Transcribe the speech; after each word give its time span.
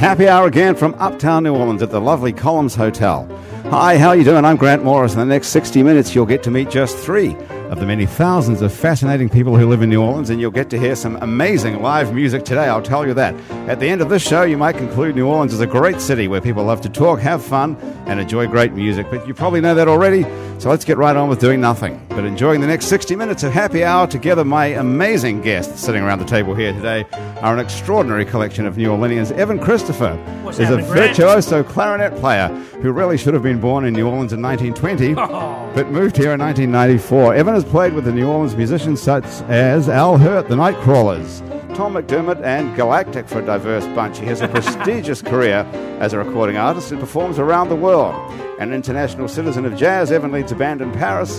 Happy 0.00 0.26
hour 0.26 0.46
again 0.46 0.74
from 0.76 0.94
uptown 0.94 1.42
New 1.42 1.54
Orleans 1.54 1.82
at 1.82 1.90
the 1.90 2.00
lovely 2.00 2.32
Columns 2.32 2.74
Hotel. 2.74 3.28
Hi, 3.64 3.98
how 3.98 4.08
are 4.08 4.16
you 4.16 4.24
doing? 4.24 4.46
I'm 4.46 4.56
Grant 4.56 4.82
Morris. 4.82 5.12
In 5.12 5.18
the 5.18 5.26
next 5.26 5.48
60 5.48 5.82
minutes, 5.82 6.14
you'll 6.14 6.24
get 6.24 6.42
to 6.44 6.50
meet 6.50 6.70
just 6.70 6.96
three 6.96 7.36
of 7.68 7.80
the 7.80 7.84
many 7.84 8.06
thousands 8.06 8.62
of 8.62 8.72
fascinating 8.72 9.28
people 9.28 9.58
who 9.58 9.68
live 9.68 9.82
in 9.82 9.90
New 9.90 10.02
Orleans, 10.02 10.30
and 10.30 10.40
you'll 10.40 10.52
get 10.52 10.70
to 10.70 10.78
hear 10.78 10.96
some 10.96 11.16
amazing 11.16 11.82
live 11.82 12.14
music 12.14 12.46
today, 12.46 12.64
I'll 12.64 12.80
tell 12.80 13.06
you 13.06 13.12
that. 13.12 13.34
At 13.68 13.78
the 13.78 13.90
end 13.90 14.00
of 14.00 14.08
this 14.08 14.26
show, 14.26 14.42
you 14.42 14.56
might 14.56 14.78
conclude 14.78 15.16
New 15.16 15.26
Orleans 15.26 15.52
is 15.52 15.60
a 15.60 15.66
great 15.66 16.00
city 16.00 16.28
where 16.28 16.40
people 16.40 16.64
love 16.64 16.80
to 16.80 16.88
talk, 16.88 17.20
have 17.20 17.44
fun, 17.44 17.76
and 18.06 18.18
enjoy 18.18 18.46
great 18.46 18.72
music, 18.72 19.06
but 19.10 19.28
you 19.28 19.34
probably 19.34 19.60
know 19.60 19.74
that 19.74 19.86
already, 19.86 20.22
so 20.60 20.68
let's 20.68 20.84
get 20.84 20.98
right 20.98 21.16
on 21.16 21.30
with 21.30 21.40
doing 21.40 21.58
nothing. 21.58 21.98
But 22.10 22.26
enjoying 22.26 22.60
the 22.60 22.66
next 22.66 22.86
60 22.86 23.16
minutes 23.16 23.42
of 23.44 23.52
happy 23.52 23.82
hour 23.82 24.06
together, 24.06 24.44
my 24.44 24.66
amazing 24.66 25.40
guests 25.40 25.80
sitting 25.80 26.02
around 26.02 26.18
the 26.18 26.26
table 26.26 26.54
here 26.54 26.74
today 26.74 27.06
are 27.40 27.54
an 27.54 27.60
extraordinary 27.60 28.26
collection 28.26 28.66
of 28.66 28.76
New 28.76 28.90
Orleanians. 28.90 29.32
Evan 29.32 29.58
Christopher 29.58 30.16
What's 30.42 30.58
is 30.58 30.68
a 30.68 30.76
Grant? 30.76 31.16
virtuoso 31.16 31.64
clarinet 31.64 32.14
player 32.16 32.48
who 32.82 32.92
really 32.92 33.16
should 33.16 33.32
have 33.32 33.42
been 33.42 33.58
born 33.58 33.86
in 33.86 33.94
New 33.94 34.06
Orleans 34.06 34.34
in 34.34 34.42
1920, 34.42 35.14
but 35.74 35.90
moved 35.90 36.18
here 36.18 36.32
in 36.32 36.40
1994. 36.40 37.36
Evan 37.36 37.54
has 37.54 37.64
played 37.64 37.94
with 37.94 38.04
the 38.04 38.12
New 38.12 38.28
Orleans 38.28 38.54
musicians 38.54 39.00
such 39.00 39.24
as 39.48 39.88
Al 39.88 40.18
Hirt, 40.18 40.48
the 40.48 40.56
Nightcrawlers, 40.56 41.40
Tom 41.80 41.94
McDermott, 41.94 42.42
and 42.42 42.76
Galactic 42.76 43.26
for 43.26 43.40
a 43.40 43.46
diverse 43.46 43.86
bunch. 43.94 44.18
He 44.18 44.26
has 44.26 44.42
a 44.42 44.48
prestigious 44.56 45.22
career 45.22 45.64
as 45.98 46.12
a 46.12 46.18
recording 46.18 46.58
artist 46.58 46.90
and 46.90 47.00
performs 47.00 47.38
around 47.38 47.70
the 47.70 47.74
world. 47.74 48.14
An 48.58 48.74
international 48.74 49.28
citizen 49.28 49.64
of 49.64 49.74
jazz, 49.78 50.12
Evan 50.12 50.30
leads 50.30 50.52
a 50.52 50.54
band 50.54 50.82
in 50.82 50.92
Paris 50.92 51.38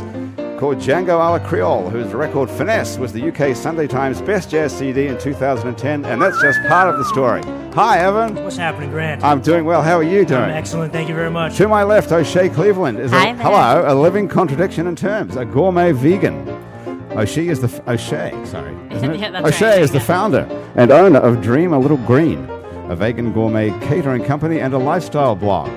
called 0.60 0.78
Django 0.78 1.10
a 1.10 1.30
la 1.30 1.38
Creole, 1.48 1.92
whose 1.92 2.12
record 2.12 2.50
Finesse 2.50 2.98
was 2.98 3.14
the 3.14 3.30
UK 3.30 3.56
Sunday 3.56 3.86
Times 3.86 4.20
Best 4.24 4.50
Jazz 4.50 4.76
CD 4.76 5.06
in 5.06 5.20
2010, 5.20 6.06
and 6.06 6.20
that's 6.20 6.42
just 6.42 6.60
part 6.64 6.90
of 6.90 6.98
the 6.98 7.06
story. 7.06 7.44
Hi, 7.76 8.00
Evan. 8.00 8.44
What's 8.44 8.58
happening, 8.58 8.90
Grant? 8.90 9.24
I'm 9.24 9.42
doing 9.42 9.64
well. 9.64 9.84
How 9.84 9.98
are 9.98 10.04
you 10.04 10.26
doing? 10.26 10.42
I'm 10.42 10.50
excellent. 10.50 10.92
Thank 10.92 11.08
you 11.08 11.14
very 11.14 11.30
much. 11.30 11.56
To 11.58 11.68
my 11.68 11.84
left, 11.84 12.12
O'Shea 12.12 12.50
Cleveland 12.50 12.98
is 12.98 13.12
Hi 13.12 13.30
a, 13.30 13.36
there. 13.36 13.44
hello, 13.44 13.84
a 13.86 13.94
living 13.94 14.28
contradiction 14.28 14.88
in 14.88 14.96
terms, 14.96 15.36
a 15.36 15.46
gourmet 15.46 15.92
vegan. 15.92 16.71
O'Shea 17.18 17.48
is 17.50 17.60
the 17.60 17.68
f- 17.68 17.88
O'Shea, 17.88 18.32
sorry, 18.46 18.74
isn't 18.96 19.12
it? 19.12 19.20
Yeah, 19.20 19.42
O'Shea 19.46 19.72
right. 19.72 19.82
is 19.82 19.92
the 19.92 20.00
founder 20.00 20.42
and 20.76 20.92
owner 20.92 21.20
of 21.20 21.42
Dream 21.42 21.74
a 21.74 21.80
Little 21.80 21.98
Green, 21.98 22.46
a 22.90 22.96
vegan 22.96 23.34
gourmet 23.34 23.70
catering 23.86 24.24
company 24.24 24.60
and 24.60 24.74
a 24.74 24.78
lifestyle 24.78 25.36
blog. 25.36 25.70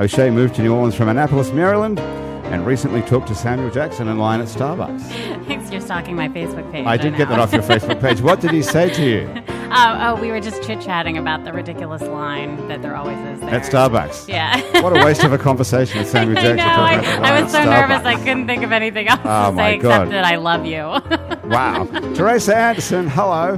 O'Shea 0.00 0.30
moved 0.30 0.54
to 0.56 0.62
New 0.62 0.74
Orleans 0.74 0.94
from 0.94 1.08
Annapolis, 1.08 1.50
Maryland, 1.50 1.98
and 1.98 2.64
recently 2.64 3.02
talked 3.02 3.26
to 3.28 3.34
Samuel 3.34 3.70
Jackson 3.70 4.06
in 4.06 4.18
line 4.18 4.40
at 4.40 4.46
Starbucks. 4.46 5.00
Thanks, 5.46 5.70
you're 5.72 5.80
stalking 5.80 6.14
my 6.14 6.28
Facebook 6.28 6.70
page. 6.70 6.86
I 6.86 6.96
did 6.96 7.16
get 7.16 7.28
that 7.30 7.40
off 7.40 7.52
your 7.52 7.62
Facebook 7.62 8.00
page. 8.00 8.20
What 8.20 8.40
did 8.40 8.52
he 8.52 8.62
say 8.62 8.88
to 8.94 9.02
you 9.04 9.26
oh, 9.72 9.98
oh, 10.16 10.20
we 10.20 10.30
were 10.30 10.40
just 10.40 10.62
chit 10.62 10.80
chatting 10.80 11.16
about 11.18 11.44
the 11.44 11.52
ridiculous 11.52 12.02
line 12.02 12.66
that 12.68 12.82
there 12.82 12.94
always 12.96 13.18
is 13.18 13.40
there. 13.40 13.50
at 13.50 13.62
Starbucks? 13.62 14.28
Yeah. 14.28 14.60
What 14.82 14.96
a 14.96 15.04
waste 15.04 15.24
of 15.24 15.32
a 15.32 15.38
conversation 15.38 15.98
with 15.98 16.08
Samuel 16.16 16.38
I 16.38 16.42
Jackson. 16.42 16.56
know. 16.56 16.64
I, 16.64 16.92
about 16.94 17.24
I 17.24 17.42
was 17.42 17.54
at 17.54 17.64
so 17.64 17.70
nervous. 17.70 18.06
I 18.06 18.14
couldn't 18.16 18.46
think 18.46 18.62
of 18.62 18.72
anything 18.72 19.08
else 19.08 19.20
Oh, 19.24 19.46
to 19.46 19.52
my 19.52 19.72
say 19.72 19.78
God. 19.78 19.90
except 19.90 20.10
that 20.12 20.24
I 20.24 20.36
love 20.36 20.66
you. 20.66 21.46
Wow. 21.46 21.84
Teresa 22.14 22.56
Andersson, 22.56 23.06
hello. 23.06 23.56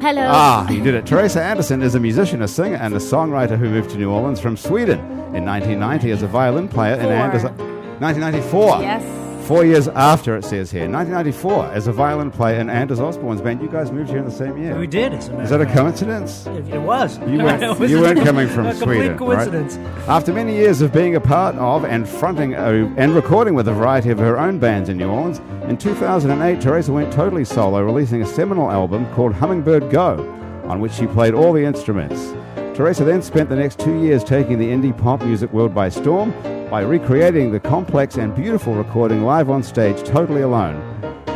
Hello. 0.00 0.22
Ah, 0.30 0.70
you 0.70 0.80
did 0.82 0.94
it. 0.94 1.06
Teresa 1.06 1.42
Andersson 1.42 1.82
is 1.82 1.96
a 1.96 2.00
musician, 2.00 2.40
a 2.42 2.48
singer, 2.48 2.76
and 2.76 2.94
a 2.94 2.98
songwriter 2.98 3.58
who 3.58 3.68
moved 3.68 3.90
to 3.90 3.98
New 3.98 4.10
Orleans 4.12 4.40
from 4.40 4.56
Sweden 4.56 5.00
in 5.34 5.44
1990 5.44 6.10
as 6.12 6.22
a 6.22 6.28
violin 6.28 6.68
player 6.68 6.94
in 6.94 7.00
Four. 7.02 7.12
Anders. 7.12 7.42
1994. 7.44 8.80
Yes. 8.82 9.02
Four 9.46 9.64
years 9.64 9.88
after 9.88 10.36
it 10.36 10.44
says 10.44 10.70
here. 10.70 10.88
1994 10.88 11.64
as 11.74 11.88
a 11.88 11.92
violin 11.92 12.30
player 12.30 12.60
in 12.60 12.70
Anders 12.70 13.00
Osborne's 13.00 13.40
band. 13.40 13.60
You 13.60 13.68
guys 13.68 13.90
moved 13.90 14.10
here 14.10 14.18
in 14.18 14.24
the 14.24 14.30
same 14.30 14.56
year. 14.56 14.78
We 14.78 14.86
did. 14.86 15.12
As 15.12 15.28
a 15.28 15.40
Is 15.40 15.50
that 15.50 15.60
a 15.60 15.66
coincidence? 15.66 16.46
It, 16.46 16.68
it 16.68 16.78
was. 16.78 17.18
You 17.20 17.38
weren't, 17.38 17.80
you 17.90 18.00
weren't 18.00 18.20
coming 18.22 18.46
from 18.48 18.66
a 18.66 18.74
Sweden, 18.74 19.16
complete 19.16 19.18
coincidence. 19.18 19.76
right? 19.76 20.08
After 20.08 20.32
many 20.32 20.54
years 20.54 20.82
of 20.82 20.92
being 20.92 21.16
a 21.16 21.20
part 21.20 21.56
of 21.56 21.84
and 21.84 22.08
fronting 22.08 22.54
a, 22.54 22.86
and 22.96 23.12
recording 23.14 23.54
with 23.54 23.66
a 23.66 23.72
variety 23.72 24.10
of 24.10 24.18
her 24.18 24.38
own 24.38 24.60
bands 24.60 24.88
in 24.88 24.98
New 24.98 25.08
Orleans, 25.08 25.38
in 25.68 25.76
2008, 25.76 26.60
Teresa 26.60 26.92
went 26.92 27.12
totally 27.12 27.44
solo, 27.44 27.82
releasing 27.82 28.22
a 28.22 28.26
seminal 28.26 28.70
album 28.70 29.04
called 29.14 29.32
Hummingbird 29.34 29.90
Go, 29.90 30.30
on 30.64 30.80
which 30.80 30.92
she 30.92 31.06
played 31.08 31.34
all 31.34 31.52
the 31.52 31.64
instruments. 31.64 32.32
Teresa 32.74 33.04
then 33.04 33.20
spent 33.22 33.48
the 33.48 33.56
next 33.56 33.78
two 33.78 34.00
years 34.02 34.24
taking 34.24 34.58
the 34.58 34.68
indie 34.68 34.96
pop 34.96 35.22
music 35.22 35.52
world 35.52 35.74
by 35.74 35.88
storm 35.88 36.30
by 36.70 36.80
recreating 36.80 37.50
the 37.52 37.60
complex 37.60 38.16
and 38.16 38.34
beautiful 38.34 38.74
recording 38.74 39.24
live 39.24 39.50
on 39.50 39.62
stage 39.62 40.02
totally 40.04 40.42
alone. 40.42 40.80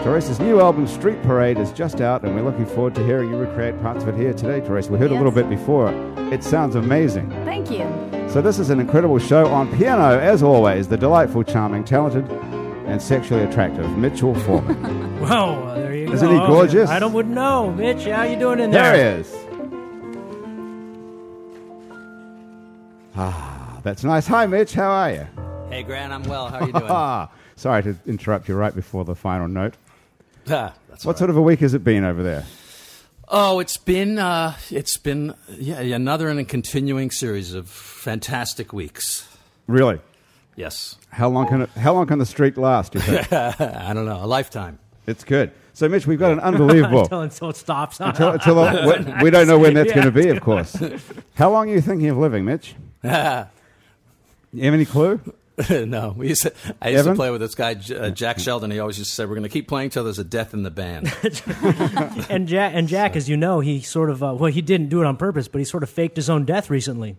Teresa's 0.04 0.38
new 0.38 0.60
album, 0.60 0.86
Street 0.86 1.20
Parade, 1.22 1.58
is 1.58 1.72
just 1.72 2.00
out, 2.00 2.22
and 2.24 2.34
we're 2.34 2.42
looking 2.42 2.66
forward 2.66 2.94
to 2.94 3.04
hearing 3.04 3.30
you 3.30 3.36
recreate 3.36 3.80
parts 3.82 4.02
of 4.04 4.10
it 4.10 4.16
here 4.16 4.32
today, 4.34 4.60
Teresa. 4.60 4.92
We 4.92 4.98
heard 4.98 5.10
a 5.10 5.14
little 5.14 5.32
bit 5.32 5.48
before. 5.48 5.88
It 6.32 6.44
sounds 6.44 6.76
amazing. 6.76 7.30
Thank 7.44 7.70
you. 7.70 7.84
So, 8.28 8.42
this 8.42 8.58
is 8.58 8.68
an 8.70 8.80
incredible 8.80 9.18
show 9.18 9.46
on 9.46 9.74
piano, 9.76 10.18
as 10.18 10.42
always, 10.42 10.88
the 10.88 10.96
delightful, 10.98 11.42
charming, 11.42 11.84
talented, 11.84 12.30
and 12.86 13.00
sexually 13.00 13.42
attractive 13.44 13.90
Mitchell 13.98 14.34
Foreman. 14.40 15.02
Well, 15.24 15.68
uh, 15.68 15.74
there 15.76 15.94
you 15.94 16.06
go. 16.08 16.12
Isn't 16.12 16.30
he 16.30 16.36
gorgeous? 16.36 16.90
I 16.90 16.98
don't 16.98 17.14
wouldn't 17.14 17.34
know, 17.34 17.70
Mitch. 17.72 18.04
How 18.04 18.24
you 18.24 18.38
doing 18.38 18.60
in 18.60 18.70
there? 18.70 18.94
there 18.94 19.14
he 19.14 19.20
is. 19.20 19.43
Ah, 23.16 23.80
that's 23.82 24.04
nice. 24.04 24.26
Hi, 24.26 24.46
Mitch. 24.46 24.74
How 24.74 24.90
are 24.90 25.12
you? 25.12 25.26
Hey, 25.70 25.82
Grant, 25.82 26.12
I'm 26.12 26.22
well. 26.24 26.48
How 26.48 26.58
are 26.60 26.66
you 26.66 26.72
doing? 26.72 26.84
Ah, 26.88 27.30
sorry 27.56 27.82
to 27.84 27.96
interrupt 28.06 28.48
you 28.48 28.54
right 28.54 28.74
before 28.74 29.04
the 29.04 29.14
final 29.14 29.48
note. 29.48 29.74
Ah, 30.50 30.74
that's 30.90 31.06
What 31.06 31.16
sort 31.16 31.30
of 31.30 31.38
a 31.38 31.40
week 31.40 31.60
has 31.60 31.72
it 31.72 31.82
been 31.82 32.04
over 32.04 32.22
there? 32.22 32.44
Oh, 33.28 33.60
it's 33.60 33.78
been 33.78 34.18
uh, 34.18 34.54
it's 34.70 34.98
been 34.98 35.32
yeah 35.48 35.80
another 35.80 36.28
in 36.28 36.36
a 36.38 36.44
continuing 36.44 37.10
series 37.10 37.54
of 37.54 37.66
fantastic 37.70 38.70
weeks. 38.74 39.26
Really? 39.66 40.00
Yes, 40.54 40.96
How 41.08 41.30
long 41.30 41.48
can 41.48 41.62
it, 41.62 41.70
how 41.70 41.94
long 41.94 42.06
can 42.06 42.18
the 42.18 42.26
streak 42.26 42.58
last? 42.58 42.94
You 42.94 43.00
think? 43.00 43.32
I 43.32 43.92
don't 43.94 44.04
know, 44.04 44.22
a 44.22 44.26
lifetime. 44.26 44.78
it's 45.06 45.24
good. 45.24 45.50
So, 45.72 45.88
Mitch, 45.88 46.06
we've 46.06 46.18
got 46.18 46.32
an 46.32 46.40
unbelievable. 46.40 47.00
Until, 47.04 47.22
until 47.22 47.48
it 47.48 47.56
stops. 47.56 47.98
until, 48.00 48.32
until 48.32 48.54
the, 48.56 49.14
we, 49.18 49.24
we 49.24 49.30
don't 49.30 49.46
know 49.48 49.58
when 49.58 49.72
that's 49.72 49.92
going 49.94 50.04
to 50.04 50.12
be, 50.12 50.28
of 50.28 50.42
course. 50.42 50.76
How 51.36 51.50
long 51.50 51.70
are 51.70 51.72
you 51.72 51.80
thinking 51.80 52.10
of 52.10 52.18
living, 52.18 52.44
Mitch? 52.44 52.74
You 54.54 54.62
have 54.66 54.74
any 54.74 54.84
clue? 54.84 55.20
no, 55.70 56.14
we 56.16 56.28
used 56.28 56.42
to, 56.42 56.52
I 56.80 56.90
used 56.90 57.00
Evan? 57.00 57.12
to 57.12 57.16
play 57.16 57.30
with 57.30 57.40
this 57.40 57.54
guy 57.54 57.76
uh, 57.94 58.10
Jack 58.10 58.38
Sheldon. 58.38 58.70
He 58.70 58.78
always 58.78 58.98
used 58.98 59.10
to 59.10 59.14
say, 59.14 59.24
"We're 59.24 59.34
going 59.34 59.42
to 59.44 59.48
keep 59.48 59.68
playing 59.68 59.90
till 59.90 60.04
there's 60.04 60.18
a 60.18 60.24
death 60.24 60.54
in 60.54 60.62
the 60.62 60.70
band." 60.70 61.12
and 62.30 62.48
Jack, 62.48 62.72
and 62.74 62.88
Jack, 62.88 63.14
as 63.16 63.28
you 63.28 63.36
know, 63.36 63.60
he 63.60 63.80
sort 63.80 64.10
of 64.10 64.22
uh, 64.22 64.34
well, 64.34 64.50
he 64.50 64.62
didn't 64.62 64.88
do 64.88 65.00
it 65.00 65.06
on 65.06 65.16
purpose, 65.16 65.46
but 65.46 65.58
he 65.58 65.64
sort 65.64 65.82
of 65.82 65.90
faked 65.90 66.16
his 66.16 66.30
own 66.30 66.44
death 66.44 66.70
recently. 66.70 67.16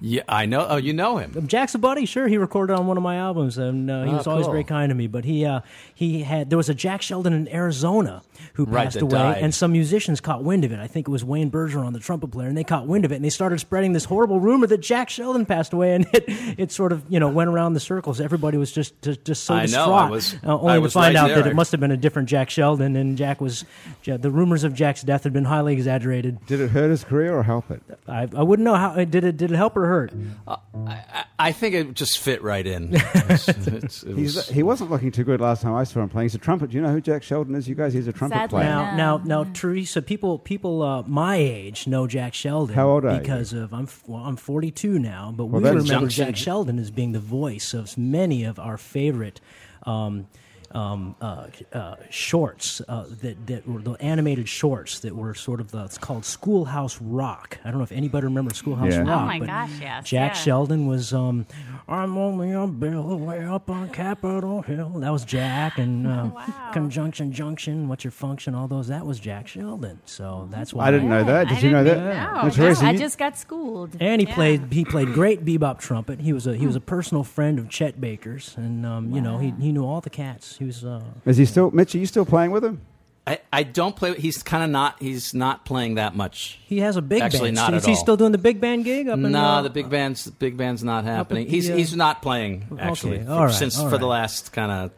Yeah, 0.00 0.22
I 0.28 0.46
know. 0.46 0.66
Oh, 0.68 0.76
you 0.76 0.92
know 0.92 1.18
him. 1.18 1.46
Jack's 1.48 1.74
a 1.74 1.78
buddy, 1.78 2.04
sure. 2.06 2.28
He 2.28 2.36
recorded 2.38 2.74
on 2.74 2.86
one 2.86 2.96
of 2.96 3.02
my 3.02 3.16
albums, 3.16 3.56
and 3.58 3.90
uh, 3.90 4.04
he 4.04 4.10
Oh, 4.10 4.16
was 4.16 4.26
always 4.26 4.44
cool. 4.46 4.52
very 4.52 4.64
kind 4.64 4.90
to 4.90 4.94
me. 4.94 5.06
But 5.06 5.24
he 5.24 5.44
uh, 5.46 5.60
he 5.94 6.22
had 6.22 6.50
there 6.50 6.56
was 6.58 6.68
a 6.68 6.74
Jack 6.74 7.02
Sheldon 7.02 7.32
in 7.32 7.48
Arizona 7.48 8.22
who 8.54 8.64
Right, 8.66 8.84
passed 8.84 8.94
that 8.94 9.02
away, 9.02 9.12
died. 9.12 9.42
and 9.42 9.54
some 9.54 9.72
musicians 9.72 10.20
caught 10.20 10.44
wind 10.44 10.64
of 10.64 10.72
it. 10.72 10.78
I 10.78 10.86
think 10.86 11.08
it 11.08 11.10
was 11.10 11.24
Wayne 11.24 11.50
Bergeron, 11.50 11.86
on 11.86 11.92
the 11.92 11.98
trumpet 11.98 12.28
player, 12.28 12.48
and 12.48 12.56
they 12.56 12.64
caught 12.64 12.86
wind 12.86 13.04
of 13.04 13.12
it, 13.12 13.16
and 13.16 13.24
they 13.24 13.30
started 13.30 13.58
spreading 13.60 13.92
this 13.94 14.04
horrible 14.04 14.38
rumor 14.40 14.66
that 14.66 14.78
Jack 14.82 15.08
Sheldon 15.08 15.46
passed 15.46 15.72
away, 15.72 15.94
and 15.94 16.06
it 16.12 16.24
it 16.58 16.72
sort 16.72 16.92
of 16.92 17.02
you 17.08 17.18
know 17.20 17.28
went 17.28 17.48
around 17.48 17.72
the 17.74 17.80
circles. 17.80 18.20
Everybody 18.20 18.58
was 18.58 18.72
just 18.72 19.00
just, 19.02 19.24
just 19.24 19.44
so 19.44 19.54
I 19.54 19.66
know, 19.66 19.92
I 19.94 20.08
distraught, 20.08 20.10
was- 20.10 20.34
uh, 20.44 20.58
only 20.60 20.72
I 20.74 20.80
to 20.80 20.90
find 20.90 21.14
right 21.14 21.16
out 21.16 21.28
that 21.34 21.46
it 21.46 21.54
must 21.54 21.72
have 21.72 21.80
been 21.80 21.90
a 21.90 21.96
different 21.96 22.28
Jack 22.28 22.50
Sheldon, 22.50 22.96
and 22.96 23.16
Jack 23.16 23.40
was 23.40 23.64
the 24.04 24.30
rumors 24.30 24.62
of 24.64 24.74
Jack's 24.74 25.02
death 25.02 25.24
had 25.24 25.32
been 25.32 25.46
highly 25.46 25.72
exaggerated. 25.72 26.44
Did 26.46 26.60
it 26.60 26.70
hurt 26.70 26.90
his 26.90 27.04
career 27.04 27.34
or 27.36 27.42
help 27.44 27.70
it? 27.70 27.82
I, 28.06 28.28
I 28.36 28.42
wouldn't 28.42 28.64
know 28.64 28.74
how 28.74 28.94
did 28.96 29.24
it 29.24 29.36
did 29.36 29.50
it 29.50 29.56
help 29.56 29.76
or 29.76 29.85
hurt. 29.86 30.12
I, 30.46 31.24
I 31.38 31.52
think 31.52 31.74
it 31.74 31.94
just 31.94 32.18
fit 32.18 32.42
right 32.42 32.66
in. 32.66 32.94
It's- 33.26 33.48
it's- 33.48 34.02
it 34.02 34.16
He's, 34.16 34.36
was- 34.36 34.48
he 34.48 34.62
wasn't 34.62 34.90
looking 34.90 35.10
too 35.10 35.24
good 35.24 35.40
last 35.40 35.62
time 35.62 35.74
I 35.74 35.84
saw 35.84 36.00
him 36.02 36.08
playing. 36.08 36.26
He's 36.26 36.34
a 36.34 36.38
trumpet. 36.38 36.70
Do 36.70 36.76
you 36.76 36.82
know 36.82 36.92
who 36.92 37.00
Jack 37.00 37.22
Sheldon 37.22 37.54
is? 37.54 37.68
You 37.68 37.74
guys, 37.74 37.92
he's 37.92 38.06
a 38.06 38.12
trumpet 38.12 38.36
Sadly, 38.36 38.48
player. 38.60 38.68
Now, 38.68 38.96
No. 38.96 39.16
now, 39.18 39.42
now, 39.42 39.50
Teresa, 39.52 40.02
people, 40.02 40.38
people 40.38 40.82
uh, 40.82 41.02
my 41.02 41.36
age 41.36 41.86
know 41.86 42.06
Jack 42.06 42.34
Sheldon. 42.34 42.74
How 42.74 42.88
old 42.88 43.04
are 43.04 43.14
you? 43.14 43.20
Because 43.20 43.52
of 43.52 43.72
I'm, 43.74 43.88
well, 44.06 44.22
I'm 44.24 44.36
42 44.36 44.98
now, 44.98 45.32
but 45.36 45.46
Well, 45.46 45.60
we 45.60 45.68
remember 45.68 45.84
Junction. 45.88 46.26
Jack 46.26 46.36
Sheldon 46.36 46.78
as 46.78 46.90
being 46.90 47.12
the 47.12 47.18
voice 47.20 47.74
of 47.74 47.96
many 47.98 48.44
of 48.44 48.58
our 48.58 48.76
favorite. 48.78 49.40
Um, 49.84 50.26
um, 50.76 51.14
uh, 51.20 51.46
uh, 51.72 51.96
shorts 52.10 52.82
uh, 52.88 53.06
that 53.22 53.46
that 53.46 53.66
were 53.68 53.80
the 53.80 53.92
animated 53.94 54.48
shorts 54.48 55.00
that 55.00 55.16
were 55.16 55.34
sort 55.34 55.60
of 55.60 55.70
the 55.70 55.84
it's 55.84 55.96
called 55.98 56.24
Schoolhouse 56.24 57.00
Rock. 57.00 57.58
I 57.64 57.68
don't 57.70 57.78
know 57.78 57.84
if 57.84 57.92
anybody 57.92 58.24
remembers 58.26 58.58
Schoolhouse 58.58 58.92
Yeah. 58.92 59.02
Oh 59.02 59.06
Rock. 59.06 59.26
my 59.26 59.38
but 59.38 59.46
gosh, 59.48 59.70
yes, 59.80 60.04
Jack 60.04 60.32
yeah. 60.34 60.38
Sheldon 60.40 60.86
was 60.86 61.12
um, 61.14 61.46
I'm 61.88 62.18
only 62.18 62.52
a 62.52 62.66
bill 62.66 63.18
way 63.18 63.44
up 63.44 63.70
on 63.70 63.88
Capitol 63.90 64.62
Hill. 64.62 64.90
That 64.96 65.10
was 65.12 65.24
Jack 65.24 65.78
and 65.78 66.06
uh, 66.06 66.30
wow. 66.34 66.70
Conjunction 66.72 67.32
Junction. 67.32 67.88
What's 67.88 68.04
your 68.04 68.10
function? 68.10 68.54
All 68.54 68.68
those. 68.68 68.88
That 68.88 69.06
was 69.06 69.18
Jack 69.18 69.48
Sheldon. 69.48 70.00
So 70.04 70.48
that's 70.50 70.74
why 70.74 70.88
I 70.88 70.90
didn't 70.90 71.08
know 71.08 71.24
that. 71.24 71.46
I 71.48 71.54
Did 71.54 71.62
you 71.62 71.70
know 71.70 71.84
that? 71.84 71.94
didn't 71.94 72.66
No, 72.80 72.86
I 72.86 72.94
just 72.96 73.16
got 73.18 73.38
schooled. 73.38 73.96
And 74.00 74.20
he 74.20 74.26
Yeah. 74.26 74.34
played 74.34 74.72
he 74.72 74.84
played 74.84 75.12
great 75.14 75.44
bebop 75.44 75.78
trumpet. 75.78 76.20
He 76.20 76.32
was 76.32 76.46
a 76.46 76.54
he 76.54 76.66
was 76.66 76.76
a 76.76 76.80
personal 76.96 77.24
friend 77.24 77.58
of 77.58 77.68
Chet 77.70 78.00
Baker's, 78.00 78.54
and 78.56 78.84
um, 78.84 79.10
you 79.14 79.20
know 79.20 79.38
he 79.38 79.54
he 79.58 79.72
knew 79.72 79.84
all 79.86 80.00
the 80.00 80.10
cats. 80.10 80.58
He 80.58 80.64
was 80.66 80.84
uh, 80.84 81.02
Is 81.24 81.36
he 81.36 81.44
still, 81.46 81.70
Mitch, 81.70 81.94
are 81.94 81.98
you 81.98 82.06
still 82.06 82.26
playing 82.26 82.50
with 82.50 82.64
him? 82.64 82.80
I, 83.28 83.40
I 83.52 83.62
don't 83.64 83.96
play. 83.96 84.14
He's 84.14 84.40
kind 84.42 84.62
of 84.62 84.70
not. 84.70 85.02
He's 85.02 85.34
not 85.34 85.64
playing 85.64 85.96
that 85.96 86.14
much. 86.14 86.60
He 86.66 86.78
has 86.78 86.96
a 86.96 87.02
big 87.02 87.22
Actually, 87.22 87.48
band. 87.48 87.56
not 87.56 87.74
is 87.74 87.82
at 87.82 87.86
he 87.88 87.94
all. 87.94 88.00
still 88.00 88.16
doing 88.16 88.30
the 88.30 88.38
big 88.38 88.60
band 88.60 88.84
gig? 88.84 89.08
Up 89.08 89.14
in, 89.18 89.32
No, 89.32 89.40
uh, 89.42 89.62
the 89.62 89.70
big 89.70 89.90
band's 89.90 90.24
the 90.26 90.30
big 90.30 90.56
band's 90.56 90.84
not 90.84 91.02
happening. 91.02 91.46
at 91.46 91.50
he's 91.50 91.68
uh, 91.68 91.74
he's 91.74 91.96
not 91.96 92.22
playing 92.22 92.68
actually 92.78 93.16
Okay, 93.16 93.24
for- 93.26 93.32
all 93.32 93.44
right, 93.46 93.52
since 93.54 93.78
all 93.80 93.90
for 93.90 93.98
the 93.98 94.06
right. 94.06 94.20
last 94.20 94.52
kind 94.52 94.70
of 94.70 94.92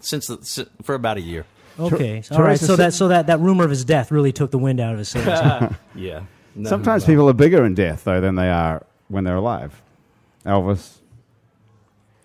since 0.00 0.28
the, 0.28 0.38
si- 0.42 0.66
for 0.82 0.94
about 0.94 1.18
a 1.18 1.20
year. 1.20 1.44
Okay, 1.78 2.22
Ter- 2.22 2.34
all 2.36 2.40
right. 2.42 2.50
Teresa 2.58 2.66
So 2.66 2.76
that 2.76 2.94
so 2.94 3.08
that, 3.08 3.26
that 3.26 3.40
rumor 3.40 3.64
of 3.64 3.70
his 3.70 3.84
death 3.84 4.10
really 4.10 4.32
took 4.32 4.50
the 4.50 4.58
wind 4.58 4.80
out 4.80 4.92
of 4.94 4.98
his 5.00 5.08
sails. 5.10 5.74
Yeah. 5.94 6.22
No, 6.54 6.70
Sometimes 6.70 7.02
well, 7.02 7.06
people 7.12 7.28
are 7.28 7.32
bigger 7.34 7.64
in 7.66 7.74
death, 7.74 8.04
though, 8.04 8.20
than 8.22 8.36
they 8.36 8.48
are 8.48 8.86
when 9.08 9.24
they're 9.24 9.36
alive. 9.36 9.82
Elvis, 10.46 10.98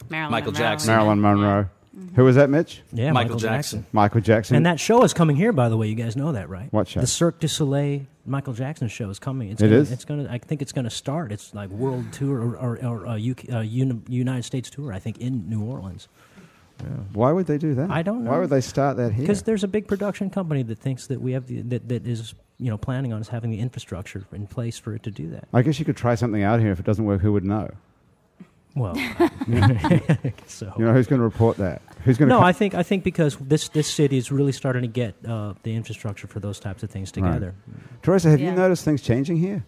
Marilyn 0.09 0.31
Michael 0.31 0.51
Monroe. 0.53 0.65
Jackson. 0.69 0.87
Marilyn 0.87 1.19
Monroe. 1.21 1.69
Who 2.15 2.23
was 2.23 2.35
that, 2.35 2.49
Mitch? 2.49 2.81
yeah, 2.91 3.11
Michael 3.11 3.37
Jackson. 3.37 3.85
Michael 3.91 4.21
Jackson. 4.21 4.55
And 4.55 4.65
that 4.65 4.79
show 4.79 5.03
is 5.03 5.13
coming 5.13 5.35
here, 5.35 5.51
by 5.51 5.69
the 5.69 5.77
way. 5.77 5.87
You 5.87 5.95
guys 5.95 6.15
know 6.15 6.31
that, 6.33 6.49
right? 6.49 6.71
What 6.71 6.87
show? 6.87 7.01
The 7.01 7.07
Cirque 7.07 7.39
du 7.39 7.47
Soleil 7.47 8.01
Michael 8.25 8.53
Jackson 8.53 8.87
show 8.87 9.09
is 9.09 9.19
coming. 9.19 9.49
It's 9.49 9.61
It 9.61 9.69
gonna, 9.69 9.81
is? 9.81 9.91
It's 9.91 10.05
gonna. 10.05 10.27
I 10.29 10.37
think 10.37 10.61
it's 10.61 10.71
gonna 10.71 10.89
start. 10.89 11.31
It's 11.31 11.53
like 11.53 11.69
world 11.69 12.11
tour 12.13 12.37
or, 12.39 12.57
or, 12.57 12.85
or 12.85 13.07
uh, 13.07 13.17
UK, 13.17 13.51
uh, 13.51 13.59
Uni- 13.59 14.01
United 14.07 14.43
States 14.43 14.69
tour. 14.69 14.93
I 14.93 14.99
think 14.99 15.17
in 15.17 15.49
New 15.49 15.63
Orleans 15.63 16.07
Why 17.13 17.31
would 17.31 17.47
they 17.47 17.57
do 17.57 17.73
that? 17.75 17.89
I 17.89 18.01
don't 18.03 18.23
know. 18.23 18.31
Why 18.31 18.39
would 18.39 18.49
they 18.49 18.61
start 18.61 18.97
that 18.97 19.13
here? 19.13 19.23
because 19.23 19.43
there's 19.43 19.63
a 19.63 19.67
big 19.67 19.87
production 19.87 20.29
company 20.29 20.63
that 20.63 20.79
thinks 20.79 21.07
that 21.07 21.19
we 21.21 21.31
have 21.33 21.47
the, 21.47 21.61
that 21.63 21.89
that 21.89 22.05
is 22.07 22.33
you 22.59 22.69
know 22.69 22.77
planning 22.77 23.13
on 23.13 23.19
us 23.19 23.29
having 23.29 23.49
the 23.51 23.59
infrastructure 23.59 24.25
in 24.31 24.47
place 24.47 24.77
for 24.77 24.93
it 24.93 25.03
to 25.03 25.11
do 25.11 25.29
that. 25.31 25.47
I 25.53 25.61
guess 25.63 25.79
you 25.79 25.85
could 25.85 25.97
try 25.97 26.15
something 26.15 26.43
out 26.43 26.59
here. 26.59 26.71
If 26.71 26.79
it 26.79 26.85
doesn't 26.85 27.05
work, 27.05 27.21
who 27.21 27.33
would 27.33 27.45
know? 27.45 27.71
Well, 28.75 28.95
so 30.47 30.73
You 30.77 30.85
know, 30.85 30.93
who's 30.93 31.07
going 31.07 31.19
to 31.19 31.23
report 31.23 31.57
that? 31.57 31.81
Who's 32.05 32.17
going 32.17 32.29
to? 32.29 32.35
no, 32.35 32.41
I 32.41 32.53
think 32.53 32.75
I 32.75 32.83
think 32.83 33.03
because 33.03 33.35
this 33.37 33.69
this 33.69 33.87
city 33.87 34.17
is 34.17 34.31
really 34.31 34.51
starting 34.51 34.81
to 34.83 34.87
get 34.87 35.15
uh, 35.27 35.53
the 35.63 35.75
infrastructure 35.75 36.27
for 36.27 36.39
those 36.39 36.59
types 36.59 36.83
of 36.83 36.89
things 36.89 37.11
together. 37.11 37.55
Teresa, 38.01 38.29
have 38.29 38.39
you 38.39 38.51
noticed 38.51 38.85
things 38.85 39.01
changing 39.01 39.37
here? 39.37 39.65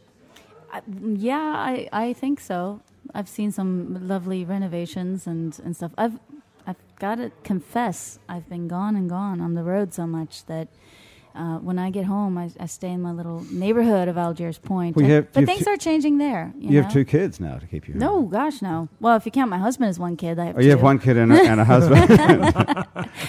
I, 0.72 0.82
yeah, 0.88 1.54
I, 1.58 1.90
I 1.92 2.14
think 2.14 2.40
so. 2.40 2.82
I've 3.14 3.28
seen 3.28 3.52
some 3.52 4.08
lovely 4.08 4.46
renovations 4.46 5.28
and, 5.28 5.60
and 5.66 5.76
stuff. 5.76 5.92
I've 5.98 6.18
I've 6.66 6.78
got 7.00 7.16
to 7.16 7.32
confess, 7.44 8.20
I've 8.30 8.48
been 8.48 8.68
gone 8.68 8.96
and 8.96 9.10
gone 9.10 9.42
on 9.42 9.56
the 9.56 9.64
road 9.64 9.94
so 9.94 10.08
much 10.08 10.46
that 10.46 10.70
uh, 11.36 11.58
when 11.60 11.80
I 11.80 11.90
get 11.92 12.06
home, 12.06 12.38
I, 12.38 12.50
I 12.60 12.66
stay 12.66 12.90
in 12.92 13.02
my 13.02 13.12
little 13.12 13.44
neighborhood 13.52 14.08
of 14.08 14.18
Algiers 14.18 14.58
Point. 14.60 14.96
Well, 14.96 15.06
have- 15.06 15.32
but 15.32 15.46
things 15.46 15.64
two- 15.66 15.70
are 15.72 15.78
changing 15.78 16.18
there. 16.18 16.52
You, 16.58 16.70
You, 16.70 16.76
know? 16.78 16.82
have 16.84 16.92
two 16.94 17.06
kids 17.06 17.40
now 17.40 17.58
to 17.58 17.66
keep 17.68 17.88
you. 17.88 17.94
No, 17.96 18.08
home. 18.22 18.30
gosh, 18.30 18.62
no. 18.62 18.90
Well, 19.00 19.16
if 19.16 19.26
you 19.26 19.32
count 19.32 19.50
my 19.50 19.58
husband 19.58 19.90
as 19.90 19.98
one 20.00 20.18
kid, 20.18 20.40
I 20.40 20.46
have 20.48 20.58
Oh, 20.58 20.62
you 20.62 20.70
have 20.72 20.82
one 20.82 21.00
kid 21.00 21.18
and 21.18 21.32
a, 21.32 21.42
and 21.42 21.60
a 21.60 21.66
husband. 21.66 22.02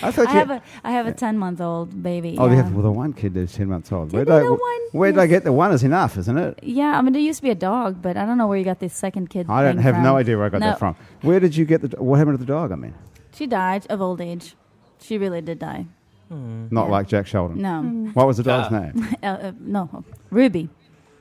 I 0.02 0.10
thought 0.10 0.26
I 0.28 0.32
you. 0.32 0.38
have 0.38 0.50
a 0.50 0.62
I 0.84 0.90
have 0.92 1.06
a 1.06 1.12
ten 1.12 1.38
month 1.38 1.60
old 1.60 2.02
baby. 2.02 2.36
oh, 2.38 2.48
you 2.48 2.56
have 2.56 2.72
well, 2.72 2.82
the 2.82 2.90
one 2.90 3.12
kid 3.12 3.34
that's 3.34 3.54
ten 3.54 3.68
months 3.68 3.92
old. 3.92 4.12
Where 4.12 4.24
did 4.24 4.34
I, 4.34 4.42
one, 4.42 4.58
where 4.92 5.12
did 5.12 5.20
I 5.20 5.26
get 5.26 5.44
the 5.44 5.52
one? 5.52 5.70
Is 5.72 5.84
enough, 5.84 6.16
isn't 6.18 6.36
it? 6.38 6.58
yeah, 6.62 6.98
I 6.98 7.02
mean, 7.02 7.12
there 7.12 7.22
used 7.22 7.38
to 7.38 7.42
be 7.44 7.50
a 7.50 7.54
dog, 7.54 8.02
but 8.02 8.16
I 8.16 8.26
don't 8.26 8.38
know 8.38 8.46
where 8.48 8.58
you 8.58 8.64
got 8.64 8.80
this 8.80 8.94
second 8.94 9.30
kid. 9.30 9.46
I 9.48 9.62
don't 9.62 9.78
have 9.78 9.94
from. 9.94 10.02
no 10.04 10.16
idea 10.16 10.36
where 10.36 10.46
I 10.46 10.48
got 10.48 10.60
No, 10.60 10.66
that 10.68 10.78
from. 10.78 10.96
Where 11.22 11.38
did 11.40 11.56
you 11.56 11.64
get 11.64 11.82
the? 11.82 12.02
What 12.02 12.18
happened 12.18 12.38
to 12.38 12.44
the 12.44 12.52
dog? 12.52 12.72
I 12.72 12.74
mean, 12.76 12.94
She 13.32 13.46
died 13.46 13.86
of 13.88 14.00
old 14.00 14.20
age. 14.20 14.56
She 15.00 15.18
really 15.18 15.40
did 15.40 15.58
die. 15.58 15.86
Not 16.70 16.84
Yeah. 16.86 16.90
like 16.90 17.08
Jack 17.08 17.26
Sheldon. 17.26 17.60
No, 17.60 17.82
What 18.14 18.26
was 18.26 18.36
the 18.38 18.42
dog's 18.42 18.72
Ah. 18.72 18.80
name? 18.80 19.08
uh, 19.22 19.26
uh, 19.26 19.52
no, 19.60 20.04
Ruby. 20.30 20.68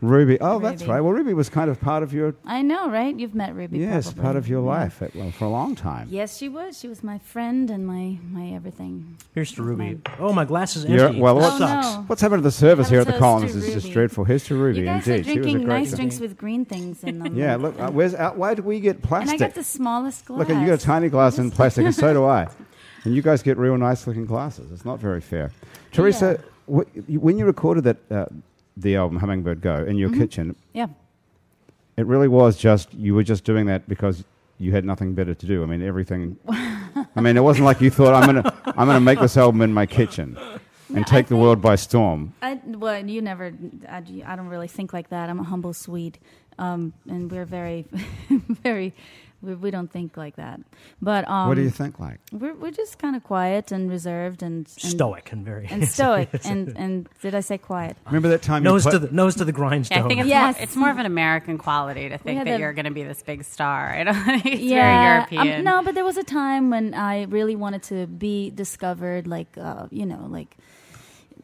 Ruby. 0.03 0.41
Oh, 0.41 0.57
that's 0.57 0.83
right. 0.85 0.99
Well, 0.99 1.13
Ruby 1.13 1.35
was 1.35 1.47
kind 1.47 1.69
of 1.69 1.79
part 1.79 2.01
of 2.01 2.11
your 2.11 2.33
I 2.43 2.63
know, 2.63 2.89
right? 2.89 3.15
You've 3.19 3.35
met 3.35 3.53
Ruby. 3.53 3.77
yes, 3.77 4.05
probably. 4.07 4.23
part 4.23 4.35
of 4.35 4.47
your 4.47 4.63
Yeah. 4.63 4.69
life 4.79 4.99
at, 5.03 5.15
well, 5.15 5.29
for 5.29 5.45
a 5.45 5.49
long 5.49 5.75
time. 5.75 6.07
Yes, 6.09 6.37
she 6.37 6.49
was. 6.49 6.79
She 6.79 6.87
was 6.87 7.03
my 7.03 7.19
friend 7.19 7.69
and 7.69 7.85
my 7.85 8.17
my 8.31 8.47
everything. 8.55 9.17
Here's 9.35 9.51
to 9.51 9.61
Ruby. 9.61 9.99
Oh, 10.19 10.33
my 10.33 10.43
glass 10.43 10.75
is 10.75 10.85
empty. 10.85 11.21
well, 11.21 11.35
This 11.35 11.43
what's- 11.43 11.57
sucks. 11.59 11.85
Oh, 11.85 11.95
no. 11.97 12.03
What's 12.07 12.19
happened 12.19 12.39
to 12.39 12.43
the 12.43 12.49
service 12.51 12.89
here 12.89 13.01
at 13.01 13.05
the 13.05 13.11
Have 13.11 13.21
a 13.21 13.23
Columns 13.23 13.53
toast 13.53 13.67
is 13.67 13.73
just 13.75 13.93
dreadful. 13.93 14.23
Here's 14.23 14.43
to 14.45 14.55
Ruby. 14.55 14.79
You 14.79 14.85
guys 14.85 15.07
Indeed, 15.07 15.21
are 15.21 15.23
she 15.23 15.29
was 15.29 15.37
a 15.37 15.41
drinking 15.51 15.67
nice 15.67 15.89
girl. 15.91 15.95
drinks 15.97 16.19
with 16.19 16.35
green 16.35 16.65
things 16.65 17.03
in 17.03 17.19
them. 17.19 17.35
Yeah, 17.37 17.57
look. 17.57 17.79
Uh, 17.79 17.91
where's 17.91 18.15
uh, 18.15 18.31
why 18.31 18.55
do 18.55 18.63
we 18.63 18.79
get 18.79 19.03
plastic? 19.03 19.33
and 19.33 19.35
I 19.35 19.37
plastic? 19.37 19.55
got 19.55 19.61
the 19.61 19.63
smallest 19.63 20.25
glass. 20.25 20.39
Look, 20.39 20.49
you 20.49 20.65
got 20.65 20.73
a 20.73 20.77
tiny 20.79 21.09
glass 21.09 21.37
in 21.37 21.51
plastic, 21.51 21.85
and 21.85 21.93
so 21.93 22.11
do 22.11 22.25
I. 22.25 22.47
And 23.03 23.15
you 23.15 23.21
guys 23.21 23.41
get 23.41 23.57
real 23.57 23.77
nice 23.77 24.05
looking 24.07 24.25
glasses. 24.25 24.71
It's 24.71 24.85
not 24.85 24.99
very 24.99 25.21
fair. 25.21 25.51
Teresa, 25.91 26.39
wh- 26.67 26.85
when 27.09 27.37
you 27.37 27.45
recorded 27.45 27.83
that 27.85 27.97
uh, 28.11 28.25
the 28.77 28.95
album 28.95 29.17
Hummingbird 29.19 29.61
Go 29.61 29.83
in 29.83 29.97
your 29.97 30.09
Mm-hmm. 30.09 30.19
kitchen, 30.19 30.55
Yeah. 30.73 30.87
it 31.97 32.05
really 32.05 32.27
was 32.27 32.57
just 32.57 32.93
you 32.93 33.15
were 33.15 33.23
just 33.23 33.43
doing 33.43 33.65
that 33.67 33.87
because 33.89 34.23
you 34.59 34.71
had 34.71 34.85
nothing 34.85 35.13
better 35.15 35.33
to 35.33 35.45
do. 35.45 35.63
I 35.63 35.65
mean, 35.65 35.81
everything. 35.81 36.37
I 37.15 37.21
mean, 37.21 37.35
it 37.37 37.41
wasn't 37.43 37.65
like 37.65 37.81
you 37.81 37.89
thought 37.89 38.13
I'm 38.13 38.25
gonna 38.27 38.53
I'm 38.77 38.87
gonna 38.87 38.99
make 39.01 39.19
this 39.19 39.35
album 39.37 39.61
in 39.61 39.73
my 39.73 39.85
kitchen 39.87 40.37
and 40.89 40.97
No, 40.97 41.01
I 41.01 41.03
take 41.03 41.27
the 41.27 41.35
world 41.37 41.61
by 41.61 41.75
storm. 41.77 42.33
I 42.41 42.59
well, 42.65 43.03
you 43.05 43.21
never. 43.21 43.51
I, 43.89 44.03
I 44.25 44.35
don't 44.35 44.47
really 44.49 44.67
think 44.67 44.93
like 44.93 45.09
that. 45.09 45.29
I'm 45.29 45.39
a 45.39 45.43
humble 45.43 45.73
Swede, 45.73 46.19
um, 46.59 46.93
and 47.09 47.31
we're 47.31 47.45
very, 47.45 47.85
very. 48.63 48.93
We, 49.41 49.55
we 49.55 49.71
don't 49.71 49.91
think 49.91 50.17
like 50.17 50.35
that. 50.35 50.59
But 51.01 51.27
um, 51.27 51.47
what 51.47 51.55
do 51.55 51.61
you 51.61 51.69
think 51.71 51.99
like? 51.99 52.19
We're 52.31 52.53
we're 52.53 52.71
just 52.71 52.99
kind 52.99 53.15
of 53.15 53.23
quiet 53.23 53.71
and 53.71 53.89
reserved 53.89 54.43
and, 54.43 54.67
and 54.67 54.67
Stoic 54.69 55.31
and 55.31 55.43
very 55.45 55.67
and 55.69 55.87
stoic 55.87 56.29
and 56.45 56.73
and 56.77 57.09
did 57.21 57.33
I 57.35 57.39
say 57.41 57.57
quiet? 57.57 57.97
Remember 58.05 58.29
that 58.29 58.41
time 58.41 58.63
nose 58.63 58.85
you 58.85 58.91
to 58.91 58.99
the 58.99 59.11
nose 59.11 59.35
to 59.35 59.45
the 59.45 59.51
Yeah, 59.51 59.55
grindstone. 59.57 60.03
I 60.03 60.07
think 60.07 60.19
it's, 60.21 60.29
Yes. 60.29 60.55
more, 60.55 60.63
it's 60.63 60.75
more 60.75 60.89
of 60.91 60.97
an 60.99 61.05
American 61.05 61.57
quality 61.57 62.09
to 62.09 62.17
think 62.17 62.43
that 62.43 62.51
the- 62.51 62.59
you're 62.59 62.73
going 62.73 62.85
to 62.85 62.91
be 62.91 63.03
this 63.03 63.21
big 63.23 63.43
star. 63.43 63.89
I 63.99 64.03
don't 64.03 64.23
think 64.23 64.45
it's 64.45 64.61
yeah, 64.61 64.75
very 64.75 64.95
um, 64.95 65.33
European. 65.43 65.63
no, 65.63 65.83
but 65.83 65.95
there 65.95 66.05
was 66.05 66.17
a 66.17 66.23
time 66.23 66.69
when 66.69 66.93
I 66.93 67.23
really 67.23 67.55
wanted 67.55 67.83
to 67.83 68.07
be 68.07 68.49
discovered, 68.51 69.27
like 69.27 69.57
uh, 69.57 69.87
you 69.89 70.05
know, 70.05 70.27
like 70.29 70.55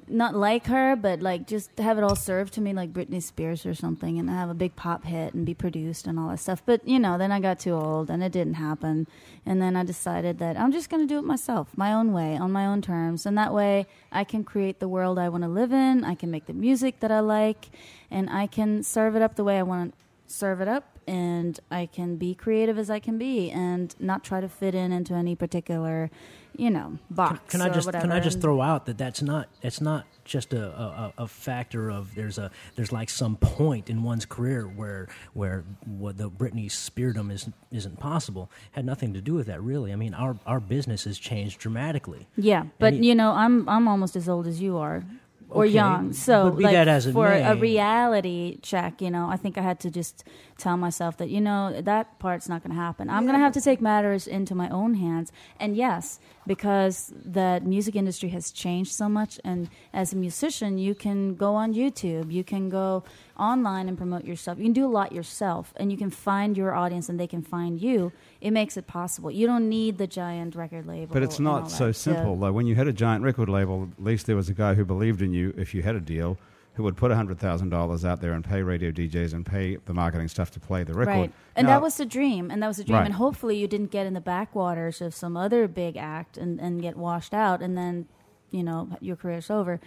not 0.10 0.36
like 0.36 0.68
her, 0.68 0.96
but 0.96 1.22
like 1.22 1.48
just 1.48 1.78
have 1.80 1.98
it 1.98 2.04
all 2.04 2.16
served 2.16 2.54
to 2.54 2.62
me 2.62 2.74
like 2.74 2.94
Britney 2.94 3.22
Spears 3.22 3.66
or 3.66 3.74
something, 3.74 4.18
and 4.18 4.30
have 4.30 4.50
a 4.50 4.54
big 4.54 4.76
pop 4.76 5.06
hit 5.06 5.34
and 5.34 5.46
be 5.46 5.54
produced 5.54 6.08
and 6.08 6.20
all 6.20 6.30
that 6.30 6.40
stuff. 6.40 6.64
But 6.66 6.88
you 6.88 7.00
know, 7.00 7.18
then 7.18 7.32
I 7.32 7.40
got 7.40 7.60
too 7.60 7.74
old 7.74 8.10
and 8.10 8.24
it 8.24 8.32
didn't 8.32 8.56
happen, 8.56 9.08
and 9.46 9.62
then 9.62 9.76
I 9.76 9.84
decided 9.84 10.40
that 10.40 10.58
I'm 10.58 10.72
just 10.72 10.90
going 10.90 11.08
to 11.08 11.14
do 11.14 11.20
it 11.20 11.24
myself, 11.24 11.70
my 11.76 11.94
own 11.94 12.14
way, 12.14 12.38
on 12.38 12.52
my 12.52 12.66
own 12.66 12.82
terms, 12.82 13.26
and 13.26 13.38
that 13.38 13.54
way 13.54 13.88
I 14.12 14.24
can 14.24 14.44
create 14.44 14.80
the 14.80 14.88
world 14.88 15.20
I 15.20 15.30
want 15.30 15.44
to 15.44 15.50
live 15.50 15.72
in. 15.72 16.04
I 16.04 16.16
can 16.16 16.32
make 16.32 16.46
the 16.46 16.54
music 16.54 17.00
that 17.02 17.12
I 17.12 17.20
like, 17.20 17.70
and 18.10 18.30
I 18.30 18.48
can 18.48 18.84
serve 18.84 19.16
it 19.16 19.22
up 19.22 19.36
the 19.36 19.44
way 19.44 19.60
I 19.60 19.64
want 19.64 19.94
to 19.94 20.34
serve 20.34 20.62
it 20.62 20.68
up 20.68 20.97
and 21.08 21.60
I 21.72 21.86
can 21.86 22.18
be 22.18 22.36
creative 22.36 22.78
as 22.78 22.90
I 22.90 23.00
can 23.00 23.18
be 23.18 23.50
and 23.50 23.96
not 24.00 24.24
try 24.24 24.42
to 24.42 24.50
fit 24.50 24.76
in 24.76 24.92
into 24.92 25.14
any 25.14 25.36
particular, 25.36 26.12
you 26.56 26.70
know, 26.70 27.00
box. 27.10 27.52
Can 27.52 27.62
I 27.62 27.70
or 27.70 27.74
just 27.74 27.86
whatever. 27.86 28.02
can 28.02 28.12
I 28.12 28.20
just 28.20 28.42
throw 28.42 28.62
out 28.62 28.86
that 28.88 28.98
that's 28.98 29.22
not 29.22 29.48
it's 29.62 29.80
not 29.80 30.06
just 30.26 30.54
a, 30.54 30.68
a, 30.68 31.14
a 31.20 31.28
factor 31.28 31.90
of 31.90 32.14
there's 32.14 32.38
a 32.38 32.52
there's 32.76 32.92
like 32.92 33.10
some 33.10 33.38
point 33.38 33.90
in 33.90 34.04
one's 34.04 34.26
career 34.26 34.66
where 34.66 35.08
where 35.34 35.64
what 35.86 36.18
the 36.18 36.30
Britney 36.30 36.66
Speardom 36.66 37.32
is 37.32 37.50
isn't 37.72 38.00
possible 38.00 38.52
had 38.72 38.86
nothing 38.86 39.14
to 39.14 39.22
do 39.22 39.34
with 39.34 39.48
that 39.48 39.62
really. 39.62 39.94
I 39.94 39.96
mean 39.96 40.14
our 40.14 40.38
our 40.46 40.60
business 40.60 41.06
has 41.06 41.18
changed 41.18 41.60
dramatically. 41.60 42.28
Yeah, 42.36 42.66
but 42.80 42.96
you 42.96 43.16
know, 43.16 43.32
I'm 43.32 43.68
I'm 43.70 43.88
almost 43.88 44.16
as 44.16 44.28
old 44.28 44.46
as 44.46 44.62
you 44.62 44.78
are. 44.78 45.04
Or 45.50 45.64
Okay, 45.64 45.76
young, 45.76 46.12
so 46.12 46.48
like 46.50 46.74
that 46.74 46.90
as 46.90 47.06
it 47.08 47.14
for 47.14 47.32
a 47.32 47.56
reality 47.56 48.60
check, 48.62 49.02
you 49.02 49.10
know, 49.10 49.30
I 49.30 49.38
think 49.38 49.58
I 49.58 49.62
had 49.62 49.80
to 49.80 49.90
just 49.90 50.26
tell 50.58 50.76
myself 50.76 51.16
that 51.18 51.30
you 51.30 51.40
know 51.40 51.82
that 51.82 52.20
part's 52.20 52.50
not 52.50 52.64
going 52.64 52.76
to 52.76 52.82
happen. 52.82 53.10
I'm 53.10 53.24
going 53.24 53.36
to 53.36 53.40
have 53.40 53.54
to 53.54 53.62
take 53.62 53.80
matters 53.80 54.28
into 54.28 54.56
my 54.56 54.68
own 54.70 54.96
hands, 54.96 55.32
and 55.58 55.76
yes, 55.78 56.20
because 56.48 57.14
the 57.24 57.62
music 57.64 57.96
industry 57.96 58.30
has 58.30 58.52
changed 58.52 58.94
so 58.94 59.08
much, 59.10 59.40
and 59.44 59.70
as 59.94 60.14
a 60.14 60.16
musician, 60.16 60.78
you 60.78 60.96
can 60.96 61.36
go 61.36 61.54
on 61.56 61.74
YouTube, 61.74 62.32
you 62.32 62.44
can 62.44 62.70
go 62.70 63.04
online 63.38 63.88
and 63.88 63.98
promote 63.98 64.26
yourself. 64.26 64.58
You 64.58 64.64
can 64.64 64.74
do 64.74 64.86
a 64.86 64.90
lot 64.90 65.12
yourself, 65.12 65.74
and 65.76 65.92
you 65.92 65.98
can 65.98 66.10
find 66.10 66.58
your 66.58 66.74
audience, 66.74 67.10
and 67.10 67.20
they 67.20 67.28
can 67.28 67.42
find 67.42 67.82
you. 67.82 68.12
It 68.42 68.52
makes 68.52 68.78
it 68.78 68.88
possible. 68.88 69.30
You 69.30 69.46
don't 69.46 69.70
need 69.70 69.98
the 69.98 70.08
giant 70.08 70.56
record 70.56 70.88
label. 70.88 71.14
But 71.14 71.24
it's 71.24 71.40
not 71.40 71.70
so 71.70 71.92
simple, 71.92 72.36
though. 72.36 72.52
When 72.52 72.66
you 72.66 72.76
had 72.76 72.88
a 72.88 72.94
giant 72.94 73.24
record 73.24 73.50
label, 73.50 73.90
at 73.98 74.04
least 74.04 74.26
there 74.26 74.36
was 74.36 74.50
a 74.50 74.54
guy 74.54 74.74
who 74.74 74.86
believed 74.86 75.22
in 75.22 75.34
you 75.34 75.54
if 75.58 75.76
you 75.76 75.84
had 75.84 75.96
a 75.96 76.02
deal, 76.02 76.38
who 76.78 76.84
would 76.84 76.96
put 76.96 77.12
$100,000 77.12 78.06
out 78.06 78.22
there 78.22 78.34
and 78.34 78.46
pay 78.46 78.62
radio 78.62 78.92
DJs 78.92 79.34
and 79.34 79.44
pay 79.44 79.78
the 79.86 79.96
marketing 79.96 80.28
stuff 80.28 80.52
to 80.52 80.60
play 80.60 80.84
the 80.84 80.94
record. 80.94 81.12
Right. 81.12 81.34
And 81.56 81.66
Now- 81.66 81.74
that 81.74 81.82
was 81.82 81.98
the 81.98 82.06
dream. 82.06 82.52
And 82.52 82.62
that 82.62 82.68
was 82.68 82.78
the 82.78 82.84
dream. 82.84 83.00
Right. 83.00 83.06
And 83.06 83.16
hopefully 83.16 83.58
you 83.58 83.68
didn't 83.68 83.90
get 83.90 84.06
in 84.06 84.14
the 84.14 84.22
backwaters 84.22 85.02
of 85.02 85.16
some 85.16 85.36
other 85.36 85.68
big 85.68 85.98
act 85.98 86.38
and, 86.38 86.60
and 86.62 86.80
get 86.80 86.96
washed 86.96 87.34
out 87.34 87.64
and 87.64 87.76
then, 87.76 88.06
you 88.52 88.62
know, 88.62 88.90
your 89.02 89.16
career's 89.16 89.50
over. 89.50 89.80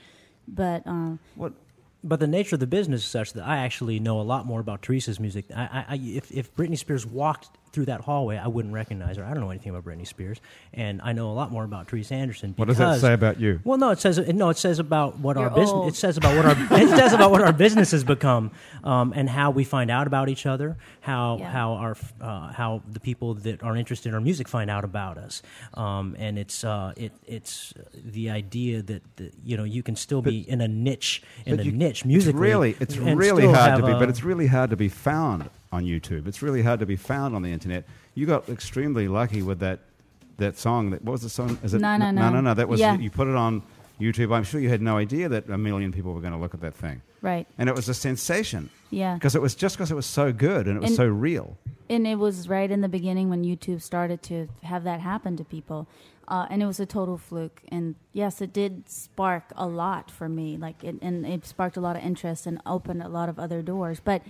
But 0.48 0.84
um, 0.84 1.20
What, 1.36 1.52
But 2.02 2.18
the 2.18 2.26
nature 2.26 2.56
of 2.56 2.60
the 2.60 2.66
business 2.66 3.02
is 3.02 3.06
such 3.06 3.34
that 3.34 3.46
I 3.46 3.58
actually 3.58 4.00
know 4.00 4.20
a 4.20 4.22
lot 4.22 4.44
more 4.44 4.58
about 4.58 4.82
Teresa's 4.82 5.20
music. 5.20 5.44
I, 5.54 5.62
I, 5.62 5.84
I, 5.90 5.94
if, 5.94 6.32
if 6.32 6.52
Britney 6.56 6.76
Spears 6.76 7.06
walked 7.06 7.50
through 7.72 7.86
that 7.86 8.00
hallway, 8.00 8.36
I 8.36 8.48
wouldn't 8.48 8.74
recognize 8.74 9.16
her. 9.16 9.24
I 9.24 9.32
don't 9.32 9.40
know 9.40 9.50
anything 9.50 9.70
about 9.74 9.84
Britney 9.84 10.06
Spears, 10.06 10.40
and 10.74 11.00
I 11.02 11.12
know 11.12 11.30
a 11.30 11.34
lot 11.34 11.50
more 11.52 11.64
about 11.64 11.88
Teresa 11.88 12.14
Andersson. 12.14 12.54
What 12.56 12.68
does 12.68 12.78
that 12.78 13.00
say 13.00 13.12
about 13.12 13.38
you? 13.40 13.60
Well, 13.64 13.78
no, 13.78 13.90
it 13.90 14.00
says 14.00 14.18
no. 14.18 14.48
It 14.50 14.58
says 14.58 14.78
about 14.78 15.18
what 15.18 15.36
our 15.36 15.44
You're 15.44 15.50
business. 15.50 15.94
It 15.94 15.96
says 15.96 16.16
about 16.16 16.36
what 16.36 16.44
our 16.46 16.80
it 16.80 16.88
says 16.88 17.12
about 17.12 17.30
what 17.30 17.42
our 17.42 17.52
business 17.52 17.90
has 17.92 18.04
become, 18.04 18.50
um, 18.84 19.12
and 19.14 19.28
how 19.28 19.50
we 19.50 19.64
find 19.64 19.90
out 19.90 20.06
about 20.06 20.28
each 20.28 20.46
other. 20.46 20.76
How 21.00 21.38
Yeah. 21.38 21.50
how 21.50 21.72
our 21.74 21.96
uh, 22.20 22.52
how 22.52 22.82
the 22.90 23.00
people 23.00 23.34
that 23.34 23.62
are 23.62 23.76
interested 23.76 24.08
in 24.08 24.14
our 24.14 24.20
music 24.20 24.48
find 24.48 24.70
out 24.70 24.84
about 24.84 25.16
us. 25.18 25.42
Um, 25.74 26.16
and 26.18 26.38
it's 26.38 26.64
uh, 26.64 26.92
it 26.96 27.12
it's 27.26 27.72
the 27.94 28.30
idea 28.30 28.82
that, 28.82 29.02
that 29.16 29.32
you 29.44 29.56
know 29.56 29.64
you 29.64 29.82
can 29.82 29.96
still 29.96 30.22
be 30.22 30.40
in 30.48 30.60
a 30.60 30.68
niche 30.68 31.22
in 31.46 31.58
a 31.60 31.62
you- 31.62 31.72
niche 31.72 32.04
musically. 32.04 32.30
It's 32.30 32.40
really, 32.40 32.76
it's 32.80 32.96
really 32.96 33.46
hard 33.46 33.80
to 33.80 33.86
be, 33.86 33.92
a- 33.92 33.98
but 33.98 34.08
it's 34.08 34.24
really 34.24 34.46
hard 34.48 34.70
to 34.70 34.76
be 34.76 34.88
found 34.88 35.48
on 35.72 35.84
YouTube. 35.84 36.26
It's 36.26 36.42
really 36.42 36.62
hard 36.62 36.80
to 36.80 36.86
be 36.86 36.96
found 36.96 37.34
on 37.34 37.42
the 37.42 37.52
internet. 37.52 37.84
You 38.14 38.26
got 38.26 38.48
extremely 38.48 39.08
lucky 39.08 39.42
with 39.42 39.60
that 39.60 39.80
that 40.38 40.56
song. 40.56 40.90
That 40.90 41.04
what 41.04 41.12
was 41.12 41.22
the 41.22 41.28
song? 41.28 41.58
Is 41.62 41.74
it 41.74 41.80
No, 41.80 41.96
no, 41.96 42.10
no, 42.10 42.22
no. 42.22 42.30
no, 42.30 42.40
no? 42.40 42.54
That 42.54 42.68
was 42.68 42.80
Yeah. 42.80 42.96
you 42.96 43.10
put 43.10 43.28
it 43.28 43.36
on 43.36 43.62
YouTube. 44.00 44.34
I'm 44.34 44.42
sure 44.44 44.58
you 44.60 44.70
had 44.70 44.80
no 44.80 44.96
idea 44.96 45.28
that 45.28 45.48
a 45.50 45.58
million 45.58 45.92
people 45.92 46.14
were 46.14 46.20
going 46.22 46.32
to 46.32 46.38
look 46.38 46.54
at 46.54 46.62
that 46.62 46.74
thing, 46.74 47.02
Right. 47.20 47.46
and 47.58 47.68
it 47.68 47.74
was 47.76 47.86
a 47.90 47.94
sensation 47.94 48.70
Yeah. 48.90 49.14
because 49.14 49.34
it 49.34 49.42
was 49.42 49.54
just 49.54 49.76
because 49.76 49.90
it 49.90 49.94
was 49.94 50.06
so 50.06 50.32
good 50.32 50.66
and 50.66 50.76
it 50.76 50.80
was 50.80 50.90
And- 50.90 50.96
so 50.96 51.06
real. 51.06 51.58
And 51.90 52.06
it 52.06 52.18
was 52.18 52.48
right 52.48 52.70
in 52.70 52.80
the 52.80 52.88
beginning 52.88 53.28
when 53.28 53.44
YouTube 53.44 53.82
started 53.82 54.22
to 54.22 54.48
have 54.62 54.84
that 54.84 55.00
happen 55.00 55.36
to 55.36 55.44
people. 55.44 55.86
Uh, 56.28 56.46
and 56.48 56.62
it 56.62 56.66
was 56.66 56.78
a 56.78 56.86
total 56.86 57.18
fluke. 57.18 57.60
And 57.70 57.96
yes, 58.12 58.40
it 58.40 58.52
did 58.52 58.88
spark 58.88 59.52
a 59.56 59.66
lot 59.66 60.10
for 60.12 60.28
me. 60.28 60.56
Like, 60.56 60.84
it, 60.84 60.94
and 61.02 61.26
it 61.26 61.44
sparked 61.44 61.76
a 61.76 61.80
lot 61.80 61.96
of 61.96 62.02
interest 62.04 62.46
and 62.46 62.60
opened 62.64 63.02
a 63.02 63.08
lot 63.08 63.28
of 63.28 63.38
other 63.40 63.60
doors. 63.62 63.98
But 64.02 64.22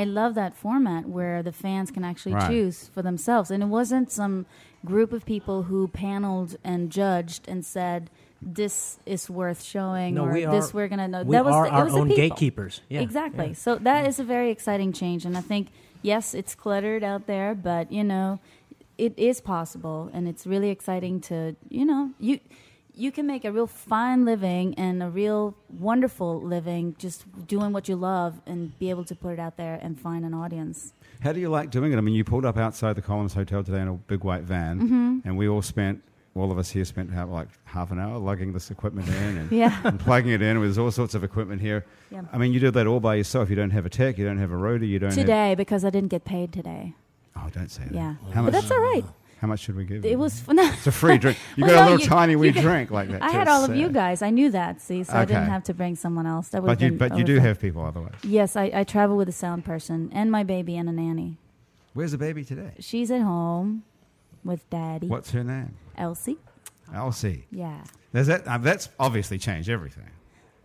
I 0.00 0.04
love 0.04 0.34
that 0.34 0.56
format 0.56 1.02
where 1.08 1.42
the 1.42 1.52
fans 1.52 1.90
can 1.90 2.04
actually 2.04 2.34
Right. 2.34 2.50
choose 2.50 2.88
for 2.94 3.00
themselves. 3.02 3.50
And 3.50 3.62
it 3.62 3.66
wasn't 3.66 4.10
some 4.10 4.44
group 4.84 5.12
of 5.12 5.24
people 5.24 5.62
who 5.64 5.88
paneled 5.88 6.56
and 6.64 6.90
judged 6.90 7.48
and 7.48 7.64
said, 7.64 8.10
this 8.42 8.98
is 9.06 9.30
worth 9.30 9.62
showing 9.62 10.14
No, 10.14 10.24
or 10.26 10.32
we 10.32 10.44
this 10.46 10.74
we're 10.74 10.88
going 10.88 10.98
to 10.98 11.08
know. 11.08 11.22
we 11.22 11.32
that 11.36 11.44
was 11.44 11.54
are 11.54 11.64
the, 11.66 11.70
our 11.72 11.84
was 11.84 11.94
own 11.94 12.08
gatekeepers. 12.08 12.82
Yeah, 12.90 13.00
exactly. 13.00 13.46
yeah. 13.48 13.52
So 13.54 13.76
that 13.76 14.06
is 14.06 14.18
a 14.20 14.24
very 14.24 14.50
exciting 14.50 14.92
change, 14.92 15.24
and 15.24 15.34
I 15.38 15.40
think 15.40 15.68
yes, 16.02 16.34
it's 16.34 16.54
cluttered 16.54 17.02
out 17.02 17.26
there, 17.26 17.54
but 17.54 17.90
you 17.90 18.04
know, 18.04 18.40
it 18.98 19.14
is 19.18 19.40
possible, 19.40 20.10
and 20.12 20.28
it's 20.28 20.46
really 20.46 20.68
exciting 20.70 21.20
to 21.22 21.56
you 21.70 21.86
know 21.86 22.10
you 22.20 22.38
you 22.96 23.10
can 23.10 23.26
make 23.26 23.44
a 23.44 23.50
real 23.52 23.66
fine 23.66 24.24
living 24.24 24.74
and 24.76 25.02
a 25.02 25.08
real 25.10 25.54
wonderful 25.78 26.40
living 26.40 26.94
just 26.98 27.24
doing 27.46 27.72
what 27.72 27.88
you 27.88 27.96
love 27.96 28.40
and 28.46 28.78
be 28.78 28.90
able 28.90 29.04
to 29.04 29.14
put 29.14 29.32
it 29.32 29.38
out 29.40 29.56
there 29.56 29.78
and 29.82 29.98
find 30.00 30.24
an 30.24 30.32
audience. 30.34 30.92
How 31.20 31.32
do 31.32 31.40
you 31.40 31.48
like 31.48 31.70
doing 31.70 31.92
it? 31.92 31.96
I 31.96 32.00
mean, 32.00 32.14
you 32.14 32.24
pulled 32.24 32.44
up 32.44 32.56
outside 32.56 32.94
the 32.94 33.02
Columns 33.02 33.34
Hotel 33.34 33.64
today 33.64 33.80
in 33.80 33.88
a 33.88 33.94
big 33.94 34.22
white 34.24 34.42
van, 34.42 34.78
Mm-hmm. 34.80 35.18
and 35.28 35.36
we 35.36 35.48
all 35.48 35.62
spent, 35.62 36.02
all 36.36 36.50
of 36.52 36.58
us 36.58 36.70
here 36.70 36.84
spent 36.84 37.14
like 37.30 37.48
half 37.64 37.90
an 37.90 37.98
hour 37.98 38.18
lugging 38.18 38.52
this 38.52 38.70
equipment 38.70 39.08
in 39.08 39.38
and, 39.38 39.52
Yeah. 39.62 39.80
and 39.84 39.98
plugging 39.98 40.32
it 40.32 40.42
in. 40.42 40.60
There's 40.60 40.78
all 40.78 40.90
sorts 40.90 41.14
of 41.14 41.24
equipment 41.24 41.60
here. 41.60 41.84
Yeah. 42.10 42.22
I 42.32 42.38
mean, 42.38 42.52
you 42.52 42.60
do 42.60 42.70
that 42.72 42.86
all 42.86 43.00
by 43.00 43.14
yourself. 43.16 43.50
You 43.50 43.56
don't 43.56 43.70
have 43.70 43.86
a 43.86 43.90
tech, 43.90 44.18
you 44.18 44.24
don't 44.24 44.38
have 44.38 44.50
a 44.52 44.56
roadie, 44.56 44.88
you 44.88 44.98
don't 44.98 45.10
have. 45.10 45.18
Today, 45.18 45.54
because 45.54 45.84
I 45.84 45.90
didn't 45.90 46.10
get 46.10 46.24
paid 46.24 46.52
today. 46.52 46.94
Oh, 47.36 47.48
don't 47.52 47.70
say 47.70 47.84
that. 47.84 47.94
Yeah, 47.94 48.14
but 48.34 48.52
that's 48.52 48.70
all 48.70 48.78
right. 48.80 49.04
How 49.44 49.48
much 49.48 49.60
should 49.60 49.76
we 49.76 49.84
give 49.84 50.02
It 50.06 50.12
you? 50.12 50.18
was 50.18 50.40
fun. 50.40 50.58
It's 50.72 50.86
a 50.86 50.90
free 50.92 51.18
drink. 51.18 51.36
You 51.54 51.66
Well, 51.66 51.74
got 51.74 51.82
a 51.82 51.84
little 51.90 52.00
you- 52.00 52.06
tiny 52.06 52.34
wee 52.34 52.50
drink 52.50 52.90
like 52.90 53.10
that. 53.10 53.20
I 53.22 53.30
had 53.30 53.46
all 53.46 53.62
of 53.62 53.76
you 53.76 53.90
guys. 53.90 54.22
I 54.22 54.30
knew 54.30 54.50
that. 54.52 54.80
See, 54.80 55.04
so 55.04 55.12
I 55.14 55.26
didn't 55.26 55.48
have 55.50 55.64
to 55.64 55.74
bring 55.74 55.96
someone 55.96 56.26
else. 56.26 56.48
That 56.48 56.64
But 56.64 56.80
you, 56.80 56.92
but 56.92 57.18
you 57.18 57.24
do 57.24 57.38
have 57.40 57.60
people 57.60 57.84
otherwise. 57.84 58.14
Yes, 58.22 58.56
I, 58.56 58.70
I 58.74 58.84
travel 58.84 59.18
with 59.18 59.28
a 59.28 59.32
sound 59.32 59.66
person 59.66 60.08
and 60.14 60.30
my 60.30 60.44
baby 60.44 60.78
and 60.78 60.88
a 60.88 60.92
nanny. 60.92 61.36
Where's 61.92 62.12
the 62.12 62.18
baby 62.18 62.42
today? 62.42 62.72
She's 62.78 63.10
at 63.10 63.20
home 63.20 63.82
with 64.44 64.68
daddy. 64.70 65.08
What's 65.08 65.30
her 65.32 65.44
name? 65.44 65.74
Elsie? 65.98 66.38
Elsie. 66.94 67.44
Yeah. 67.50 67.84
There's 68.12 68.28
that, 68.28 68.48
uh, 68.48 68.56
that's 68.58 68.88
obviously 68.98 69.36
changed 69.36 69.68
everything. 69.68 70.08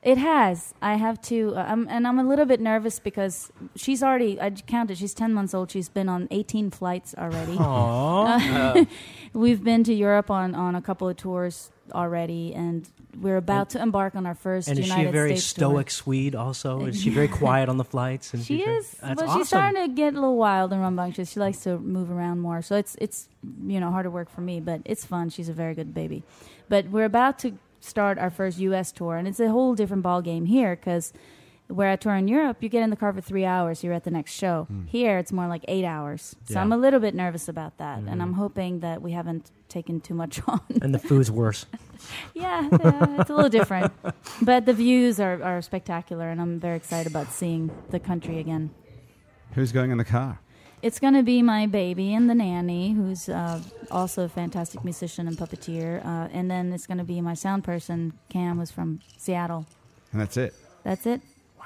It 0.02 0.18
has. 0.18 0.74
I 0.82 0.96
have 0.96 1.22
to, 1.24 1.54
uh, 1.56 1.66
I'm, 1.68 1.88
and 1.90 2.08
I'm 2.08 2.20
a 2.20 2.24
little 2.24 2.46
bit 2.46 2.62
nervous 2.62 3.00
because 3.00 3.52
she's 3.76 4.02
already, 4.02 4.40
I 4.40 4.50
counted, 4.52 4.98
she's 4.98 5.14
10 5.14 5.34
months 5.34 5.54
old. 5.54 5.72
She's 5.72 5.90
been 5.90 6.08
on 6.08 6.28
18 6.32 6.72
flights 6.72 7.14
already. 7.18 7.58
Aww. 7.58 8.88
We've 9.34 9.62
been 9.64 9.84
to 9.84 9.94
Europe 9.94 10.32
on, 10.32 10.56
on 10.56 10.76
a 10.76 10.82
couple 10.82 11.10
of 11.10 11.18
tours 11.18 11.70
already, 11.94 12.54
and 12.54 12.88
we're 13.20 13.38
about 13.38 13.72
to 13.72 13.82
embark 13.82 14.16
on 14.16 14.26
our 14.26 14.36
first 14.36 14.68
and 14.70 14.80
is 14.80 14.86
United 14.86 15.04
she 15.04 15.10
a 15.10 15.12
very 15.12 15.30
States 15.36 15.54
tour. 15.54 15.70
stoic 15.72 15.92
Swede? 15.92 16.36
Also, 16.36 16.86
is 16.86 17.02
she 17.02 17.10
very 17.20 17.28
quiet 17.28 17.68
on 17.68 17.78
the 17.78 17.84
flights? 17.84 18.34
And 18.34 18.44
She 18.44 18.64
very- 18.64 18.78
is, 18.78 18.92
That's 19.02 19.20
but 19.20 19.28
awesome. 19.28 19.40
she's 19.42 19.48
starting 19.48 19.82
to 19.82 19.88
get 19.94 20.14
a 20.14 20.20
little 20.20 20.38
wild 20.38 20.72
and 20.72 20.82
rambunctious. 20.82 21.32
She 21.32 21.40
likes 21.40 21.60
to 21.64 21.78
move 21.78 22.10
around 22.12 22.40
more, 22.40 22.62
so 22.62 22.76
it's 22.76 22.96
it's 23.02 23.28
you 23.66 23.80
know 23.80 23.92
harder 23.92 24.10
work 24.12 24.30
for 24.30 24.42
me, 24.42 24.60
but 24.62 24.82
it's 24.86 25.04
fun. 25.04 25.30
She's 25.30 25.50
a 25.50 25.54
very 25.54 25.74
good 25.76 25.94
baby. 25.94 26.24
But 26.70 26.90
we're 26.90 27.06
about 27.06 27.40
to 27.40 27.58
start 27.80 28.18
our 28.18 28.30
first 28.30 28.60
U.S. 28.60 28.92
tour, 28.92 29.18
and 29.18 29.28
it's 29.28 29.40
a 29.40 29.50
whole 29.50 29.76
different 29.76 30.04
ball 30.04 30.22
game 30.22 30.46
here 30.46 30.76
because 30.76 31.14
where 31.68 31.92
I 31.92 31.96
tour 31.96 32.16
in 32.16 32.28
Europe, 32.28 32.58
you 32.62 32.70
get 32.70 32.82
in 32.82 32.90
the 32.90 32.96
car 32.96 33.14
for 33.14 33.22
three 33.22 33.46
hours, 33.46 33.84
you're 33.84 33.94
at 33.94 34.04
the 34.04 34.12
next 34.12 34.34
show. 34.34 34.66
Hmm. 34.70 34.86
Here, 34.88 35.20
it's 35.20 35.32
more 35.32 35.48
like 35.48 35.64
eight 35.68 35.86
hours, 35.86 36.36
so 36.46 36.56
Yeah. 36.56 36.62
I'm 36.62 36.72
a 36.72 36.78
little 36.78 37.00
bit 37.00 37.14
nervous 37.14 37.48
about 37.48 37.78
that, 37.78 38.00
and 38.00 38.08
mm-hmm. 38.08 38.22
I'm 38.22 38.34
hoping 38.34 38.80
that 38.80 39.02
we 39.02 39.12
haven't 39.12 39.52
taken 39.70 40.02
too 40.02 40.16
much 40.16 40.42
on. 40.48 40.62
and 40.82 40.94
the 40.94 41.00
food's 41.00 41.30
worse. 41.30 41.68
yeah, 42.34 42.68
yeah, 42.72 43.22
it's 43.22 43.30
a 43.30 43.36
little 43.36 43.50
different, 43.50 43.94
but 44.42 44.66
the 44.66 44.74
views 44.74 45.20
are, 45.20 45.44
are 45.44 45.62
spectacular, 45.62 46.30
and 46.30 46.42
I'm 46.42 46.60
very 46.60 46.76
excited 46.76 47.10
about 47.12 47.32
seeing 47.32 47.70
the 47.92 48.00
country 48.00 48.40
again. 48.40 48.72
Who's 49.54 49.72
going 49.72 49.92
in 49.92 49.98
the 49.98 50.06
car? 50.06 50.40
It's 50.82 51.00
going 51.00 51.14
to 51.14 51.24
be 51.24 51.42
my 51.42 51.68
baby 51.68 52.14
and 52.14 52.30
the 52.30 52.36
nanny, 52.36 52.94
who's 52.94 53.28
uh, 53.28 53.62
also 53.92 54.24
a 54.24 54.30
fantastic 54.30 54.84
musician 54.84 55.28
and 55.28 55.38
puppeteer. 55.38 56.06
Uh, 56.06 56.30
and 56.32 56.50
then 56.50 56.72
it's 56.72 56.88
going 56.88 57.00
to 57.00 57.04
be 57.04 57.20
my 57.20 57.34
sound 57.34 57.64
person, 57.64 58.14
Cam, 58.30 58.60
who's 58.60 58.72
from 58.72 59.02
Seattle. 59.18 59.66
And 60.12 60.22
that's 60.22 60.38
it. 60.38 60.54
That's 60.84 61.06
it. 61.06 61.22
Wow. 61.60 61.66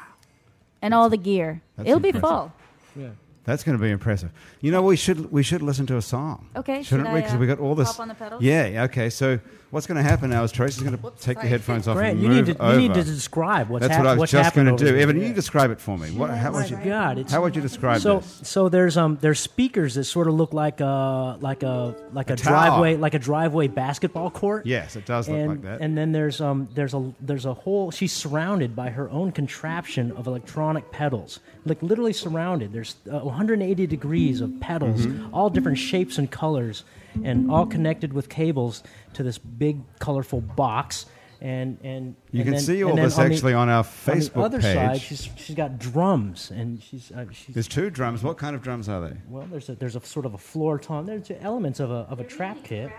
And 0.81 0.93
all 0.93 1.09
the 1.09 1.17
gear. 1.17 1.61
That's 1.77 1.89
It'll 1.89 1.99
be 1.99 2.11
full. 2.11 2.51
Yeah. 2.95 3.09
That's 3.43 3.63
going 3.63 3.77
to 3.77 3.81
be 3.81 3.91
impressive. 3.91 4.31
You 4.61 4.71
know, 4.71 4.81
we 4.81 4.95
should 4.95 5.31
we 5.31 5.43
should 5.43 5.61
listen 5.61 5.85
to 5.87 5.97
a 5.97 6.01
song. 6.01 6.47
Okay, 6.55 6.81
shouldn't 6.81 7.07
should 7.07 7.13
we? 7.13 7.19
I, 7.19 7.21
Because 7.21 7.35
uh, 7.35 7.39
we 7.39 7.47
got 7.47 7.59
all 7.59 7.75
this. 7.75 7.89
hop 7.89 7.99
on 7.99 8.07
the 8.07 8.15
pedals? 8.15 8.41
Yeah. 8.41 8.67
yeah, 8.67 8.83
Okay. 8.83 9.09
So 9.09 9.39
what's 9.73 9.87
going 9.87 9.97
to 9.97 10.03
happen 10.09 10.29
now 10.29 10.43
is 10.43 10.51
Tracy's 10.51 10.83
going 10.83 10.97
to 10.97 11.11
take 11.19 11.41
the 11.41 11.47
headphones 11.47 11.87
off 11.87 11.97
Grant, 11.97 12.13
and 12.13 12.21
you 12.23 12.29
move 12.29 12.47
need 12.47 12.55
to 12.57 12.63
over. 12.63 12.73
you 12.79 12.87
need 12.87 12.93
to 12.93 13.03
describe 13.03 13.69
what's 13.69 13.81
That's 13.81 13.95
hap- 13.95 14.05
what 14.05 14.11
I 14.11 14.15
was 14.19 14.31
just 14.31 14.55
going 14.55 14.67
to 14.67 14.73
over 14.73 14.85
do. 14.85 14.91
there. 14.91 15.01
Evan, 15.01 15.19
you 15.19 15.33
describe 15.33 15.71
it 15.71 15.81
for 15.81 15.97
me. 15.97 16.11
What, 16.11 16.29
how 16.29 16.51
would 16.53 16.69
you? 16.69 16.77
God, 16.77 17.17
it's 17.17 17.31
How 17.33 17.41
would 17.41 17.55
you 17.55 17.61
describe 17.61 17.99
so 18.01 18.19
this? 18.19 18.41
so 18.43 18.69
there's 18.69 18.95
um 18.97 19.17
there's 19.19 19.39
speakers 19.39 19.95
that 19.95 20.05
sort 20.05 20.27
of 20.27 20.35
look 20.35 20.53
like 20.53 20.79
a 20.79 21.37
like 21.41 21.63
a 21.63 21.95
like 22.13 22.29
a, 22.29 22.33
A 22.33 22.35
driveway 22.35 22.95
like 22.95 23.13
a 23.15 23.19
driveway 23.19 23.67
basketball 23.67 24.29
court. 24.31 24.65
Yes, 24.65 24.95
it 24.95 25.05
does 25.05 25.27
look 25.27 25.37
and, 25.37 25.49
like 25.49 25.61
that. 25.63 25.81
And 25.81 25.97
then 25.97 26.11
there's 26.11 26.39
um 26.39 26.69
there's 26.75 26.93
a 26.93 27.11
there's 27.19 27.45
a 27.45 27.53
whole 27.53 27.91
she's 27.91 28.13
surrounded 28.13 28.75
by 28.75 28.89
her 28.91 29.09
own 29.09 29.31
contraption 29.31 30.11
of 30.13 30.27
electronic 30.27 30.91
pedals, 30.91 31.39
like 31.65 31.81
literally 31.81 32.13
surrounded. 32.13 32.71
There's 32.73 32.95
uh, 33.11 33.19
180 33.19 33.87
degrees 33.87 34.39
of 34.41 34.59
pedals, 34.59 35.05
Mm-hmm. 35.07 35.33
all 35.33 35.49
different 35.49 35.77
shapes 35.79 36.17
and 36.17 36.29
colors, 36.29 36.83
and 37.23 37.51
all 37.51 37.65
connected 37.65 38.13
with 38.13 38.29
cables 38.29 38.83
to 39.13 39.23
this 39.23 39.37
big 39.37 39.81
colorful 39.99 40.41
box. 40.41 41.05
And 41.41 41.77
and 41.83 42.15
You 42.31 42.39
and 42.39 42.43
can 42.45 42.53
then- 42.53 42.61
see 42.61 42.83
all 42.85 42.95
this 42.95 43.17
on 43.17 43.27
the- 43.27 43.35
actually 43.35 43.53
on 43.53 43.67
our 43.67 43.79
on 43.79 43.83
Facebook 43.83 44.33
the 44.33 44.41
other 44.41 44.61
page. 44.61 44.75
side, 44.75 45.01
she's 45.01 45.29
she's 45.35 45.55
got 45.57 45.77
drums, 45.77 46.51
and 46.51 46.81
she's 46.81 47.11
uh, 47.11 47.25
she's 47.33 47.53
There's 47.53 47.67
two 47.67 47.89
drums. 47.89 48.23
What 48.23 48.37
kind 48.37 48.55
of 48.55 48.61
drums 48.61 48.87
are 48.87 49.01
they? 49.09 49.17
well, 49.27 49.45
there's 49.51 49.67
a 49.67 49.75
there's 49.75 49.97
a 49.97 50.01
sort 50.05 50.25
of 50.25 50.33
a 50.35 50.37
floor 50.37 50.79
tom. 50.79 51.05
There's 51.05 51.29
elements 51.41 51.81
of 51.81 51.91
a 51.91 52.05
of 52.09 52.21
a 52.21 52.23
trap 52.23 52.63
kit. 52.63 52.91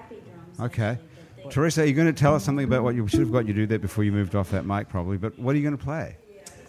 Okay. 0.61 0.99
Teresa, 1.50 1.83
are 1.83 1.85
you 1.85 1.92
going 1.92 2.06
to 2.06 2.12
tell 2.12 2.35
us 2.35 2.42
something 2.44 2.64
about 2.64 2.83
what 2.83 2.94
you 2.94 3.06
should 3.06 3.21
have 3.21 3.33
got 3.33 3.47
you 3.47 3.52
to 3.52 3.61
do 3.61 3.66
that 3.66 3.83
before 3.83 4.02
you 4.04 4.12
moved 4.12 4.35
off 4.35 4.50
that 4.50 4.64
mic, 4.64 4.88
probably? 4.88 5.16
But 5.18 5.38
what 5.38 5.54
are 5.54 5.59
you 5.59 5.62
going 5.62 5.76
to 5.76 5.83
play? 5.85 6.16